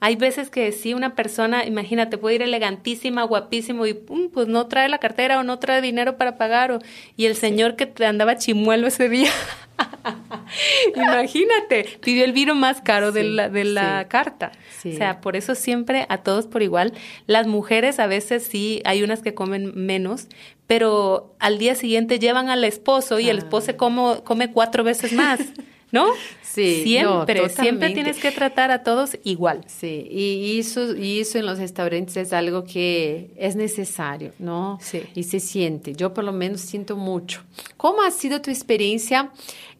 Hay 0.05 0.17
veces 0.17 0.51
que 0.51 0.71
si 0.71 0.93
una 0.93 1.15
persona, 1.15 1.65
imagínate, 1.65 2.19
puede 2.19 2.35
ir 2.35 2.43
elegantísima, 2.43 3.23
guapísimo 3.23 3.87
y 3.87 3.95
pues 3.95 4.47
no 4.47 4.67
trae 4.67 4.87
la 4.87 4.99
cartera 4.99 5.39
o 5.39 5.43
no 5.43 5.57
trae 5.57 5.81
dinero 5.81 6.15
para 6.15 6.37
pagar 6.37 6.71
o, 6.71 6.79
y 7.17 7.25
el 7.25 7.35
señor 7.35 7.75
que 7.75 7.87
te 7.87 8.05
andaba 8.05 8.37
chimuelo 8.37 8.85
ese 8.85 9.09
día 9.09 9.31
Imagínate, 10.95 11.97
pidió 12.01 12.23
el 12.23 12.33
vino 12.33 12.53
más 12.53 12.81
caro 12.81 13.11
de 13.11 13.23
la, 13.23 13.49
de 13.49 13.63
la 13.63 14.07
carta. 14.07 14.51
O 14.85 14.91
sea, 14.91 15.21
por 15.21 15.35
eso 15.35 15.55
siempre 15.55 16.05
a 16.07 16.19
todos 16.19 16.45
por 16.45 16.61
igual. 16.61 16.93
Las 17.25 17.47
mujeres 17.47 17.99
a 17.99 18.05
veces 18.05 18.45
sí, 18.45 18.83
hay 18.85 19.01
unas 19.01 19.23
que 19.23 19.33
comen 19.33 19.71
menos, 19.73 20.27
pero 20.67 21.35
al 21.39 21.57
día 21.57 21.73
siguiente 21.73 22.19
llevan 22.19 22.49
al 22.49 22.63
esposo 22.63 23.19
y 23.19 23.29
el 23.29 23.39
esposo 23.39 23.71
ah. 23.71 23.77
come, 23.77 24.21
come 24.23 24.51
cuatro 24.51 24.83
veces 24.83 25.13
más. 25.13 25.39
¿no? 25.95 26.11
Sí, 26.41 26.83
siempre, 26.83 27.49
siempre 27.49 27.89
tienes 27.91 28.17
que 28.17 28.31
tratar 28.31 28.69
a 28.71 28.83
todos 28.83 29.17
igual. 29.23 29.61
Sí, 29.67 30.07
y 30.09 30.59
eso, 30.59 30.95
y 30.95 31.19
eso 31.21 31.37
en 31.37 31.45
los 31.45 31.57
restaurantes 31.57 32.17
es 32.17 32.33
algo 32.33 32.63
que 32.63 33.31
es 33.37 33.55
necesario, 33.55 34.33
¿no? 34.39 34.77
Sí. 34.81 35.03
Y 35.15 35.23
se 35.23 35.39
siente, 35.39 35.93
yo 35.93 36.13
por 36.13 36.23
lo 36.23 36.33
menos 36.33 36.61
siento 36.61 36.95
mucho. 36.97 37.43
¿Cómo 37.77 38.01
ha 38.01 38.11
sido 38.11 38.41
tu 38.41 38.51
experiencia 38.51 39.31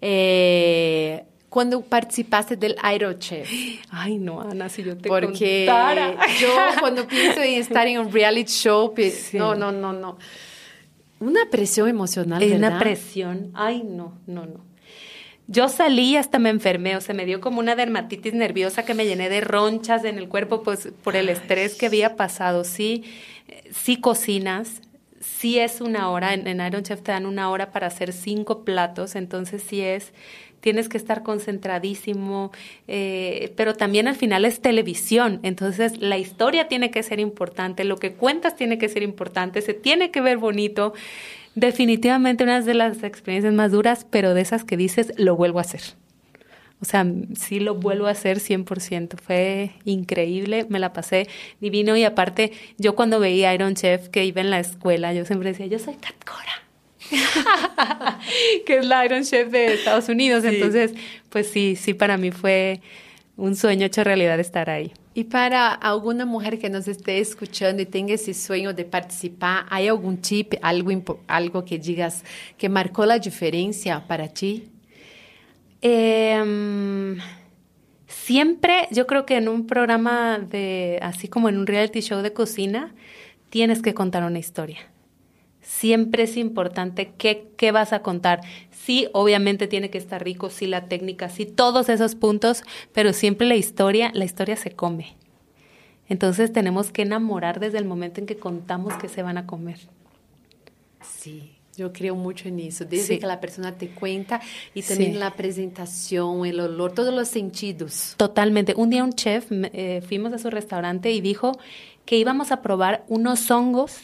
eh, 0.02 1.24
cuando 1.50 1.82
participaste 1.82 2.56
del 2.56 2.76
Aerochef? 2.82 3.50
Ay, 3.90 4.18
no, 4.18 4.42
Ana, 4.42 4.70
si 4.70 4.84
yo 4.84 4.98
te 4.98 5.10
Porque 5.10 5.66
yo 6.42 6.50
cuando 6.80 7.08
pienso 7.08 7.42
en 7.42 7.56
estar 7.62 7.88
en 7.88 8.00
un 8.00 8.12
reality 8.12 8.52
show, 8.52 8.94
no, 9.34 9.56
no, 9.56 9.72
no, 9.72 9.92
no. 9.92 10.18
Una 11.20 11.50
presión 11.50 11.88
emocional, 11.88 12.40
¿verdad? 12.42 12.58
Una 12.58 12.80
presión, 12.80 13.52
ay, 13.54 13.84
no, 13.84 14.20
no, 14.28 14.46
no. 14.46 14.75
Yo 15.48 15.70
salí 15.70 16.12
y 16.12 16.18
hasta 16.18 16.40
me 16.40 16.50
enfermé, 16.50 16.96
o 16.96 17.02
sea, 17.02 17.14
me 17.14 17.26
dio 17.26 17.40
como 17.40 17.60
una 17.60 17.76
dermatitis 17.76 18.34
nerviosa 18.34 18.84
que 18.84 18.96
me 18.96 19.06
llené 19.06 19.30
de 19.30 19.42
ronchas 19.42 20.04
en 20.04 20.18
el 20.18 20.28
cuerpo, 20.28 20.64
pues 20.64 20.90
por 21.04 21.16
el 21.16 21.30
estrés 21.30 21.76
que 21.76 21.86
había 21.86 22.16
pasado. 22.16 22.64
Sí, 22.64 23.04
sí 23.72 23.98
cocinas, 23.98 24.82
sí 25.20 25.60
es 25.60 25.82
una 25.82 26.10
hora, 26.10 26.34
en, 26.34 26.60
Iron 26.62 26.84
Chef 26.84 27.02
te 27.02 27.12
dan 27.12 27.26
una 27.26 27.50
hora 27.50 27.72
para 27.72 27.88
hacer 27.88 28.14
cinco 28.14 28.64
platos, 28.64 29.16
entonces 29.16 29.64
sí 29.64 29.82
es, 29.82 30.14
tienes 30.60 30.90
que 30.90 30.98
estar 30.98 31.24
concentradísimo, 31.24 32.52
eh, 32.88 33.54
pero 33.56 33.76
también 33.76 34.08
al 34.08 34.16
final 34.16 34.46
es 34.46 34.62
televisión, 34.62 35.40
entonces 35.44 36.00
la 36.00 36.18
historia 36.18 36.68
tiene 36.68 36.90
que 36.90 37.04
ser 37.04 37.20
importante, 37.20 37.84
lo 37.84 37.98
que 37.98 38.14
cuentas 38.14 38.56
tiene 38.56 38.78
que 38.78 38.90
ser 38.90 39.04
importante, 39.04 39.62
se 39.62 39.74
tiene 39.74 40.12
que 40.12 40.22
ver 40.22 40.38
bonito. 40.38 40.94
Definitivamente 41.56 42.44
una 42.44 42.62
de 42.62 42.74
las 42.74 43.02
experiencias 43.04 43.54
más 43.54 43.72
duras, 43.72 44.06
pero 44.10 44.34
de 44.34 44.42
esas 44.42 44.64
que 44.64 44.78
dices, 44.78 45.14
lo 45.18 45.36
vuelvo 45.36 45.60
a 45.60 45.62
hacer. 45.62 45.82
O 46.82 46.86
sea, 46.86 47.06
sí 47.36 47.60
lo 47.60 47.76
vuelvo 47.76 48.08
a 48.08 48.12
hacer 48.12 48.40
100%. 48.40 49.18
Fue 49.20 49.72
increíble, 49.86 50.66
me 50.70 50.80
la 50.80 50.92
pasé 50.92 51.28
divino 51.62 51.96
y 51.96 52.04
aparte, 52.04 52.52
yo 52.78 52.96
cuando 52.96 53.20
veía 53.20 53.54
Iron 53.54 53.76
Chef 53.76 54.10
que 54.10 54.26
iba 54.26 54.42
en 54.42 54.50
la 54.50 54.60
escuela, 54.60 55.14
yo 55.14 55.26
siempre 55.26 55.50
decía, 55.50 55.68
yo 55.68 55.80
soy 55.80 55.96
Kat 55.96 56.16
Cora. 56.26 56.62
que 58.66 58.78
es 58.78 58.86
la 58.86 59.06
Iron 59.06 59.24
Chef 59.24 59.50
de 59.50 59.74
Estados 59.74 60.10
Unidos. 60.10 60.44
Entonces, 60.44 60.94
pues 61.30 61.50
sí, 61.50 61.78
sí, 61.78 61.94
para 61.94 62.18
mí 62.18 62.32
fue 62.32 62.82
un 63.38 63.56
sueño 63.56 63.86
hecho 63.86 64.04
realidad 64.04 64.40
estar 64.40 64.70
ahí. 64.70 64.94
Y 65.14 65.26
para 65.26 65.74
alguna 65.74 66.26
mujer 66.26 66.60
que 66.60 66.70
nos 66.70 66.88
esté 66.88 67.20
escuchando 67.20 67.82
y 67.82 67.86
tenga 67.86 68.14
ese 68.14 68.34
sueño 68.34 68.74
de 68.74 68.86
participar, 68.86 69.66
¿hay 69.70 69.88
algún 69.88 70.18
tip, 70.18 70.54
algo, 70.62 71.20
algo 71.28 71.66
que 71.66 71.80
digas 71.80 72.24
que 72.58 72.70
marcó 72.70 73.06
la 73.06 73.20
diferencia 73.20 74.06
para 74.08 74.28
ti? 74.28 74.70
Em, 75.82 77.18
siempre, 78.08 78.88
yo 78.92 79.06
creo 79.08 79.26
que 79.26 79.38
en 79.38 79.48
un 79.48 79.68
programa 79.68 80.40
de, 80.40 81.00
así 81.02 81.28
como 81.28 81.50
en 81.50 81.58
un 81.58 81.68
reality 81.68 82.02
show 82.02 82.22
de 82.22 82.34
cocina, 82.34 82.94
tienes 83.50 83.82
que 83.82 83.94
contar 83.94 84.24
una 84.24 84.40
historia. 84.40 84.80
Siempre 85.62 86.24
es 86.24 86.38
importante 86.38 87.14
qué, 87.18 87.48
qué 87.58 87.72
vas 87.72 87.94
a 87.94 88.02
contar. 88.02 88.42
Sí, 88.86 89.08
obviamente 89.14 89.66
tiene 89.66 89.90
que 89.90 89.98
estar 89.98 90.24
rico, 90.24 90.52
sí 90.52 90.68
la 90.68 90.86
técnica, 90.86 91.28
sí 91.30 91.48
todos 91.48 91.90
esos 91.90 92.14
puntos, 92.14 92.62
pero 92.94 93.14
siempre 93.14 93.48
la 93.48 93.56
historia, 93.56 94.12
la 94.14 94.26
historia 94.26 94.56
se 94.56 94.70
come. 94.70 95.16
Entonces 96.08 96.54
tenemos 96.54 96.92
que 96.92 97.02
enamorar 97.02 97.60
desde 97.60 97.80
el 97.80 97.86
momento 97.86 98.22
en 98.22 98.28
que 98.28 98.38
contamos 98.38 98.94
que 98.98 99.10
se 99.10 99.24
van 99.24 99.40
a 99.40 99.48
comer. 99.48 99.80
Sí, 101.02 101.56
yo 101.76 101.92
creo 101.94 102.14
mucho 102.14 102.48
en 102.48 102.60
eso, 102.60 102.86
desde 102.86 103.18
que 103.18 103.26
la 103.26 103.42
persona 103.42 103.72
te 103.72 103.90
cuenta 103.90 104.40
y 104.76 104.84
también 104.84 105.20
la 105.20 105.32
presentación, 105.32 106.46
el 106.46 106.60
olor, 106.60 106.94
todos 106.94 107.12
los 107.12 107.28
sentidos. 107.28 108.14
Totalmente. 108.18 108.76
Un 108.78 108.92
día 108.92 109.04
un 109.04 109.14
chef, 109.14 109.48
eh, 109.50 110.04
fuimos 110.08 110.32
a 110.32 110.38
su 110.38 110.52
restaurante 110.52 111.12
y 111.12 111.22
dijo 111.22 111.58
que 112.06 112.18
íbamos 112.18 112.52
a 112.52 112.62
probar 112.62 113.04
unos 113.08 113.50
hongos 113.50 114.02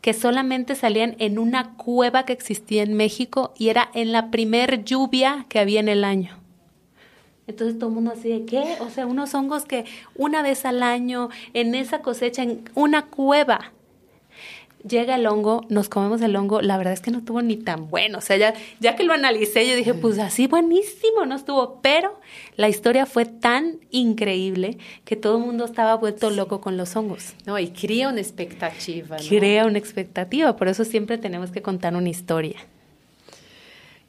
que 0.00 0.14
solamente 0.14 0.74
salían 0.74 1.16
en 1.18 1.38
una 1.38 1.74
cueva 1.76 2.24
que 2.24 2.32
existía 2.32 2.82
en 2.82 2.94
México 2.94 3.52
y 3.56 3.68
era 3.68 3.90
en 3.94 4.12
la 4.12 4.30
primer 4.30 4.84
lluvia 4.84 5.46
que 5.48 5.58
había 5.58 5.80
en 5.80 5.88
el 5.88 6.04
año. 6.04 6.36
Entonces 7.46 7.78
todo 7.78 7.88
el 7.90 7.96
mundo 7.96 8.12
así 8.12 8.28
de, 8.28 8.44
¿qué? 8.46 8.76
O 8.80 8.90
sea, 8.90 9.06
unos 9.06 9.34
hongos 9.34 9.64
que 9.64 9.84
una 10.14 10.40
vez 10.40 10.64
al 10.64 10.82
año, 10.82 11.30
en 11.52 11.74
esa 11.74 12.00
cosecha, 12.00 12.42
en 12.42 12.62
una 12.74 13.06
cueva. 13.06 13.72
Llega 14.88 15.16
el 15.16 15.26
hongo, 15.26 15.66
nos 15.68 15.88
comemos 15.88 16.22
el 16.22 16.34
hongo, 16.34 16.62
la 16.62 16.78
verdad 16.78 16.94
es 16.94 17.00
que 17.00 17.10
no 17.10 17.18
estuvo 17.18 17.42
ni 17.42 17.56
tan 17.56 17.88
bueno, 17.90 18.18
o 18.18 18.20
sea, 18.20 18.38
ya, 18.38 18.54
ya 18.80 18.96
que 18.96 19.04
lo 19.04 19.12
analicé, 19.12 19.68
yo 19.68 19.76
dije, 19.76 19.92
pues 19.92 20.18
así 20.18 20.46
buenísimo, 20.46 21.26
no 21.26 21.36
estuvo, 21.36 21.80
pero 21.82 22.18
la 22.56 22.68
historia 22.68 23.04
fue 23.04 23.26
tan 23.26 23.78
increíble 23.90 24.78
que 25.04 25.16
todo 25.16 25.36
el 25.36 25.44
mundo 25.44 25.66
estaba 25.66 25.94
vuelto 25.96 26.30
loco 26.30 26.60
con 26.62 26.76
los 26.78 26.96
hongos. 26.96 27.34
No, 27.44 27.58
y 27.58 27.68
crea 27.68 28.08
una 28.08 28.20
expectativa. 28.20 29.18
¿no? 29.18 29.28
Crea 29.28 29.66
una 29.66 29.78
expectativa, 29.78 30.56
por 30.56 30.68
eso 30.68 30.84
siempre 30.84 31.18
tenemos 31.18 31.50
que 31.50 31.60
contar 31.60 31.94
una 31.94 32.08
historia. 32.08 32.56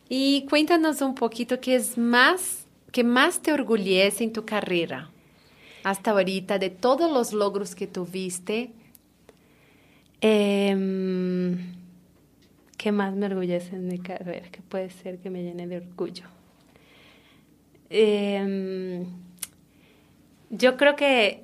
Y 0.08 0.46
cuéntanos 0.50 1.02
un 1.02 1.16
poquito 1.16 1.60
qué 1.60 1.76
es 1.76 1.98
más, 1.98 2.66
qué 2.92 3.04
más 3.04 3.42
te 3.42 3.52
orgullece 3.52 4.24
en 4.24 4.34
tu 4.34 4.46
carrera 4.46 5.10
hasta 5.84 6.12
ahorita, 6.12 6.60
de 6.60 6.70
todos 6.70 7.12
los 7.12 7.34
logros 7.34 7.76
que 7.76 7.88
tuviste. 7.88 8.72
Eh, 10.22 11.58
¿Qué 12.78 12.92
más 12.92 13.14
me 13.14 13.28
orgullece 13.28 13.76
en 13.76 13.88
mi 13.88 14.00
carrera? 14.00 14.48
¿Qué 14.52 14.62
puede 14.62 14.90
ser 14.90 15.20
que 15.20 15.30
me 15.30 15.44
llene 15.44 15.68
de 15.68 15.78
orgullo? 15.78 16.24
Eh, 17.92 19.06
yo 20.50 20.78
creo 20.78 20.96
que 20.96 21.44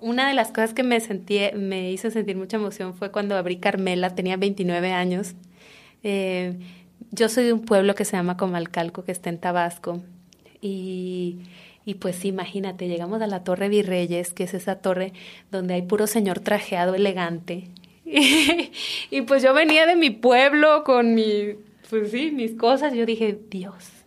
una 0.00 0.28
de 0.28 0.34
las 0.34 0.48
cosas 0.48 0.72
que 0.72 0.82
me, 0.82 0.98
sentí, 1.00 1.40
me 1.54 1.92
hizo 1.92 2.10
sentir 2.10 2.36
mucha 2.36 2.56
emoción 2.56 2.94
fue 2.94 3.10
cuando 3.10 3.36
abrí 3.36 3.58
Carmela, 3.58 4.14
tenía 4.14 4.36
29 4.36 4.92
años. 4.92 5.34
Eh, 6.02 6.58
yo 7.10 7.28
soy 7.28 7.44
de 7.44 7.52
un 7.52 7.66
pueblo 7.66 7.94
que 7.94 8.04
se 8.04 8.16
llama 8.16 8.36
Comalcalco, 8.36 9.04
que 9.04 9.12
está 9.12 9.28
en 9.28 9.38
Tabasco. 9.38 10.02
Y, 10.60 11.40
y 11.84 11.94
pues 11.94 12.24
imagínate, 12.24 12.88
llegamos 12.88 13.20
a 13.20 13.26
la 13.26 13.44
Torre 13.44 13.68
Virreyes, 13.68 14.32
que 14.32 14.44
es 14.44 14.54
esa 14.54 14.76
torre 14.76 15.12
donde 15.50 15.74
hay 15.74 15.82
puro 15.82 16.06
señor 16.06 16.40
trajeado 16.40 16.94
elegante. 16.94 17.68
Y, 19.10 19.22
pues 19.22 19.42
yo 19.42 19.54
venía 19.54 19.86
de 19.86 19.96
mi 19.96 20.10
pueblo 20.10 20.84
con 20.84 21.14
mi, 21.14 21.54
pues 21.88 22.10
sí, 22.10 22.30
mis 22.30 22.52
cosas. 22.54 22.94
Yo 22.94 23.06
dije, 23.06 23.38
Dios, 23.48 24.01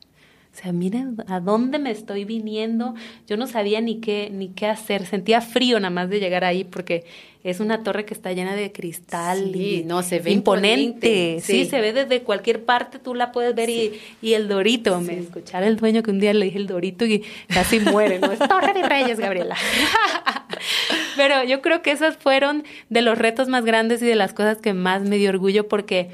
o 0.56 0.62
sea, 0.62 0.72
miren 0.72 1.18
a 1.28 1.42
dónde 1.42 1.80
me 1.80 1.92
estoy 1.92 2.24
viniendo. 2.24 2.96
Yo 3.28 3.36
no 3.36 3.46
sabía 3.46 3.82
ni 3.82 4.00
qué, 4.00 4.30
ni 4.32 4.48
qué 4.50 4.68
hacer. 4.68 5.06
Sentía 5.06 5.42
frío 5.42 5.78
nada 5.82 5.90
más 5.90 6.10
de 6.10 6.22
llegar 6.22 6.46
ahí 6.46 6.64
porque 6.64 7.04
es 7.44 7.60
una 7.60 7.84
torre 7.84 8.06
que 8.06 8.14
está 8.14 8.32
llena 8.32 8.56
de 8.56 8.72
cristal 8.72 9.52
Sí, 9.54 9.82
y 9.82 9.84
no, 9.84 10.02
se 10.02 10.20
ve 10.20 10.32
imponente. 10.32 10.82
imponente, 10.82 11.42
Sí. 11.42 11.64
sí. 11.66 11.70
se 11.70 11.82
ve 11.82 11.92
desde 11.92 12.22
cualquier 12.22 12.64
parte, 12.64 13.00
tú 13.00 13.14
la 13.16 13.34
puedes 13.34 13.54
ver 13.54 13.70
y, 13.70 14.00
y 14.22 14.34
el 14.34 14.48
dorito. 14.48 15.02
Me 15.02 15.20
escuchara 15.20 15.68
el 15.68 15.76
dueño 15.76 16.02
que 16.04 16.12
un 16.12 16.20
día 16.20 16.34
le 16.34 16.46
dije 16.46 16.58
el 16.58 16.68
dorito 16.68 17.06
y 17.06 17.24
casi 17.50 17.82
muere. 17.82 18.20
No 18.20 18.32
es 18.32 18.40
Torre 18.40 18.74
de 18.74 18.84
Reyes, 18.84 19.20
Gabriela. 19.20 19.58
Pero 21.18 21.44
yo 21.44 21.62
creo 21.62 21.82
que 21.82 21.92
esos 21.92 22.18
fueron 22.18 22.64
de 22.90 23.02
los 23.02 23.18
retos 23.18 23.48
más 23.48 23.66
grandes 23.66 24.02
y 24.02 24.06
de 24.06 24.16
las 24.16 24.34
cosas 24.34 24.58
que 24.60 24.74
más 24.74 25.04
me 25.04 25.18
dio 25.18 25.30
orgullo 25.30 25.68
porque 25.68 26.10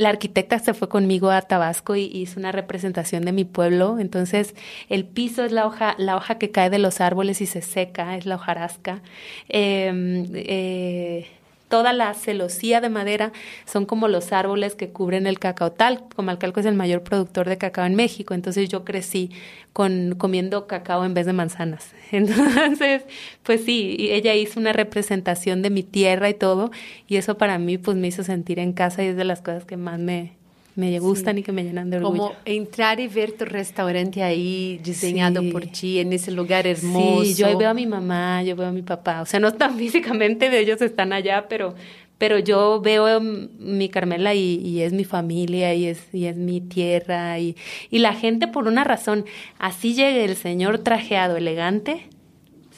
la 0.00 0.08
arquitecta 0.08 0.58
se 0.58 0.72
fue 0.72 0.88
conmigo 0.88 1.30
a 1.30 1.42
Tabasco 1.42 1.94
y 1.94 2.04
hizo 2.04 2.40
una 2.40 2.52
representación 2.52 3.26
de 3.26 3.32
mi 3.32 3.44
pueblo. 3.44 3.98
Entonces, 3.98 4.54
el 4.88 5.04
piso 5.04 5.44
es 5.44 5.52
la 5.52 5.66
hoja, 5.66 5.94
la 5.98 6.16
hoja 6.16 6.38
que 6.38 6.50
cae 6.50 6.70
de 6.70 6.78
los 6.78 7.02
árboles 7.02 7.42
y 7.42 7.46
se 7.46 7.60
seca, 7.60 8.16
es 8.16 8.24
la 8.24 8.36
hojarasca. 8.36 9.02
Eh, 9.50 10.24
eh, 10.32 11.26
toda 11.70 11.94
la 11.94 12.12
celosía 12.12 12.82
de 12.82 12.90
madera 12.90 13.32
son 13.64 13.86
como 13.86 14.08
los 14.08 14.32
árboles 14.32 14.74
que 14.74 14.90
cubren 14.90 15.26
el 15.26 15.38
cacaotal. 15.38 16.04
Comalcalco 16.14 16.60
es 16.60 16.66
el 16.66 16.74
mayor 16.74 17.02
productor 17.02 17.48
de 17.48 17.56
cacao 17.56 17.86
en 17.86 17.94
México, 17.94 18.34
entonces 18.34 18.68
yo 18.68 18.84
crecí 18.84 19.30
con 19.72 20.16
comiendo 20.18 20.66
cacao 20.66 21.04
en 21.04 21.14
vez 21.14 21.26
de 21.26 21.32
manzanas. 21.32 21.94
Entonces, 22.10 23.04
pues 23.44 23.64
sí, 23.64 23.96
ella 24.10 24.34
hizo 24.34 24.58
una 24.58 24.72
representación 24.72 25.62
de 25.62 25.70
mi 25.70 25.84
tierra 25.84 26.28
y 26.28 26.34
todo, 26.34 26.72
y 27.06 27.16
eso 27.16 27.38
para 27.38 27.56
mí 27.58 27.78
pues 27.78 27.96
me 27.96 28.08
hizo 28.08 28.24
sentir 28.24 28.58
en 28.58 28.72
casa 28.72 29.04
y 29.04 29.06
es 29.06 29.16
de 29.16 29.24
las 29.24 29.40
cosas 29.40 29.64
que 29.64 29.76
más 29.76 30.00
me, 30.00 30.39
me 30.76 30.98
gustan 30.98 31.36
y 31.38 31.42
que 31.42 31.52
me 31.52 31.64
llenan 31.64 31.90
de 31.90 31.98
orgullo. 31.98 32.16
Como 32.18 32.32
entrar 32.44 33.00
y 33.00 33.08
ver 33.08 33.32
tu 33.32 33.44
restaurante 33.44 34.22
ahí 34.22 34.80
diseñado 34.82 35.40
Sí. 35.42 35.50
por 35.50 35.66
ti 35.66 35.98
en 35.98 36.12
ese 36.12 36.30
lugar 36.30 36.66
hermoso. 36.66 37.24
Sí, 37.24 37.34
yo 37.34 37.46
ahí 37.46 37.54
veo 37.56 37.70
a 37.70 37.74
mi 37.74 37.86
mamá, 37.86 38.42
yo 38.42 38.56
veo 38.56 38.68
a 38.68 38.72
mi 38.72 38.82
papá. 38.82 39.20
O 39.22 39.26
sea, 39.26 39.40
no 39.40 39.48
están 39.48 39.76
físicamente, 39.78 40.56
ellos 40.58 40.80
están 40.80 41.12
allá, 41.12 41.46
pero, 41.48 41.74
pero 42.18 42.38
yo 42.38 42.80
veo 42.80 43.20
mi 43.20 43.88
Carmela 43.88 44.34
y, 44.34 44.56
y 44.64 44.82
es 44.82 44.92
mi 44.92 45.04
familia 45.04 45.74
y 45.74 45.86
es, 45.86 46.02
y 46.14 46.26
es 46.26 46.36
mi 46.36 46.60
tierra. 46.60 47.38
Y, 47.38 47.56
y 47.90 47.98
la 47.98 48.14
gente, 48.14 48.46
por 48.48 48.66
una 48.68 48.84
razón, 48.84 49.24
así 49.58 49.94
llegue 49.94 50.24
el 50.24 50.36
señor 50.36 50.78
trajeado, 50.78 51.36
elegante, 51.36 52.06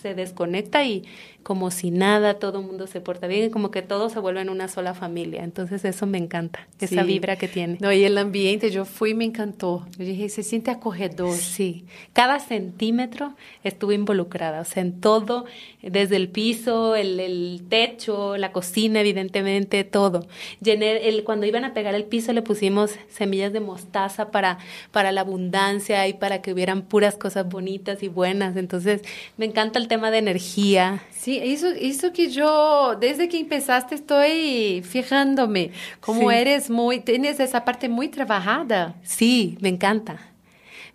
se 0.01 0.15
desconecta 0.15 0.85
y 0.85 1.05
como 1.43 1.71
si 1.71 1.91
nada, 1.91 2.35
todo 2.35 2.61
el 2.61 2.67
mundo 2.67 2.87
se 2.87 3.01
porta 3.01 3.27
bien 3.27 3.47
y 3.47 3.51
como 3.51 3.71
que 3.71 3.83
todos 3.83 4.13
se 4.13 4.21
vuelven 4.21 4.49
una 4.49 4.69
sola 4.69 4.95
familia. 4.95 5.45
Entonces 5.45 5.85
eso 5.85 6.07
me 6.07 6.19
encanta, 6.19 6.67
esa 6.81 7.03
vibra 7.03 7.37
que 7.37 7.49
tiene. 7.49 7.79
No, 7.81 7.93
y 7.93 8.05
el 8.05 8.17
ambiente, 8.19 8.71
yo 8.71 8.85
fui 8.85 9.11
y 9.11 9.15
me 9.15 9.25
encantó. 9.25 9.87
Yo 9.99 10.05
dije, 10.05 10.29
se 10.29 10.43
siente 10.43 10.71
acogedor. 10.71 11.37
Sí, 11.37 11.85
cada 12.13 12.41
centímetro 12.41 13.35
estuve 13.65 13.95
involucrada, 13.95 14.61
o 14.61 14.65
sea, 14.65 14.83
en 14.83 15.01
todo, 15.01 15.45
desde 15.83 16.17
el 16.17 16.29
piso, 16.29 16.97
el, 16.97 17.21
el 17.21 17.63
techo, 17.69 18.37
la 18.37 18.53
cocina, 18.53 19.01
evidentemente, 19.01 19.85
todo. 19.85 20.27
Llené 20.61 21.09
el, 21.09 21.25
cuando 21.25 21.47
iban 21.47 21.65
a 21.65 21.75
pegar 21.75 21.95
el 21.95 22.05
piso 22.05 22.33
le 22.33 22.43
pusimos 22.43 22.93
semillas 23.09 23.53
de 23.53 23.61
mostaza 23.61 24.31
para, 24.31 24.59
para 24.91 25.13
la 25.13 25.23
abundancia 25.23 26.07
y 26.09 26.15
para 26.15 26.43
que 26.43 26.53
hubieran 26.53 26.83
puras 26.83 27.17
cosas 27.17 27.49
bonitas 27.49 28.03
y 28.03 28.09
buenas. 28.09 28.57
Entonces, 28.57 29.03
me 29.37 29.47
encanta 29.47 29.79
el 29.79 29.89
tema 29.89 30.11
de 30.11 30.19
energía. 30.19 31.03
Sí, 31.11 31.32
eso, 31.39 31.69
eso 31.69 32.13
que 32.13 32.31
yo, 32.31 32.97
desde 33.01 33.29
que 33.29 33.39
empezaste, 33.39 33.95
estoy 33.95 34.83
fijándome. 34.85 35.71
Como 36.01 36.31
Sí. 36.31 36.37
eres 36.37 36.71
muy, 36.71 37.01
tienes 37.01 37.41
esa 37.41 37.65
parte 37.65 37.89
muy 37.89 38.09
trabajada. 38.09 38.95
Sí, 39.03 39.57
me 39.61 39.69
encanta. 39.69 40.19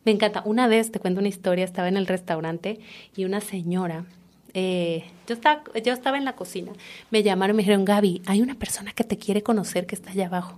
Me 0.06 0.12
encanta. 0.12 0.42
Una 0.46 0.68
vez, 0.68 0.92
te 0.92 1.00
cuento 1.00 1.20
una 1.20 1.30
historia, 1.30 1.66
estaba 1.66 1.88
en 1.88 1.98
el 1.98 2.08
restaurante 2.08 2.80
y 3.16 3.26
una 3.26 3.42
señora, 3.42 4.06
eh, 4.54 5.04
yo, 5.28 5.36
estaba, 5.36 5.62
yo 5.84 5.94
estaba 5.94 6.18
en 6.18 6.26
la 6.26 6.34
cocina, 6.36 6.72
me 7.12 7.22
llamaron 7.24 7.56
y 7.56 7.58
me 7.58 7.64
dijeron, 7.64 7.86
Gaby, 7.86 8.22
hay 8.26 8.42
una 8.42 8.56
persona 8.56 8.92
que 8.94 9.04
te 9.04 9.18
quiere 9.18 9.44
conocer 9.44 9.86
que 9.86 9.96
está 9.96 10.12
allá 10.12 10.28
abajo. 10.28 10.56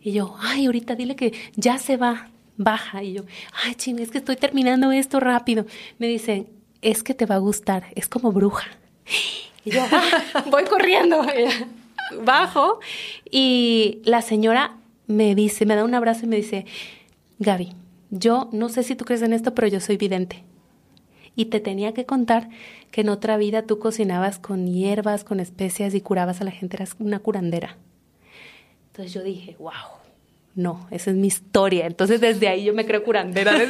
Y 0.00 0.12
yo, 0.12 0.36
ay, 0.40 0.66
ahorita 0.66 0.94
dile 0.94 1.16
que 1.16 1.32
ya 1.56 1.78
se 1.78 1.96
va, 1.96 2.30
baja. 2.56 3.02
Y 3.02 3.14
yo, 3.14 3.24
ay, 3.64 3.74
ching, 3.74 3.98
es 3.98 4.10
que 4.10 4.18
estoy 4.18 4.36
terminando 4.36 4.92
esto 4.92 5.18
rápido. 5.20 5.66
Me 5.98 6.06
dicen, 6.06 6.48
es 6.80 7.02
que 7.02 7.12
te 7.14 7.26
va 7.26 7.34
a 7.34 7.38
gustar, 7.38 7.86
es 7.96 8.06
como 8.08 8.30
bruja. 8.30 8.68
Y 9.64 9.70
yo, 9.70 9.82
"Ah", 9.90 10.44
voy 10.50 10.64
corriendo, 10.64 11.24
bajo. 12.24 12.80
Y 13.30 14.00
la 14.04 14.22
señora 14.22 14.76
me 15.06 15.34
dice, 15.34 15.66
me 15.66 15.74
da 15.76 15.84
un 15.84 15.94
abrazo 15.94 16.24
y 16.24 16.28
me 16.28 16.36
dice, 16.36 16.66
Gaby, 17.38 17.74
yo 18.10 18.48
no 18.52 18.68
sé 18.68 18.82
si 18.82 18.94
tú 18.94 19.04
crees 19.04 19.22
en 19.22 19.32
esto, 19.32 19.54
pero 19.54 19.66
yo 19.68 19.80
soy 19.80 19.96
vidente. 19.96 20.44
Y 21.34 21.46
te 21.46 21.60
tenía 21.60 21.92
que 21.92 22.06
contar 22.06 22.48
que 22.90 23.02
en 23.02 23.08
otra 23.10 23.36
vida 23.36 23.62
tú 23.62 23.78
cocinabas 23.78 24.38
con 24.38 24.66
hierbas, 24.66 25.22
con 25.24 25.38
especias 25.40 25.94
y 25.94 26.00
curabas 26.00 26.40
a 26.40 26.44
la 26.44 26.50
gente, 26.50 26.76
eras 26.76 26.96
una 26.98 27.18
curandera. 27.18 27.76
Entonces 28.88 29.12
yo 29.12 29.22
dije, 29.22 29.54
wow, 29.58 29.72
no, 30.54 30.86
esa 30.90 31.10
es 31.10 31.16
mi 31.16 31.26
historia. 31.26 31.86
Entonces 31.86 32.20
desde 32.22 32.48
ahí 32.48 32.64
yo 32.64 32.72
me 32.72 32.86
creo 32.86 33.04
curandera. 33.04 33.52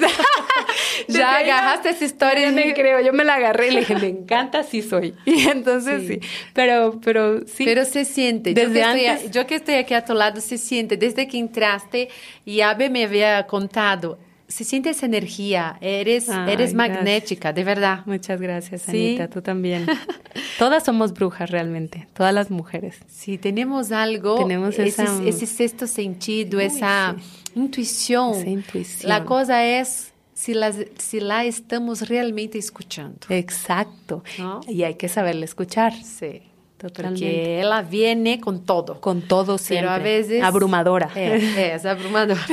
Ya 1.19 1.37
agarraste 1.38 1.90
esa 1.90 2.05
historia. 2.05 2.51
me 2.53 2.66
¿no? 2.66 2.75
creo, 2.75 3.01
yo 3.01 3.12
me 3.12 3.25
la 3.25 3.35
agarré 3.35 3.69
y 3.69 3.71
le 3.73 3.81
dije, 3.81 3.95
me 3.97 4.09
encanta, 4.19 4.62
sí 4.62 4.83
soy. 4.83 5.14
Y 5.25 5.47
entonces 5.49 6.03
sí, 6.03 6.14
Sí. 6.14 6.21
pero, 6.53 7.01
pero 7.05 7.47
sí. 7.47 7.64
Pero 7.64 7.85
se 7.85 8.05
siente. 8.05 8.55
yo, 8.55 8.62
Desde 8.69 8.75
que 8.75 8.81
estoy, 8.81 9.07
antes- 9.07 9.31
yo 9.31 9.47
que 9.47 9.55
estoy 9.57 9.75
aquí 9.75 9.95
a 9.95 10.05
tu 10.05 10.14
lado, 10.14 10.40
se 10.40 10.59
siente. 10.59 10.97
Desde 10.97 11.27
que 11.29 11.38
entraste 11.38 12.09
y 12.45 12.61
Abe 12.61 12.90
me 12.90 13.05
había 13.05 13.47
contado, 13.47 14.19
se 14.49 14.62
siente 14.62 14.90
esa 14.90 15.07
energía. 15.07 15.77
Eres, 15.81 16.29
Ay, 16.29 16.53
eres 16.53 16.73
gracias. 16.73 16.75
magnética, 16.75 17.53
de 17.53 17.64
verdad. 17.64 18.01
Muchas 18.07 18.40
gracias, 18.40 18.83
Sí. 18.83 19.09
Anita, 19.09 19.29
tú 19.29 19.42
también. 19.42 19.87
Todas 20.59 20.85
somos 20.85 21.12
brujas 21.12 21.51
realmente, 21.51 22.07
todas 22.14 22.33
las 22.33 22.51
mujeres. 22.51 22.99
Sí, 23.09 23.38
tenemos 23.38 23.90
algo, 23.90 24.37
Tenemos 24.38 24.79
ese, 24.79 25.03
esa- 25.03 25.23
ese 25.25 25.47
sexto 25.47 25.87
sentido, 25.88 26.61
esa 26.61 27.16
intuición. 27.57 28.35
Esa 28.37 28.49
intuición. 28.51 29.09
La 29.09 29.25
cosa 29.25 29.64
es 29.64 30.12
si, 30.37 30.53
las, 30.53 30.77
si 30.99 31.18
la 31.18 31.46
estamos 31.46 32.11
realmente 32.11 32.59
escuchando. 32.59 33.20
Exacto. 33.31 34.22
¿No? 34.38 34.61
Y 34.68 34.83
hay 34.83 34.96
que 34.96 35.09
saberle 35.09 35.46
escuchar. 35.46 35.94
Sí, 35.94 36.42
Totalmente. 36.77 37.25
porque 37.25 37.61
ella 37.62 37.81
viene 37.81 38.38
con 38.38 38.66
todo. 38.66 39.01
Con 39.01 39.22
todo 39.22 39.57
siempre. 39.57 39.88
Pero 39.88 39.94
a 39.94 39.99
veces... 39.99 40.42
Abrumadora. 40.42 41.11
É, 41.14 41.75
es 41.75 41.87
abrumadora. 41.87 42.46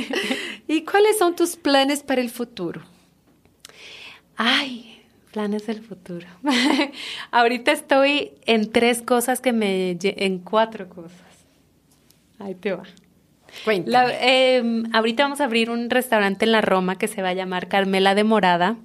¿Y 0.68 0.82
cuáles 0.86 1.18
son 1.18 1.36
tus 1.36 1.56
planes 1.56 2.02
para 2.02 2.22
el 2.22 2.30
futuro? 2.30 2.80
Ay, 4.34 5.02
planes 5.30 5.66
del 5.66 5.82
futuro. 5.82 6.26
Ahorita 7.30 7.72
estoy 7.72 8.32
en 8.46 8.72
tres 8.72 9.02
cosas 9.02 9.42
que 9.42 9.52
me... 9.52 9.98
en 10.00 10.38
cuatro 10.38 10.88
cosas. 10.88 11.12
Ahí 12.38 12.54
te 12.54 12.72
va. 12.72 12.84
Eh, 13.66 14.82
ahorita 14.92 15.22
vamos 15.22 15.40
a 15.40 15.44
abrir 15.44 15.70
un 15.70 15.90
restaurante 15.90 16.44
en 16.44 16.52
la 16.52 16.60
Roma 16.60 16.96
que 16.96 17.08
se 17.08 17.22
va 17.22 17.30
a 17.30 17.34
llamar 17.34 17.68
Carmela 17.68 18.14
de 18.14 18.24
Morada. 18.24 18.76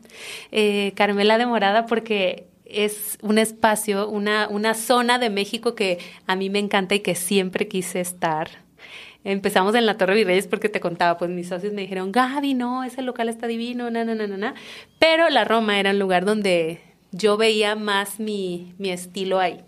Eh, 0.52 0.94
Carmela 0.96 1.38
de 1.38 1.46
Morada 1.46 1.86
porque 1.86 2.48
es 2.66 3.18
un 3.22 3.38
espacio, 3.38 4.10
una, 4.10 4.48
una 4.50 4.74
zona 4.74 5.20
de 5.20 5.30
México 5.30 5.76
que 5.76 6.00
a 6.28 6.36
mí 6.36 6.50
me 6.50 6.60
encanta 6.60 6.96
y 6.96 7.00
que 7.00 7.16
siempre 7.16 7.68
quise 7.68 8.00
estar. 8.00 8.50
Empezamos 9.24 9.74
en 9.76 9.86
la 9.86 9.98
Torre 9.98 10.16
Virreyes 10.16 10.48
porque 10.48 10.68
te 10.68 10.82
contaba, 10.82 11.18
pues 11.18 11.32
mis 11.32 11.48
socios 11.48 11.72
me 11.72 11.82
dijeron, 11.82 12.12
Gaby, 12.12 12.56
no, 12.56 12.84
ese 12.84 13.02
local 13.02 13.30
está 13.30 13.48
divino, 13.48 13.90
na, 13.90 14.04
na, 14.04 14.16
na, 14.16 14.28
na, 14.28 14.38
na. 14.38 14.54
Pero 15.00 15.30
la 15.30 15.46
Roma 15.46 15.80
era 15.80 15.92
el 15.92 16.00
lugar 16.00 16.26
donde 16.26 16.82
yo 17.12 17.38
veía 17.38 17.76
más 17.76 18.20
mi, 18.20 18.74
mi 18.78 18.90
estilo 18.90 19.40
ahí. 19.40 19.62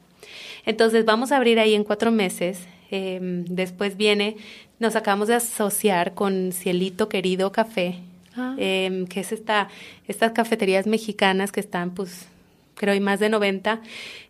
Entonces 0.65 1.05
vamos 1.05 1.31
a 1.31 1.37
abrir 1.37 1.59
ahí 1.59 1.73
en 1.73 1.83
cuatro 1.83 2.11
meses. 2.11 2.67
Em, 2.91 3.45
después 3.45 3.97
viene, 3.97 4.37
nos 4.79 4.95
acabamos 4.95 5.27
de 5.27 5.35
asociar 5.35 6.13
con 6.13 6.51
Cielito 6.51 7.09
Querido 7.09 7.51
Café, 7.51 7.99
ah. 8.35 8.55
Em, 8.57 9.07
que 9.07 9.21
es 9.21 9.31
esta, 9.31 9.69
estas 10.07 10.31
cafeterías 10.33 10.87
mexicanas 10.87 11.51
que 11.51 11.59
están, 11.59 11.91
pues, 11.91 12.27
creo 12.75 12.93
hay 12.93 12.99
más 12.99 13.19
de 13.19 13.29
90, 13.29 13.81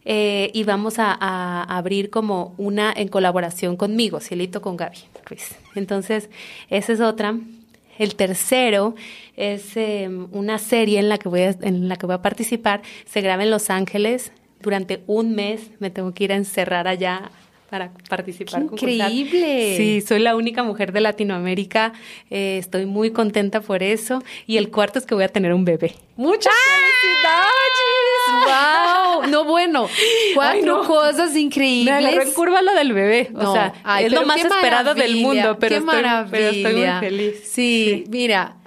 eh, 0.06 0.52
y 0.54 0.64
vamos 0.64 1.00
a, 1.00 1.64
abrir 1.64 2.10
como 2.10 2.54
una 2.58 2.94
en 2.96 3.08
colaboración 3.08 3.76
conmigo, 3.76 4.20
Cielito 4.20 4.62
con 4.62 4.78
Gaby 4.78 5.00
Ruiz. 5.26 5.56
Entonces, 5.74 6.30
esa 6.70 6.94
es 6.94 7.02
otra. 7.02 7.36
El 7.98 8.16
tercero 8.16 8.94
es 9.36 9.76
em, 9.78 10.28
una 10.32 10.60
serie 10.60 11.00
en 11.00 11.10
la 11.10 11.18
que 11.18 11.30
voy 11.30 11.42
a, 11.42 11.56
en 11.62 11.88
la 11.88 11.96
que 11.96 12.06
voy 12.06 12.16
a 12.16 12.22
participar. 12.22 12.82
Se 13.06 13.22
graba 13.22 13.44
en 13.44 13.50
Los 13.50 13.70
Ángeles 13.70 14.32
durante 14.62 15.02
un 15.08 15.34
mes. 15.34 15.72
Me 15.80 15.90
tengo 15.90 16.14
que 16.14 16.26
ir 16.26 16.34
a 16.34 16.36
encerrar 16.36 16.88
allá 16.88 17.32
para 17.70 17.92
participar. 18.10 18.62
increíble! 18.62 19.76
Sí, 19.78 20.02
soy 20.02 20.20
la 20.20 20.36
única 20.36 20.64
mujer 20.64 20.92
de 20.92 21.02
Latinoamérica. 21.02 21.94
Eh, 22.30 22.58
estoy 22.60 22.86
muy 22.86 23.12
contenta 23.12 23.62
por 23.62 23.84
eso. 23.84 24.24
Y 24.46 24.58
el 24.58 24.70
cuarto 24.70 25.00
es 25.00 25.06
que 25.06 25.16
voy 25.16 25.24
a 25.24 25.30
tener 25.30 25.54
un 25.54 25.66
bebé. 25.66 25.96
¡Muchas 26.16 26.54
¡Wow! 28.28 29.30
No, 29.30 29.44
bueno, 29.46 29.88
cuatro 30.34 30.84
cosas 30.84 31.36
increíbles. 31.36 32.26
Me 32.26 32.34
curva 32.34 32.62
lo 32.62 32.74
del 32.74 32.94
bebé. 32.94 33.32
o 33.36 33.54
sea, 33.54 33.74
es 34.02 34.12
lo 34.12 34.26
más 34.26 34.44
esperado 34.44 34.94
del 34.94 35.18
mundo, 35.18 35.58
pero 35.60 35.78
estoy, 35.78 36.04
pero 36.32 36.50
estoy, 36.50 36.76
muy 36.76 37.00
feliz. 37.00 37.40
Sí, 37.44 38.04
sí, 38.06 38.10
mira, 38.10 38.58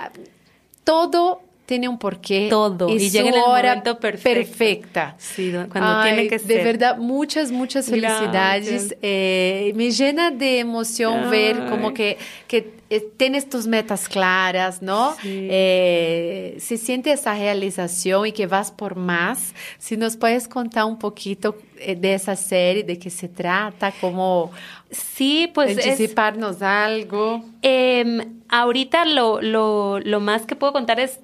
todo 0.84 1.47
tiene 1.68 1.86
un 1.86 1.98
porqué. 1.98 2.46
Todo. 2.48 2.88
Y, 2.88 3.10
llega 3.10 3.28
en 3.28 3.34
el 3.34 3.40
momento 3.40 4.00
perfecta. 4.00 5.14
Sí, 5.18 5.52
cuando 5.70 6.02
tiene 6.02 6.26
que 6.26 6.38
ser. 6.38 6.48
De 6.48 6.64
verdad, 6.64 6.96
muchas, 6.96 7.52
muchas 7.52 7.90
felicidades. 7.90 8.96
Eh, 9.02 9.74
me 9.76 9.90
llena 9.90 10.30
de 10.30 10.60
emoción 10.60 11.30
ver 11.30 11.66
como 11.68 11.92
que, 11.92 12.16
que 12.46 12.72
eh, 12.88 13.06
tienes 13.18 13.50
tus 13.50 13.66
metas 13.66 14.08
claras, 14.08 14.80
¿no? 14.80 15.14
Eh, 15.22 16.56
se 16.58 16.78
siente 16.78 17.12
esa 17.12 17.34
realización 17.34 18.26
y 18.26 18.32
que 18.32 18.46
vas 18.46 18.70
por 18.70 18.96
más. 18.96 19.52
Si 19.76 19.98
nos 19.98 20.16
puedes 20.16 20.48
contar 20.48 20.86
un 20.86 20.98
poquito 20.98 21.54
de 21.76 22.14
esa 22.14 22.34
serie, 22.34 22.82
de 22.82 22.98
qué 22.98 23.10
se 23.10 23.28
trata, 23.28 23.92
cómo... 24.00 24.52
Sí, 24.90 25.50
pues 25.52 25.76
anticiparnos 25.76 26.62
algo. 26.62 27.44
Em, 27.60 28.40
ahorita 28.48 29.04
lo, 29.04 29.42
lo, 29.42 30.00
lo 30.00 30.20
más 30.20 30.46
que 30.46 30.56
puedo 30.56 30.72
contar 30.72 30.98
es 30.98 31.20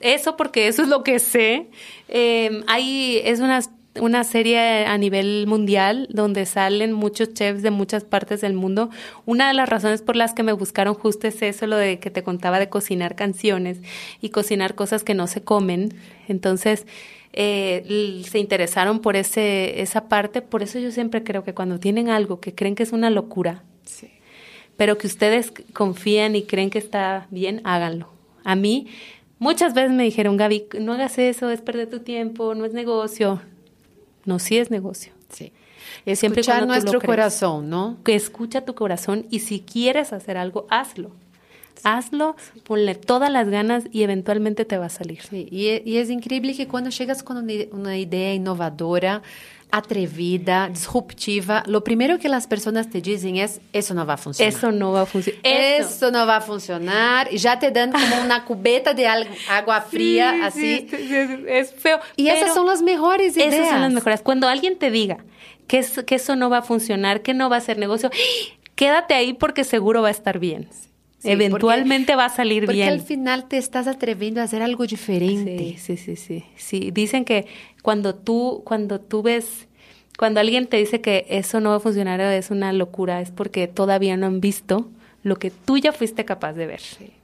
eso 0.00 0.36
porque 0.36 0.68
eso 0.68 0.82
es 0.82 0.88
lo 0.88 1.02
que 1.02 1.18
sé. 1.18 1.68
Eh, 2.08 2.62
hay, 2.66 3.20
es 3.24 3.40
una, 3.40 3.60
una 4.00 4.24
serie 4.24 4.86
a 4.86 4.96
nivel 4.98 5.46
mundial 5.46 6.08
donde 6.10 6.46
salen 6.46 6.92
muchos 6.92 7.34
chefs 7.34 7.62
de 7.62 7.70
muchas 7.70 8.04
partes 8.04 8.40
del 8.40 8.54
mundo. 8.54 8.90
Una 9.24 9.48
de 9.48 9.54
las 9.54 9.68
razones 9.68 10.02
por 10.02 10.16
las 10.16 10.34
que 10.34 10.42
me 10.42 10.52
buscaron 10.52 10.94
justo 10.94 11.26
es 11.26 11.42
eso, 11.42 11.66
lo 11.66 11.76
de 11.76 11.98
que 11.98 12.10
te 12.10 12.22
contaba 12.22 12.58
de 12.58 12.68
cocinar 12.68 13.16
canciones 13.16 13.80
y 14.20 14.30
cocinar 14.30 14.74
cosas 14.74 15.02
que 15.02 15.14
no 15.14 15.26
se 15.26 15.42
comen. 15.42 15.94
Entonces, 16.28 16.86
eh, 17.32 18.22
se 18.28 18.38
interesaron 18.38 19.00
por 19.00 19.16
ese, 19.16 19.82
esa 19.82 20.08
parte. 20.08 20.42
Por 20.42 20.62
eso 20.62 20.78
yo 20.78 20.90
siempre 20.90 21.22
creo 21.22 21.44
que 21.44 21.54
cuando 21.54 21.78
tienen 21.78 22.08
algo 22.08 22.40
que 22.40 22.54
creen 22.54 22.74
que 22.74 22.82
es 22.82 22.92
una 22.92 23.10
locura, 23.10 23.62
pero 24.76 24.98
que 24.98 25.06
ustedes 25.06 25.52
confían 25.72 26.36
y 26.36 26.42
creen 26.42 26.70
que 26.70 26.78
está 26.78 27.26
bien, 27.30 27.62
háganlo. 27.64 28.10
A 28.44 28.54
mí 28.54 28.88
Muchas 29.38 29.74
veces 29.74 29.92
me 29.92 30.04
dijeron, 30.04 30.36
Gaby, 30.36 30.66
no 30.80 30.94
hagas 30.94 31.18
eso, 31.18 31.50
es 31.50 31.60
perder 31.60 31.90
tu 31.90 32.00
tiempo, 32.00 32.54
no 32.54 32.64
es 32.64 32.72
negocio. 32.72 33.42
No, 34.24 34.38
sí 34.38 34.58
es 34.58 34.70
negocio. 34.70 35.12
Sí. 35.28 35.52
Es 36.04 36.20
Siempre 36.20 36.40
escuchar 36.40 36.66
nuestro 36.66 37.00
corazón, 37.00 37.68
¿no? 37.68 37.98
Que 38.04 38.14
escucha 38.14 38.64
tu 38.64 38.74
corazón 38.74 39.26
y 39.30 39.40
si 39.40 39.60
quieres 39.60 40.12
hacer 40.12 40.36
algo, 40.36 40.66
hazlo. 40.70 41.12
Hazlo, 41.84 42.36
ponle 42.64 42.94
todas 42.94 43.30
las 43.30 43.48
ganas 43.48 43.84
y 43.92 44.02
eventualmente 44.02 44.64
te 44.64 44.78
va 44.78 44.86
a 44.86 44.90
salir. 44.90 45.20
Sí, 45.22 45.46
y, 45.50 45.88
y 45.88 45.98
es 45.98 46.10
increíble 46.10 46.54
que 46.56 46.66
cuando 46.66 46.90
llegas 46.90 47.22
con 47.22 47.36
una, 47.36 47.52
una 47.72 47.98
idea 47.98 48.34
innovadora, 48.34 49.22
atrevida, 49.70 50.68
disruptiva, 50.68 51.62
lo 51.66 51.82
primero 51.82 52.18
que 52.18 52.28
las 52.28 52.46
personas 52.46 52.88
te 52.88 53.00
dicen 53.00 53.36
es, 53.36 53.60
eso 53.72 53.94
no 53.94 54.06
va 54.06 54.14
a 54.14 54.16
funcionar. 54.16 54.52
Eso 54.52 54.72
no 54.72 54.92
va 54.92 55.02
a 55.02 55.06
funcionar. 55.06 55.40
Eso, 55.44 56.10
no 56.10 56.26
va 56.26 56.36
a 56.36 56.40
funcionar. 56.40 57.28
Y 57.32 57.38
ya 57.38 57.58
te 57.58 57.70
dan 57.70 57.92
como 57.92 58.22
una 58.24 58.44
cubeta 58.46 58.94
de 58.94 59.06
agua 59.06 59.80
fría, 59.82 60.46
así. 60.46 60.86
es 61.48 61.72
feo. 61.74 62.00
Y 62.16 62.28
esas 62.28 62.54
son 62.54 62.66
las 62.66 62.82
mejores 62.82 63.36
ideas. 63.36 63.54
Esas 63.54 63.70
son 63.70 63.80
las 63.80 63.92
mejores. 63.92 64.22
Cuando 64.22 64.48
alguien 64.48 64.78
te 64.78 64.90
diga 64.90 65.18
que, 65.66 65.84
que 66.06 66.14
eso 66.14 66.36
no 66.36 66.48
va 66.48 66.58
a 66.58 66.62
funcionar, 66.62 67.22
que 67.22 67.34
no 67.34 67.50
va 67.50 67.56
a 67.56 67.60
ser 67.60 67.78
negocio, 67.78 68.10
quédate 68.76 69.14
ahí 69.14 69.32
porque 69.34 69.64
seguro 69.64 70.02
va 70.02 70.08
a 70.08 70.12
estar 70.12 70.38
bien. 70.38 70.68
Eventualmente 71.24 72.14
va 72.14 72.26
a 72.26 72.28
salir 72.28 72.66
bien. 72.66 72.66
Porque 72.66 72.84
al 72.84 73.00
final 73.00 73.48
te 73.48 73.56
estás 73.56 73.86
atreviendo 73.86 74.40
a 74.40 74.44
hacer 74.44 74.62
algo 74.62 74.86
diferente. 74.86 75.76
Sí, 75.78 75.96
sí, 75.96 76.16
sí, 76.16 76.44
sí. 76.56 76.90
dicen 76.92 77.24
que 77.24 77.46
cuando 77.82 78.14
tú, 78.14 78.62
cuando 78.64 79.00
tú 79.00 79.22
ves, 79.22 79.66
cuando 80.18 80.40
alguien 80.40 80.66
te 80.66 80.76
dice 80.76 81.00
que 81.00 81.26
eso 81.28 81.60
no 81.60 81.70
va 81.70 81.76
a 81.76 81.80
funcionar 81.80 82.20
o 82.20 82.30
es 82.30 82.50
una 82.50 82.72
locura, 82.72 83.20
es 83.20 83.30
porque 83.30 83.66
todavía 83.66 84.16
no 84.16 84.26
han 84.26 84.40
visto 84.40 84.88
lo 85.22 85.36
que 85.36 85.50
tú 85.50 85.78
ya 85.78 85.92
fuiste 85.92 86.24
capaz 86.24 86.52
de 86.52 86.66
ver. 86.66 86.80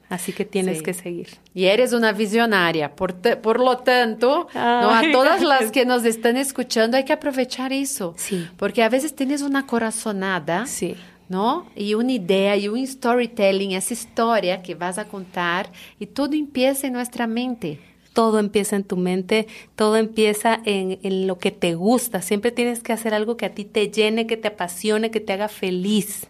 Así 0.09 0.33
que 0.33 0.45
tienes 0.45 0.83
que 0.83 0.93
seguir. 0.93 1.29
Y 1.55 1.67
eres 1.67 1.95
una 1.95 2.13
visionaria. 2.13 2.95
Por, 2.95 3.15
por 3.15 3.61
lo 3.61 3.79
tanto, 3.79 4.47
¿no? 4.55 4.91
a 4.91 5.03
todas 5.11 5.41
las 5.41 5.71
que 5.71 5.87
nos 5.87 6.05
están 6.05 6.37
escuchando 6.37 6.99
hay 6.99 7.05
que 7.05 7.15
aprovechar 7.15 7.73
eso. 7.73 8.15
Sí. 8.19 8.47
Porque 8.59 8.83
a 8.83 8.91
veces 8.91 9.15
tienes 9.15 9.41
una 9.41 9.67
corazonada. 9.67 10.67
Sí 10.67 10.97
¿no? 11.29 11.67
Y 11.77 11.95
una 11.95 12.13
idea 12.13 12.57
y 12.57 12.69
un 12.69 12.87
storytelling, 12.87 13.73
esa 13.73 13.95
historia 13.95 14.63
que 14.63 14.75
vas 14.75 14.99
a 14.99 15.07
contar 15.07 15.71
y 15.99 16.07
todo 16.07 16.35
empieza 16.35 16.87
en 16.87 16.93
nuestra 16.93 17.27
mente. 17.27 17.79
Todo 18.13 18.39
empieza 18.39 18.77
en 18.77 18.85
tu 18.85 18.99
mente, 18.99 19.47
todo 19.75 19.97
empieza 19.97 20.61
en, 20.67 20.99
en 21.03 21.27
lo 21.27 21.39
que 21.39 21.51
te 21.51 21.75
gusta. 21.75 22.21
Siempre 22.21 22.51
tienes 22.53 22.83
que 22.83 22.93
hacer 22.93 23.15
algo 23.15 23.39
que 23.39 23.47
a 23.47 23.55
ti 23.55 23.65
te 23.65 23.91
llene, 23.91 24.27
que 24.27 24.37
te 24.37 24.49
apasione, 24.49 25.11
que 25.11 25.21
te 25.21 25.33
haga 25.33 25.49
feliz, 25.49 26.27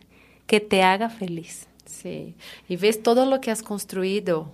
que 0.47 0.61
te 0.61 0.83
haga 0.83 1.11
feliz. 1.11 1.67
Sí, 1.87 2.35
y 2.69 2.77
ves 2.77 3.03
todo 3.03 3.27
lo 3.27 3.41
que 3.41 3.51
has 3.51 3.63
construido, 3.63 4.51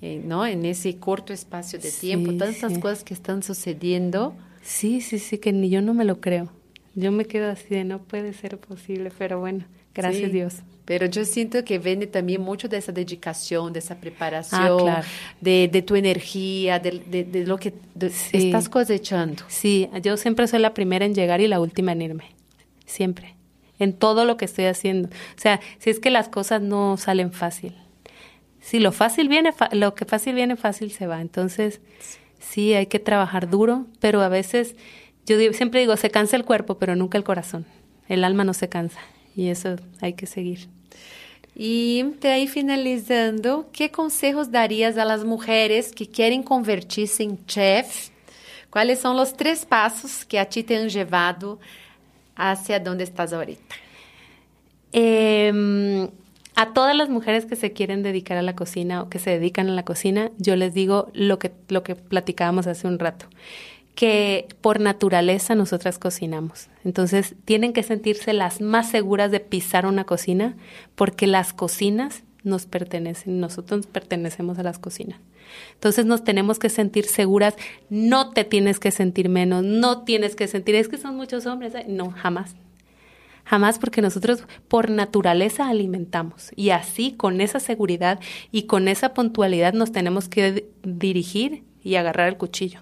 eh, 0.00 0.20
¿no? 0.24 0.46
En 0.46 0.64
ese 0.64 0.96
corto 0.96 1.32
espacio 1.32 1.78
de 1.78 1.90
tiempo, 1.90 2.32
todas 2.32 2.56
esas 2.56 2.78
cosas 2.78 3.02
que 3.02 3.14
están 3.14 3.42
sucediendo. 3.42 4.34
Sí, 4.62 5.00
sí, 5.00 5.18
sí, 5.18 5.38
que 5.38 5.52
ni 5.52 5.70
yo 5.70 5.82
no 5.82 5.94
me 5.94 6.04
lo 6.04 6.20
creo. 6.20 6.50
Yo 6.94 7.10
me 7.12 7.24
quedo 7.24 7.50
así 7.50 7.68
de 7.70 7.84
no 7.84 8.02
puede 8.02 8.32
ser 8.34 8.58
posible, 8.58 9.10
pero 9.16 9.40
bueno, 9.40 9.64
gracias 9.94 10.30
Dios. 10.30 10.56
Pero 10.84 11.06
yo 11.06 11.24
siento 11.24 11.64
que 11.64 11.78
viene 11.78 12.06
también 12.06 12.42
mucho 12.42 12.68
de 12.68 12.76
esa 12.76 12.92
dedicación, 12.92 13.72
de 13.72 13.78
esa 13.78 13.96
preparación, 13.96 14.88
ah, 14.88 15.02
de, 15.40 15.68
de, 15.72 15.82
tu 15.82 15.94
energía, 15.94 16.80
de, 16.80 17.00
de, 17.24 17.46
lo 17.46 17.56
que 17.56 17.72
estás 18.32 18.68
cosechando. 18.68 19.44
Sí, 19.46 19.88
yo 20.02 20.16
siempre 20.16 20.46
soy 20.48 20.58
la 20.58 20.74
primera 20.74 21.04
en 21.04 21.14
llegar 21.14 21.40
y 21.40 21.46
la 21.46 21.60
última 21.60 21.92
en 21.92 22.02
irme. 22.02 22.24
Siempre. 22.84 23.36
En 23.78 23.92
todo 23.92 24.24
lo 24.24 24.36
que 24.36 24.44
estoy 24.44 24.64
haciendo. 24.64 25.08
O 25.08 25.40
sea, 25.40 25.60
si 25.78 25.90
es 25.90 26.00
que 26.00 26.10
las 26.10 26.28
cosas 26.28 26.60
no 26.60 26.96
salen 26.96 27.32
fácil. 27.32 27.74
Si 28.60 28.80
lo 28.80 28.92
fácil 28.92 29.28
viene, 29.28 29.52
lo 29.72 29.94
que 29.94 30.04
fácil 30.04 30.34
viene, 30.34 30.56
fácil 30.56 30.90
se 30.90 31.06
va. 31.06 31.20
Entonces, 31.20 31.80
sí, 32.40 32.74
hay 32.74 32.86
que 32.86 32.98
trabajar 32.98 33.48
duro, 33.48 33.86
pero 34.00 34.20
a 34.20 34.28
veces 34.28 34.74
yo 35.26 35.36
siempre 35.52 35.80
digo, 35.80 35.96
se 35.96 36.10
cansa 36.10 36.36
el 36.36 36.44
cuerpo, 36.44 36.78
pero 36.78 36.96
nunca 36.96 37.18
el 37.18 37.24
corazón. 37.24 37.66
El 38.08 38.24
alma 38.24 38.44
no 38.44 38.54
se 38.54 38.68
cansa 38.68 39.00
y 39.36 39.48
eso 39.48 39.76
hay 40.00 40.14
que 40.14 40.26
seguir. 40.26 40.68
Y 41.54 42.02
de 42.20 42.28
ahí 42.30 42.48
finalizando, 42.48 43.68
¿qué 43.72 43.90
consejos 43.90 44.50
darías 44.50 44.96
a 44.96 45.04
las 45.04 45.24
mujeres 45.24 45.92
que 45.92 46.08
quieren 46.08 46.42
convertirse 46.42 47.22
en 47.22 47.44
chef? 47.46 48.08
¿Cuáles 48.70 49.00
son 49.00 49.16
los 49.16 49.36
tres 49.36 49.66
pasos 49.66 50.24
que 50.24 50.38
a 50.38 50.46
ti 50.46 50.62
te 50.62 50.76
han 50.76 50.88
llevado 50.88 51.60
hacia 52.34 52.80
donde 52.80 53.04
estás 53.04 53.32
ahorita? 53.34 53.76
Em, 54.92 56.08
a 56.54 56.72
todas 56.72 56.96
las 56.96 57.10
mujeres 57.10 57.44
que 57.44 57.56
se 57.56 57.72
quieren 57.72 58.02
dedicar 58.02 58.38
a 58.38 58.42
la 58.42 58.56
cocina 58.56 59.02
o 59.02 59.10
que 59.10 59.18
se 59.18 59.30
dedican 59.30 59.68
a 59.68 59.72
la 59.72 59.84
cocina, 59.84 60.30
yo 60.38 60.56
les 60.56 60.72
digo 60.72 61.10
lo 61.12 61.38
que, 61.38 61.52
lo 61.68 61.82
que 61.82 61.96
platicábamos 61.96 62.66
hace 62.66 62.86
un 62.86 62.98
rato 62.98 63.26
que 63.94 64.48
por 64.60 64.80
naturaleza 64.80 65.54
nosotras 65.54 65.98
cocinamos. 65.98 66.68
Entonces 66.84 67.34
tienen 67.44 67.72
que 67.72 67.82
sentirse 67.82 68.32
las 68.32 68.60
más 68.60 68.90
seguras 68.90 69.30
de 69.30 69.40
pisar 69.40 69.86
una 69.86 70.04
cocina 70.04 70.56
porque 70.94 71.26
las 71.26 71.52
cocinas 71.52 72.22
nos 72.42 72.66
pertenecen, 72.66 73.38
nosotros 73.38 73.86
pertenecemos 73.86 74.58
a 74.58 74.62
las 74.62 74.78
cocinas. 74.78 75.20
Entonces 75.74 76.06
nos 76.06 76.24
tenemos 76.24 76.58
que 76.58 76.70
sentir 76.70 77.04
seguras, 77.04 77.54
no 77.90 78.30
te 78.30 78.44
tienes 78.44 78.78
que 78.80 78.90
sentir 78.90 79.28
menos, 79.28 79.62
no 79.62 80.02
tienes 80.02 80.34
que 80.34 80.48
sentir, 80.48 80.74
es 80.74 80.88
que 80.88 80.98
son 80.98 81.16
muchos 81.16 81.46
hombres, 81.46 81.74
no, 81.86 82.10
jamás. 82.10 82.56
Jamás 83.44 83.78
porque 83.78 84.02
nosotros 84.02 84.44
por 84.68 84.90
naturaleza 84.90 85.68
alimentamos 85.68 86.52
y 86.54 86.70
así 86.70 87.12
con 87.12 87.40
esa 87.40 87.58
seguridad 87.60 88.20
y 88.52 88.64
con 88.64 88.86
esa 88.86 89.14
puntualidad 89.14 89.72
nos 89.72 89.90
tenemos 89.92 90.28
que 90.28 90.68
dirigir 90.82 91.64
y 91.84 91.96
agarrar 91.96 92.28
el 92.28 92.36
cuchillo 92.36 92.80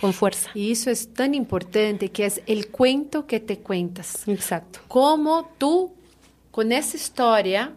con 0.00 0.12
fuerza. 0.12 0.50
Y 0.54 0.72
eso 0.72 0.90
es 0.90 1.12
tan 1.12 1.34
importante 1.34 2.10
que 2.10 2.26
es 2.26 2.42
el 2.46 2.68
cuento 2.68 3.26
que 3.26 3.40
te 3.40 3.58
cuentas. 3.58 4.26
Exacto. 4.28 4.80
Cómo 4.88 5.50
tú 5.58 5.92
con 6.50 6.72
esa 6.72 6.96
historia 6.96 7.72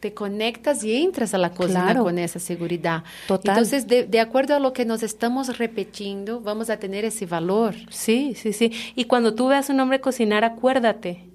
te 0.00 0.14
conectas 0.14 0.82
y 0.82 0.96
entras 0.96 1.32
a 1.32 1.38
la 1.38 1.50
cocina 1.50 1.96
con 1.96 2.18
esa 2.18 2.40
seguridad. 2.40 3.04
Total. 3.28 3.56
Entonces, 3.56 3.86
de, 3.86 4.20
acuerdo 4.20 4.56
a 4.56 4.58
lo 4.58 4.72
que 4.72 4.84
nos 4.84 5.04
estamos 5.04 5.58
repitiendo, 5.58 6.40
vamos 6.40 6.70
a 6.70 6.78
tener 6.78 7.04
ese 7.04 7.24
valor. 7.24 7.74
Sí, 7.90 8.34
sí, 8.34 8.52
sí. 8.52 8.72
Y 8.96 9.04
cuando 9.04 9.34
tú 9.34 9.46
veas 9.46 9.70
a 9.70 9.72
un 9.72 9.78
hombre 9.78 10.00
cocinar, 10.00 10.42
acuérdate, 10.42 11.30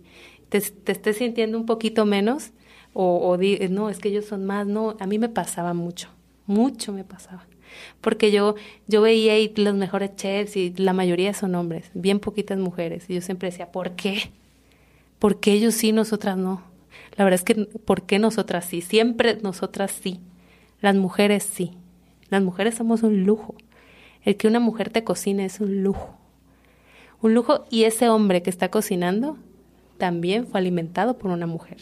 te, 0.49 0.59
te 0.59 0.91
estés 0.91 1.17
sintiendo 1.17 1.57
un 1.57 1.65
poquito 1.65 2.05
menos 2.05 2.51
o, 2.91 3.29
o 3.29 3.37
no, 3.69 3.89
es 3.89 3.99
que 3.99 4.09
ellos 4.09 4.25
son 4.25 4.45
más, 4.45 4.67
no, 4.67 4.97
a 4.99 5.07
mí 5.07 5.17
me 5.17 5.29
pasaba 5.29 5.73
mucho, 5.73 6.09
mucho 6.45 6.91
me 6.91 7.03
pasaba. 7.03 7.45
Porque 8.01 8.31
yo, 8.31 8.55
yo 8.87 9.01
veía 9.01 9.33
ahí 9.33 9.53
los 9.55 9.75
mejores 9.75 10.15
chefs 10.15 10.55
y 10.55 10.73
la 10.75 10.93
mayoría 10.93 11.33
son 11.33 11.55
hombres, 11.55 11.89
bien 11.93 12.19
poquitas 12.19 12.57
mujeres. 12.57 13.09
Y 13.09 13.15
yo 13.15 13.21
siempre 13.21 13.49
decía, 13.49 13.71
¿por 13.71 13.91
qué? 13.91 14.31
¿Por 15.19 15.39
qué 15.39 15.53
ellos 15.53 15.73
sí, 15.73 15.91
nosotras 15.91 16.37
no? 16.37 16.63
La 17.15 17.23
verdad 17.23 17.39
es 17.39 17.43
que, 17.43 17.65
¿por 17.65 18.03
qué 18.03 18.19
nosotras 18.19 18.65
sí? 18.65 18.81
Siempre 18.81 19.37
nosotras 19.41 19.91
sí. 19.91 20.19
Las 20.81 20.95
mujeres 20.95 21.43
sí. 21.43 21.71
Las 22.29 22.43
mujeres 22.43 22.75
somos 22.75 23.03
un 23.03 23.23
lujo. 23.23 23.55
El 24.23 24.37
que 24.37 24.47
una 24.47 24.59
mujer 24.59 24.89
te 24.89 25.03
cocine 25.03 25.45
es 25.45 25.59
un 25.59 25.83
lujo. 25.83 26.15
Un 27.21 27.33
lujo 27.33 27.65
y 27.71 27.85
ese 27.85 28.09
hombre 28.09 28.43
que 28.43 28.49
está 28.49 28.69
cocinando 28.69 29.37
también 29.97 30.45
fue 30.45 30.59
alimentado 30.59 31.17
por 31.17 31.31
una 31.31 31.47
mujer. 31.47 31.77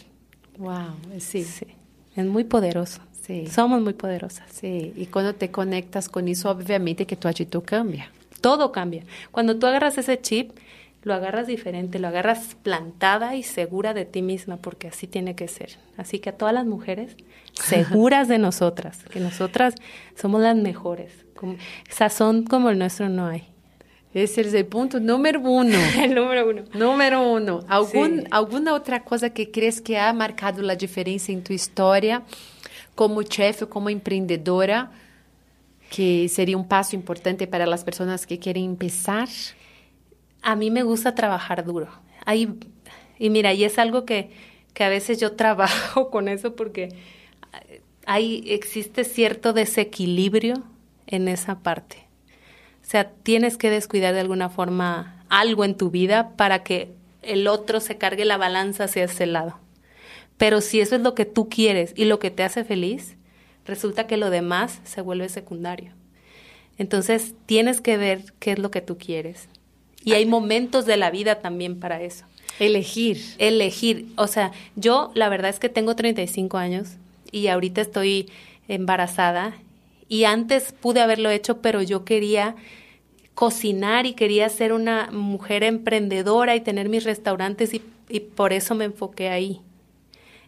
Wow, 0.58 0.94
sí. 1.18 1.44
sí. 1.44 1.66
Es 2.14 2.24
muy 2.24 2.44
poderoso. 2.44 3.02
Sí. 3.26 3.48
Somos 3.48 3.82
muy 3.82 3.94
poderosas. 3.94 4.46
Sí, 4.52 4.92
y 4.94 5.06
cuando 5.06 5.34
te 5.34 5.50
conectas 5.50 6.08
con 6.08 6.28
eso, 6.28 6.48
obviamente 6.48 7.06
que 7.06 7.16
tu 7.16 7.26
actitud 7.26 7.62
cambia. 7.64 8.10
Todo 8.40 8.70
cambia. 8.70 9.02
Cuando 9.32 9.56
tú 9.56 9.66
agarras 9.66 9.98
ese 9.98 10.20
chip, 10.20 10.52
lo 11.02 11.12
agarras 11.12 11.48
diferente, 11.48 11.98
lo 11.98 12.06
agarras 12.06 12.56
plantada 12.62 13.34
y 13.34 13.42
segura 13.42 13.94
de 13.94 14.04
ti 14.04 14.22
misma, 14.22 14.58
porque 14.58 14.88
así 14.88 15.08
tiene 15.08 15.34
que 15.34 15.48
ser. 15.48 15.76
Así 15.96 16.20
que 16.20 16.30
a 16.30 16.36
todas 16.36 16.54
las 16.54 16.66
mujeres, 16.66 17.16
seguras 17.52 18.28
de 18.28 18.38
nosotras, 18.38 19.02
que 19.10 19.18
nosotras 19.18 19.74
somos 20.14 20.40
las 20.40 20.56
mejores. 20.56 21.12
Como, 21.34 21.56
sazón 21.90 22.44
como 22.44 22.70
el 22.70 22.78
nuestro 22.78 23.08
no 23.08 23.26
hay. 23.26 23.44
Ese 24.14 24.42
es 24.42 24.54
el 24.54 24.66
punto 24.66 25.00
número 25.00 25.40
uno. 25.40 25.76
el 26.00 26.14
número 26.14 26.48
uno. 26.48 26.62
Número 26.74 27.32
uno. 27.32 27.60
¿Algún, 27.68 28.28
¿Alguna 28.30 28.72
otra 28.72 29.02
cosa 29.02 29.30
que 29.30 29.50
crees 29.50 29.80
que 29.80 29.98
ha 29.98 30.12
marcado 30.12 30.62
la 30.62 30.76
diferencia 30.76 31.34
en 31.34 31.42
tu 31.42 31.52
historia 31.52 32.22
como 32.96 33.22
chef 33.22 33.62
o 33.62 33.70
como 33.70 33.88
emprendedora? 33.88 34.90
Que 35.90 36.28
sería 36.28 36.56
un 36.56 36.66
paso 36.66 36.96
importante 36.96 37.46
para 37.46 37.66
las 37.66 37.84
personas 37.84 38.26
que 38.26 38.40
quieren 38.40 38.64
empezar 38.64 39.28
a 40.46 40.54
mí 40.54 40.70
me 40.70 40.84
gusta 40.84 41.16
trabajar 41.16 41.64
duro. 41.64 41.88
y 43.18 43.30
mira, 43.30 43.52
y 43.52 43.64
es 43.64 43.78
algo 43.80 44.04
que, 44.04 44.30
que 44.74 44.84
a 44.84 44.88
veces 44.88 45.18
yo 45.18 45.32
trabajo 45.36 46.10
con 46.10 46.28
eso 46.28 46.54
porque 46.54 46.90
hay, 48.06 48.44
existe 48.46 49.02
cierto 49.02 49.52
desequilibrio 49.52 50.62
en 51.08 51.26
esa 51.26 51.58
parte. 51.58 52.04
O 52.82 52.88
sea, 52.88 53.10
tienes 53.10 53.56
que 53.56 53.70
descuidar 53.70 54.14
de 54.14 54.20
alguna 54.20 54.48
forma 54.48 55.24
algo 55.28 55.64
en 55.64 55.76
tu 55.76 55.90
vida 55.90 56.36
para 56.36 56.62
que 56.62 56.92
el 57.22 57.48
otro 57.48 57.80
se 57.80 57.98
cargue 57.98 58.24
la 58.24 58.36
balanza 58.36 58.84
hacia 58.84 59.04
ese 59.04 59.26
lado. 59.26 59.58
Pero 60.38 60.60
si 60.60 60.80
eso 60.80 60.96
es 60.96 61.02
lo 61.02 61.14
que 61.14 61.24
tú 61.24 61.48
quieres 61.48 61.92
y 61.96 62.04
lo 62.04 62.18
que 62.18 62.30
te 62.30 62.42
hace 62.42 62.64
feliz, 62.64 63.16
resulta 63.64 64.06
que 64.06 64.16
lo 64.16 64.30
demás 64.30 64.80
se 64.84 65.00
vuelve 65.00 65.28
secundario. 65.28 65.92
Entonces, 66.78 67.34
tienes 67.46 67.80
que 67.80 67.96
ver 67.96 68.32
qué 68.38 68.52
es 68.52 68.58
lo 68.58 68.70
que 68.70 68.82
tú 68.82 68.98
quieres. 68.98 69.48
Y 70.04 70.12
hay 70.12 70.26
momentos 70.26 70.86
de 70.86 70.96
la 70.96 71.10
vida 71.10 71.40
también 71.40 71.80
para 71.80 72.00
eso. 72.00 72.26
Elegir. 72.58 73.18
Elegir. 73.38 74.06
O 74.16 74.26
sea, 74.26 74.52
yo 74.76 75.10
la 75.14 75.28
verdad 75.28 75.50
es 75.50 75.58
que 75.58 75.68
tengo 75.68 75.96
35 75.96 76.58
años 76.58 76.96
y 77.32 77.48
ahorita 77.48 77.80
estoy 77.80 78.30
embarazada 78.68 79.54
y 80.08 80.24
antes 80.24 80.72
pude 80.72 81.00
haberlo 81.00 81.30
hecho, 81.30 81.60
pero 81.60 81.82
yo 81.82 82.04
quería 82.04 82.54
cocinar 83.34 84.06
y 84.06 84.14
quería 84.14 84.48
ser 84.48 84.72
una 84.72 85.10
mujer 85.10 85.62
emprendedora 85.64 86.54
y 86.54 86.60
tener 86.60 86.88
mis 86.88 87.04
restaurantes 87.04 87.74
y, 87.74 87.82
y 88.08 88.20
por 88.20 88.52
eso 88.52 88.74
me 88.74 88.84
enfoqué 88.86 89.28
ahí. 89.28 89.60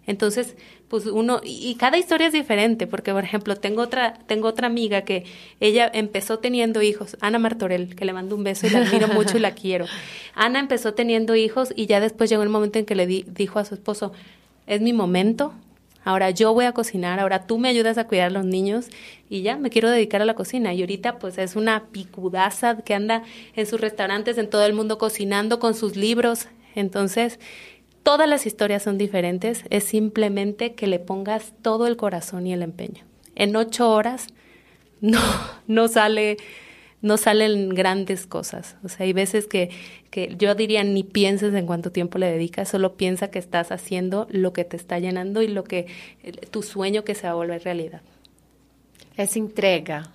Entonces, 0.09 0.57
pues 0.89 1.05
uno, 1.05 1.43
y 1.45 1.75
cada 1.75 1.99
historia 1.99 2.29
es 2.29 2.33
diferente, 2.33 2.87
porque 2.87 3.13
por 3.13 3.25
ejemplo, 3.25 3.57
tengo 3.57 3.83
otra, 3.83 4.15
tengo 4.27 4.49
otra 4.49 4.67
amiga 4.67 5.03
que 5.03 5.25
ella 5.61 5.91
empezó 5.93 6.39
teniendo 6.39 6.81
hijos, 6.81 7.19
Ana 7.21 7.39
Martorell, 7.39 7.95
que 7.95 8.07
le 8.07 8.15
mando 8.15 8.35
un 8.35 8.43
beso 8.43 8.67
y 8.67 8.71
la 8.71 8.79
admiro 8.79 9.09
mucho 9.09 9.37
y 9.37 9.41
la 9.41 9.51
quiero. 9.55 9.85
Ana 10.35 10.61
empezó 10.61 10.95
teniendo 10.95 11.37
hijos 11.37 11.75
y 11.77 11.85
ya 11.85 12.01
después 12.01 12.31
llegó 12.31 12.43
el 12.43 12.49
momento 12.49 12.79
en 12.79 12.87
que 12.87 12.95
le 12.95 13.07
dijo 13.07 13.59
a 13.59 13.67
su 13.67 13.75
esposo, 13.75 14.13
es 14.67 14.81
mi 14.81 14.95
momento, 14.95 15.53
ahora 16.05 16.31
yo 16.31 16.55
voy 16.55 16.65
a 16.65 16.73
cocinar, 16.73 17.21
ahora 17.21 17.47
tú 17.47 17.59
me 17.59 17.69
ayudas 17.69 17.99
a 17.99 18.07
cuidar 18.07 18.29
a 18.29 18.31
los 18.31 18.47
niños 18.47 18.87
y 19.29 19.43
ya 19.43 19.59
me 19.59 19.69
quiero 19.69 19.91
dedicar 19.91 20.23
a 20.23 20.25
la 20.25 20.35
cocina. 20.35 20.73
Y 20.73 20.81
ahorita 20.81 21.19
pues 21.19 21.37
es 21.37 21.55
una 21.55 21.85
picudaza 21.93 22.79
que 22.79 22.95
anda 22.95 23.25
en 23.57 23.67
sus 23.67 23.79
restaurantes 23.79 24.39
en 24.39 24.49
todo 24.49 24.65
el 24.65 24.73
mundo 24.73 24.97
cocinando 24.97 25.59
con 25.59 25.75
sus 25.75 25.97
libros. 25.97 26.47
Entonces, 26.75 27.39
Todas 28.09 28.27
las 28.27 28.47
historias 28.47 28.85
son 28.85 28.97
diferentes, 28.97 29.65
es 29.69 29.85
simplemente 29.85 30.75
que 30.75 30.87
le 30.87 30.99
pongas 30.99 31.53
todo 31.61 31.87
el 31.87 31.99
corazón 31.99 32.47
y 32.47 32.55
el 32.55 32.63
empeño. 32.63 33.05
En 33.35 33.55
ocho 33.55 33.91
horas 33.91 34.29
no, 35.03 35.21
no 35.67 35.89
sale, 35.89 36.39
no 37.03 37.19
salen 37.19 37.69
grandes 37.69 38.27
cosas. 38.27 38.77
O 38.83 38.89
sea, 38.89 39.05
hay 39.05 39.13
veces 39.13 39.47
que, 39.47 39.69
que 40.11 40.35
yo 40.39 40.55
diría 40.55 40.85
ni 40.85 41.03
pienses 41.03 41.53
en 41.53 41.67
cuánto 41.67 41.93
tiempo 41.93 42.17
le 42.17 42.33
dedicas, 42.33 42.71
solo 42.71 42.97
piensa 42.97 43.31
que 43.31 43.39
estás 43.39 43.73
haciendo 43.73 44.27
lo 44.31 44.55
que 44.55 44.65
te 44.65 44.79
está 44.79 44.99
llenando 44.99 45.43
y 45.43 45.49
lo 45.49 45.65
que 45.65 45.89
tu 46.51 46.63
sueño 46.63 47.05
que 47.05 47.15
se 47.15 47.27
va 47.27 47.33
a 47.33 47.35
volver 47.35 47.63
realidad. 47.63 48.01
Es 49.19 49.37
entrega. 49.37 50.11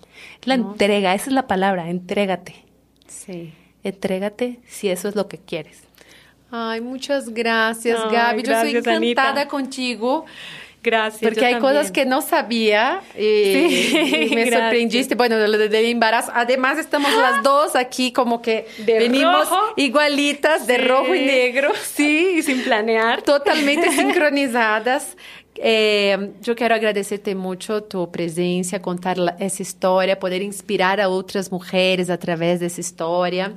La 0.45 0.55
entrega, 0.55 1.13
esa 1.13 1.27
es 1.27 1.33
la 1.33 1.45
palabra, 1.45 1.91
entrégate. 1.91 2.55
Sí. 3.05 3.53
Entrégate 3.83 4.61
si 4.65 4.89
eso 4.89 5.07
es 5.09 5.15
lo 5.15 5.27
que 5.27 5.37
quieres. 5.37 5.83
Ay, 6.55 6.81
muchas 6.81 7.33
gracias, 7.33 7.99
Gaby. 8.11 8.43
yo 8.43 8.53
soy 8.61 8.75
encantada 8.75 9.47
contigo. 9.47 10.23
Gracias. 10.83 11.23
Porque 11.23 11.43
hay 11.43 11.57
cosas 11.57 11.91
que 11.91 12.05
no 12.05 12.21
sabía 12.21 13.01
y, 13.17 14.29
me 14.35 14.51
sorprendiste. 14.51 15.15
Bueno, 15.15 15.35
lo 15.47 15.57
de 15.57 15.89
embarazo. 15.89 16.31
Además, 16.35 16.77
estamos 16.77 17.11
las 17.15 17.41
dos 17.43 17.75
aquí 17.75 18.11
como 18.11 18.43
que 18.43 18.67
venimos 18.85 19.49
igualitas, 19.77 20.67
de 20.67 20.77
rojo 20.77 21.15
y 21.15 21.21
negro. 21.21 21.71
Sí, 21.81 22.35
y 22.37 22.43
sin 22.43 22.61
planear. 22.63 23.23
Totalmente 23.23 23.91
sincronizadas. 23.95 25.17
Eh, 25.55 26.31
yo 26.41 26.55
quiero 26.55 26.75
agradecerte 26.75 27.35
mucho 27.35 27.83
tu 27.83 28.09
presencia, 28.09 28.81
contar 28.81 29.17
esa 29.39 29.61
historia, 29.61 30.17
poder 30.19 30.41
inspirar 30.41 30.99
a 30.99 31.09
otras 31.09 31.51
mujeres 31.51 32.09
a 32.09 32.17
través 32.17 32.59
de 32.59 32.65
esa 32.65 32.81
historia. 32.81 33.53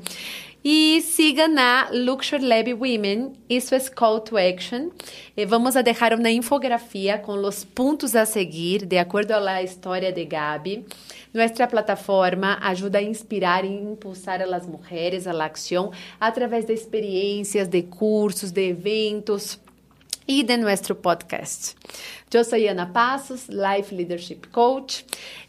E 0.69 1.01
siga 1.01 1.47
na 1.47 1.89
Luxury 1.93 2.45
Lab 2.45 2.75
Women, 2.75 3.35
isso 3.49 3.73
é 3.73 3.79
Call 3.79 4.21
to 4.21 4.37
Action. 4.37 4.91
E 5.37 5.47
vamos 5.47 5.77
a 5.77 5.81
deixar 5.81 6.13
uma 6.13 6.29
infografia 6.29 7.19
com 7.19 7.35
os 7.35 7.65
pontos 7.65 8.17
a 8.17 8.27
seguir, 8.27 8.85
de 8.85 8.99
acordo 8.99 9.33
à 9.33 9.63
história 9.63 10.13
de 10.13 10.25
Gabi. 10.25 10.85
Nossa 11.33 11.69
plataforma 11.69 12.59
ajuda 12.63 12.99
a 12.99 13.03
inspirar 13.03 13.65
e 13.65 13.69
impulsar 13.69 14.43
as 14.43 14.67
mulheres 14.67 15.29
à 15.29 15.47
ação 15.47 15.93
através 16.19 16.65
de 16.65 16.73
experiências, 16.73 17.69
de 17.69 17.83
cursos, 17.83 18.51
de 18.51 18.71
eventos 18.71 19.61
e 20.27 20.43
de 20.43 20.57
nosso 20.57 20.95
podcast. 20.95 21.75
Eu 22.33 22.45
sou 22.45 22.59
Ana 22.59 22.87
Passos, 22.87 23.49
Life 23.49 23.95
Leadership 23.95 24.49
Coach. 24.49 25.07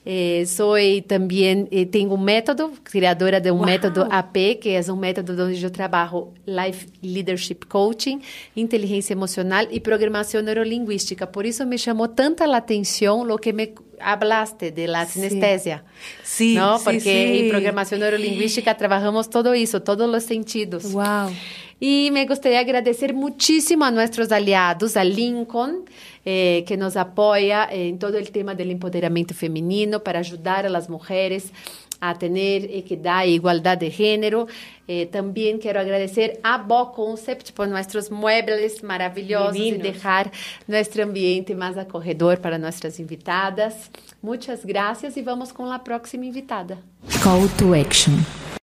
Eh, 0.09 0.45
soy 0.45 1.01
también, 1.01 1.67
eh, 1.69 1.85
tengo 1.85 2.15
un 2.15 2.23
método, 2.23 2.71
creadora 2.83 3.41
de 3.41 3.51
un 3.51 3.57
wow. 3.57 3.67
método 3.67 4.07
AP, 4.09 4.57
que 4.57 4.77
es 4.77 4.87
un 4.87 5.01
método 5.01 5.35
donde 5.35 5.57
yo 5.57 5.69
trabajo 5.69 6.33
Life 6.45 6.87
Leadership 7.01 7.67
Coaching, 7.67 8.19
inteligencia 8.55 9.11
emocional 9.11 9.67
y 9.69 9.81
programación 9.81 10.45
neurolingüística. 10.45 11.29
Por 11.29 11.45
eso 11.45 11.65
me 11.65 11.75
llamó 11.75 12.11
tanta 12.11 12.47
la 12.47 12.55
atención 12.55 13.27
lo 13.27 13.37
que 13.37 13.51
me 13.51 13.73
hablaste 13.99 14.71
de 14.71 14.87
la 14.87 15.05
sinestesia. 15.05 15.83
Sí, 16.23 16.55
¿no? 16.55 16.77
sí, 16.77 16.85
Porque 16.85 17.01
sí. 17.01 17.39
en 17.39 17.49
programación 17.49 17.99
neurolingüística 17.99 18.77
trabajamos 18.77 19.29
todo 19.29 19.53
eso, 19.53 19.81
todos 19.81 20.09
los 20.09 20.23
sentidos. 20.23 20.89
Wow. 20.93 21.31
Y 21.79 22.09
me 22.11 22.25
gustaría 22.25 22.59
agradecer 22.59 23.13
muchísimo 23.13 23.85
a 23.85 23.91
nuestros 23.91 24.31
aliados, 24.31 24.97
a 24.97 25.03
Lincoln, 25.03 25.85
eh, 26.25 26.65
que 26.67 26.75
nos 26.75 26.97
apoia 26.97 27.69
em 27.71 27.95
todo 27.97 28.17
o 28.17 28.23
tema 28.25 28.55
do 28.55 28.63
empoderamento 28.63 29.33
feminino 29.33 29.96
haciendo 29.97 30.03
para 30.03 30.19
ayudar 30.19 30.65
a 30.65 30.69
las 30.69 30.89
mujeres 30.89 31.51
a 31.99 32.13
tener 32.13 32.65
equidad 32.65 33.23
e 33.23 33.29
igualdad 33.29 33.77
de 33.77 33.89
género. 33.89 34.47
Eh, 34.87 35.07
también 35.07 35.57
quiero 35.57 35.79
agradecer 35.79 36.39
a 36.43 36.59
Bo 36.59 36.91
Concept 36.91 37.51
por 37.53 37.67
nuestros 37.67 38.11
muebles 38.11 38.83
maravillosos 38.83 39.53
Divinos. 39.53 39.79
y 39.79 39.81
dejar 39.81 40.31
nuestro 40.67 41.03
ambiente 41.03 41.55
más 41.55 41.75
acogedor 41.75 42.39
para 42.39 42.57
nuestras 42.59 42.99
invitadas. 42.99 43.89
Muchas 44.21 44.63
gracias 44.63 45.17
y 45.17 45.23
vamos 45.23 45.51
con 45.53 45.69
la 45.69 45.83
próxima 45.83 46.25
invitada. 46.25 46.77
Call 47.23 47.49
to 47.57 47.73
Action. 47.73 48.47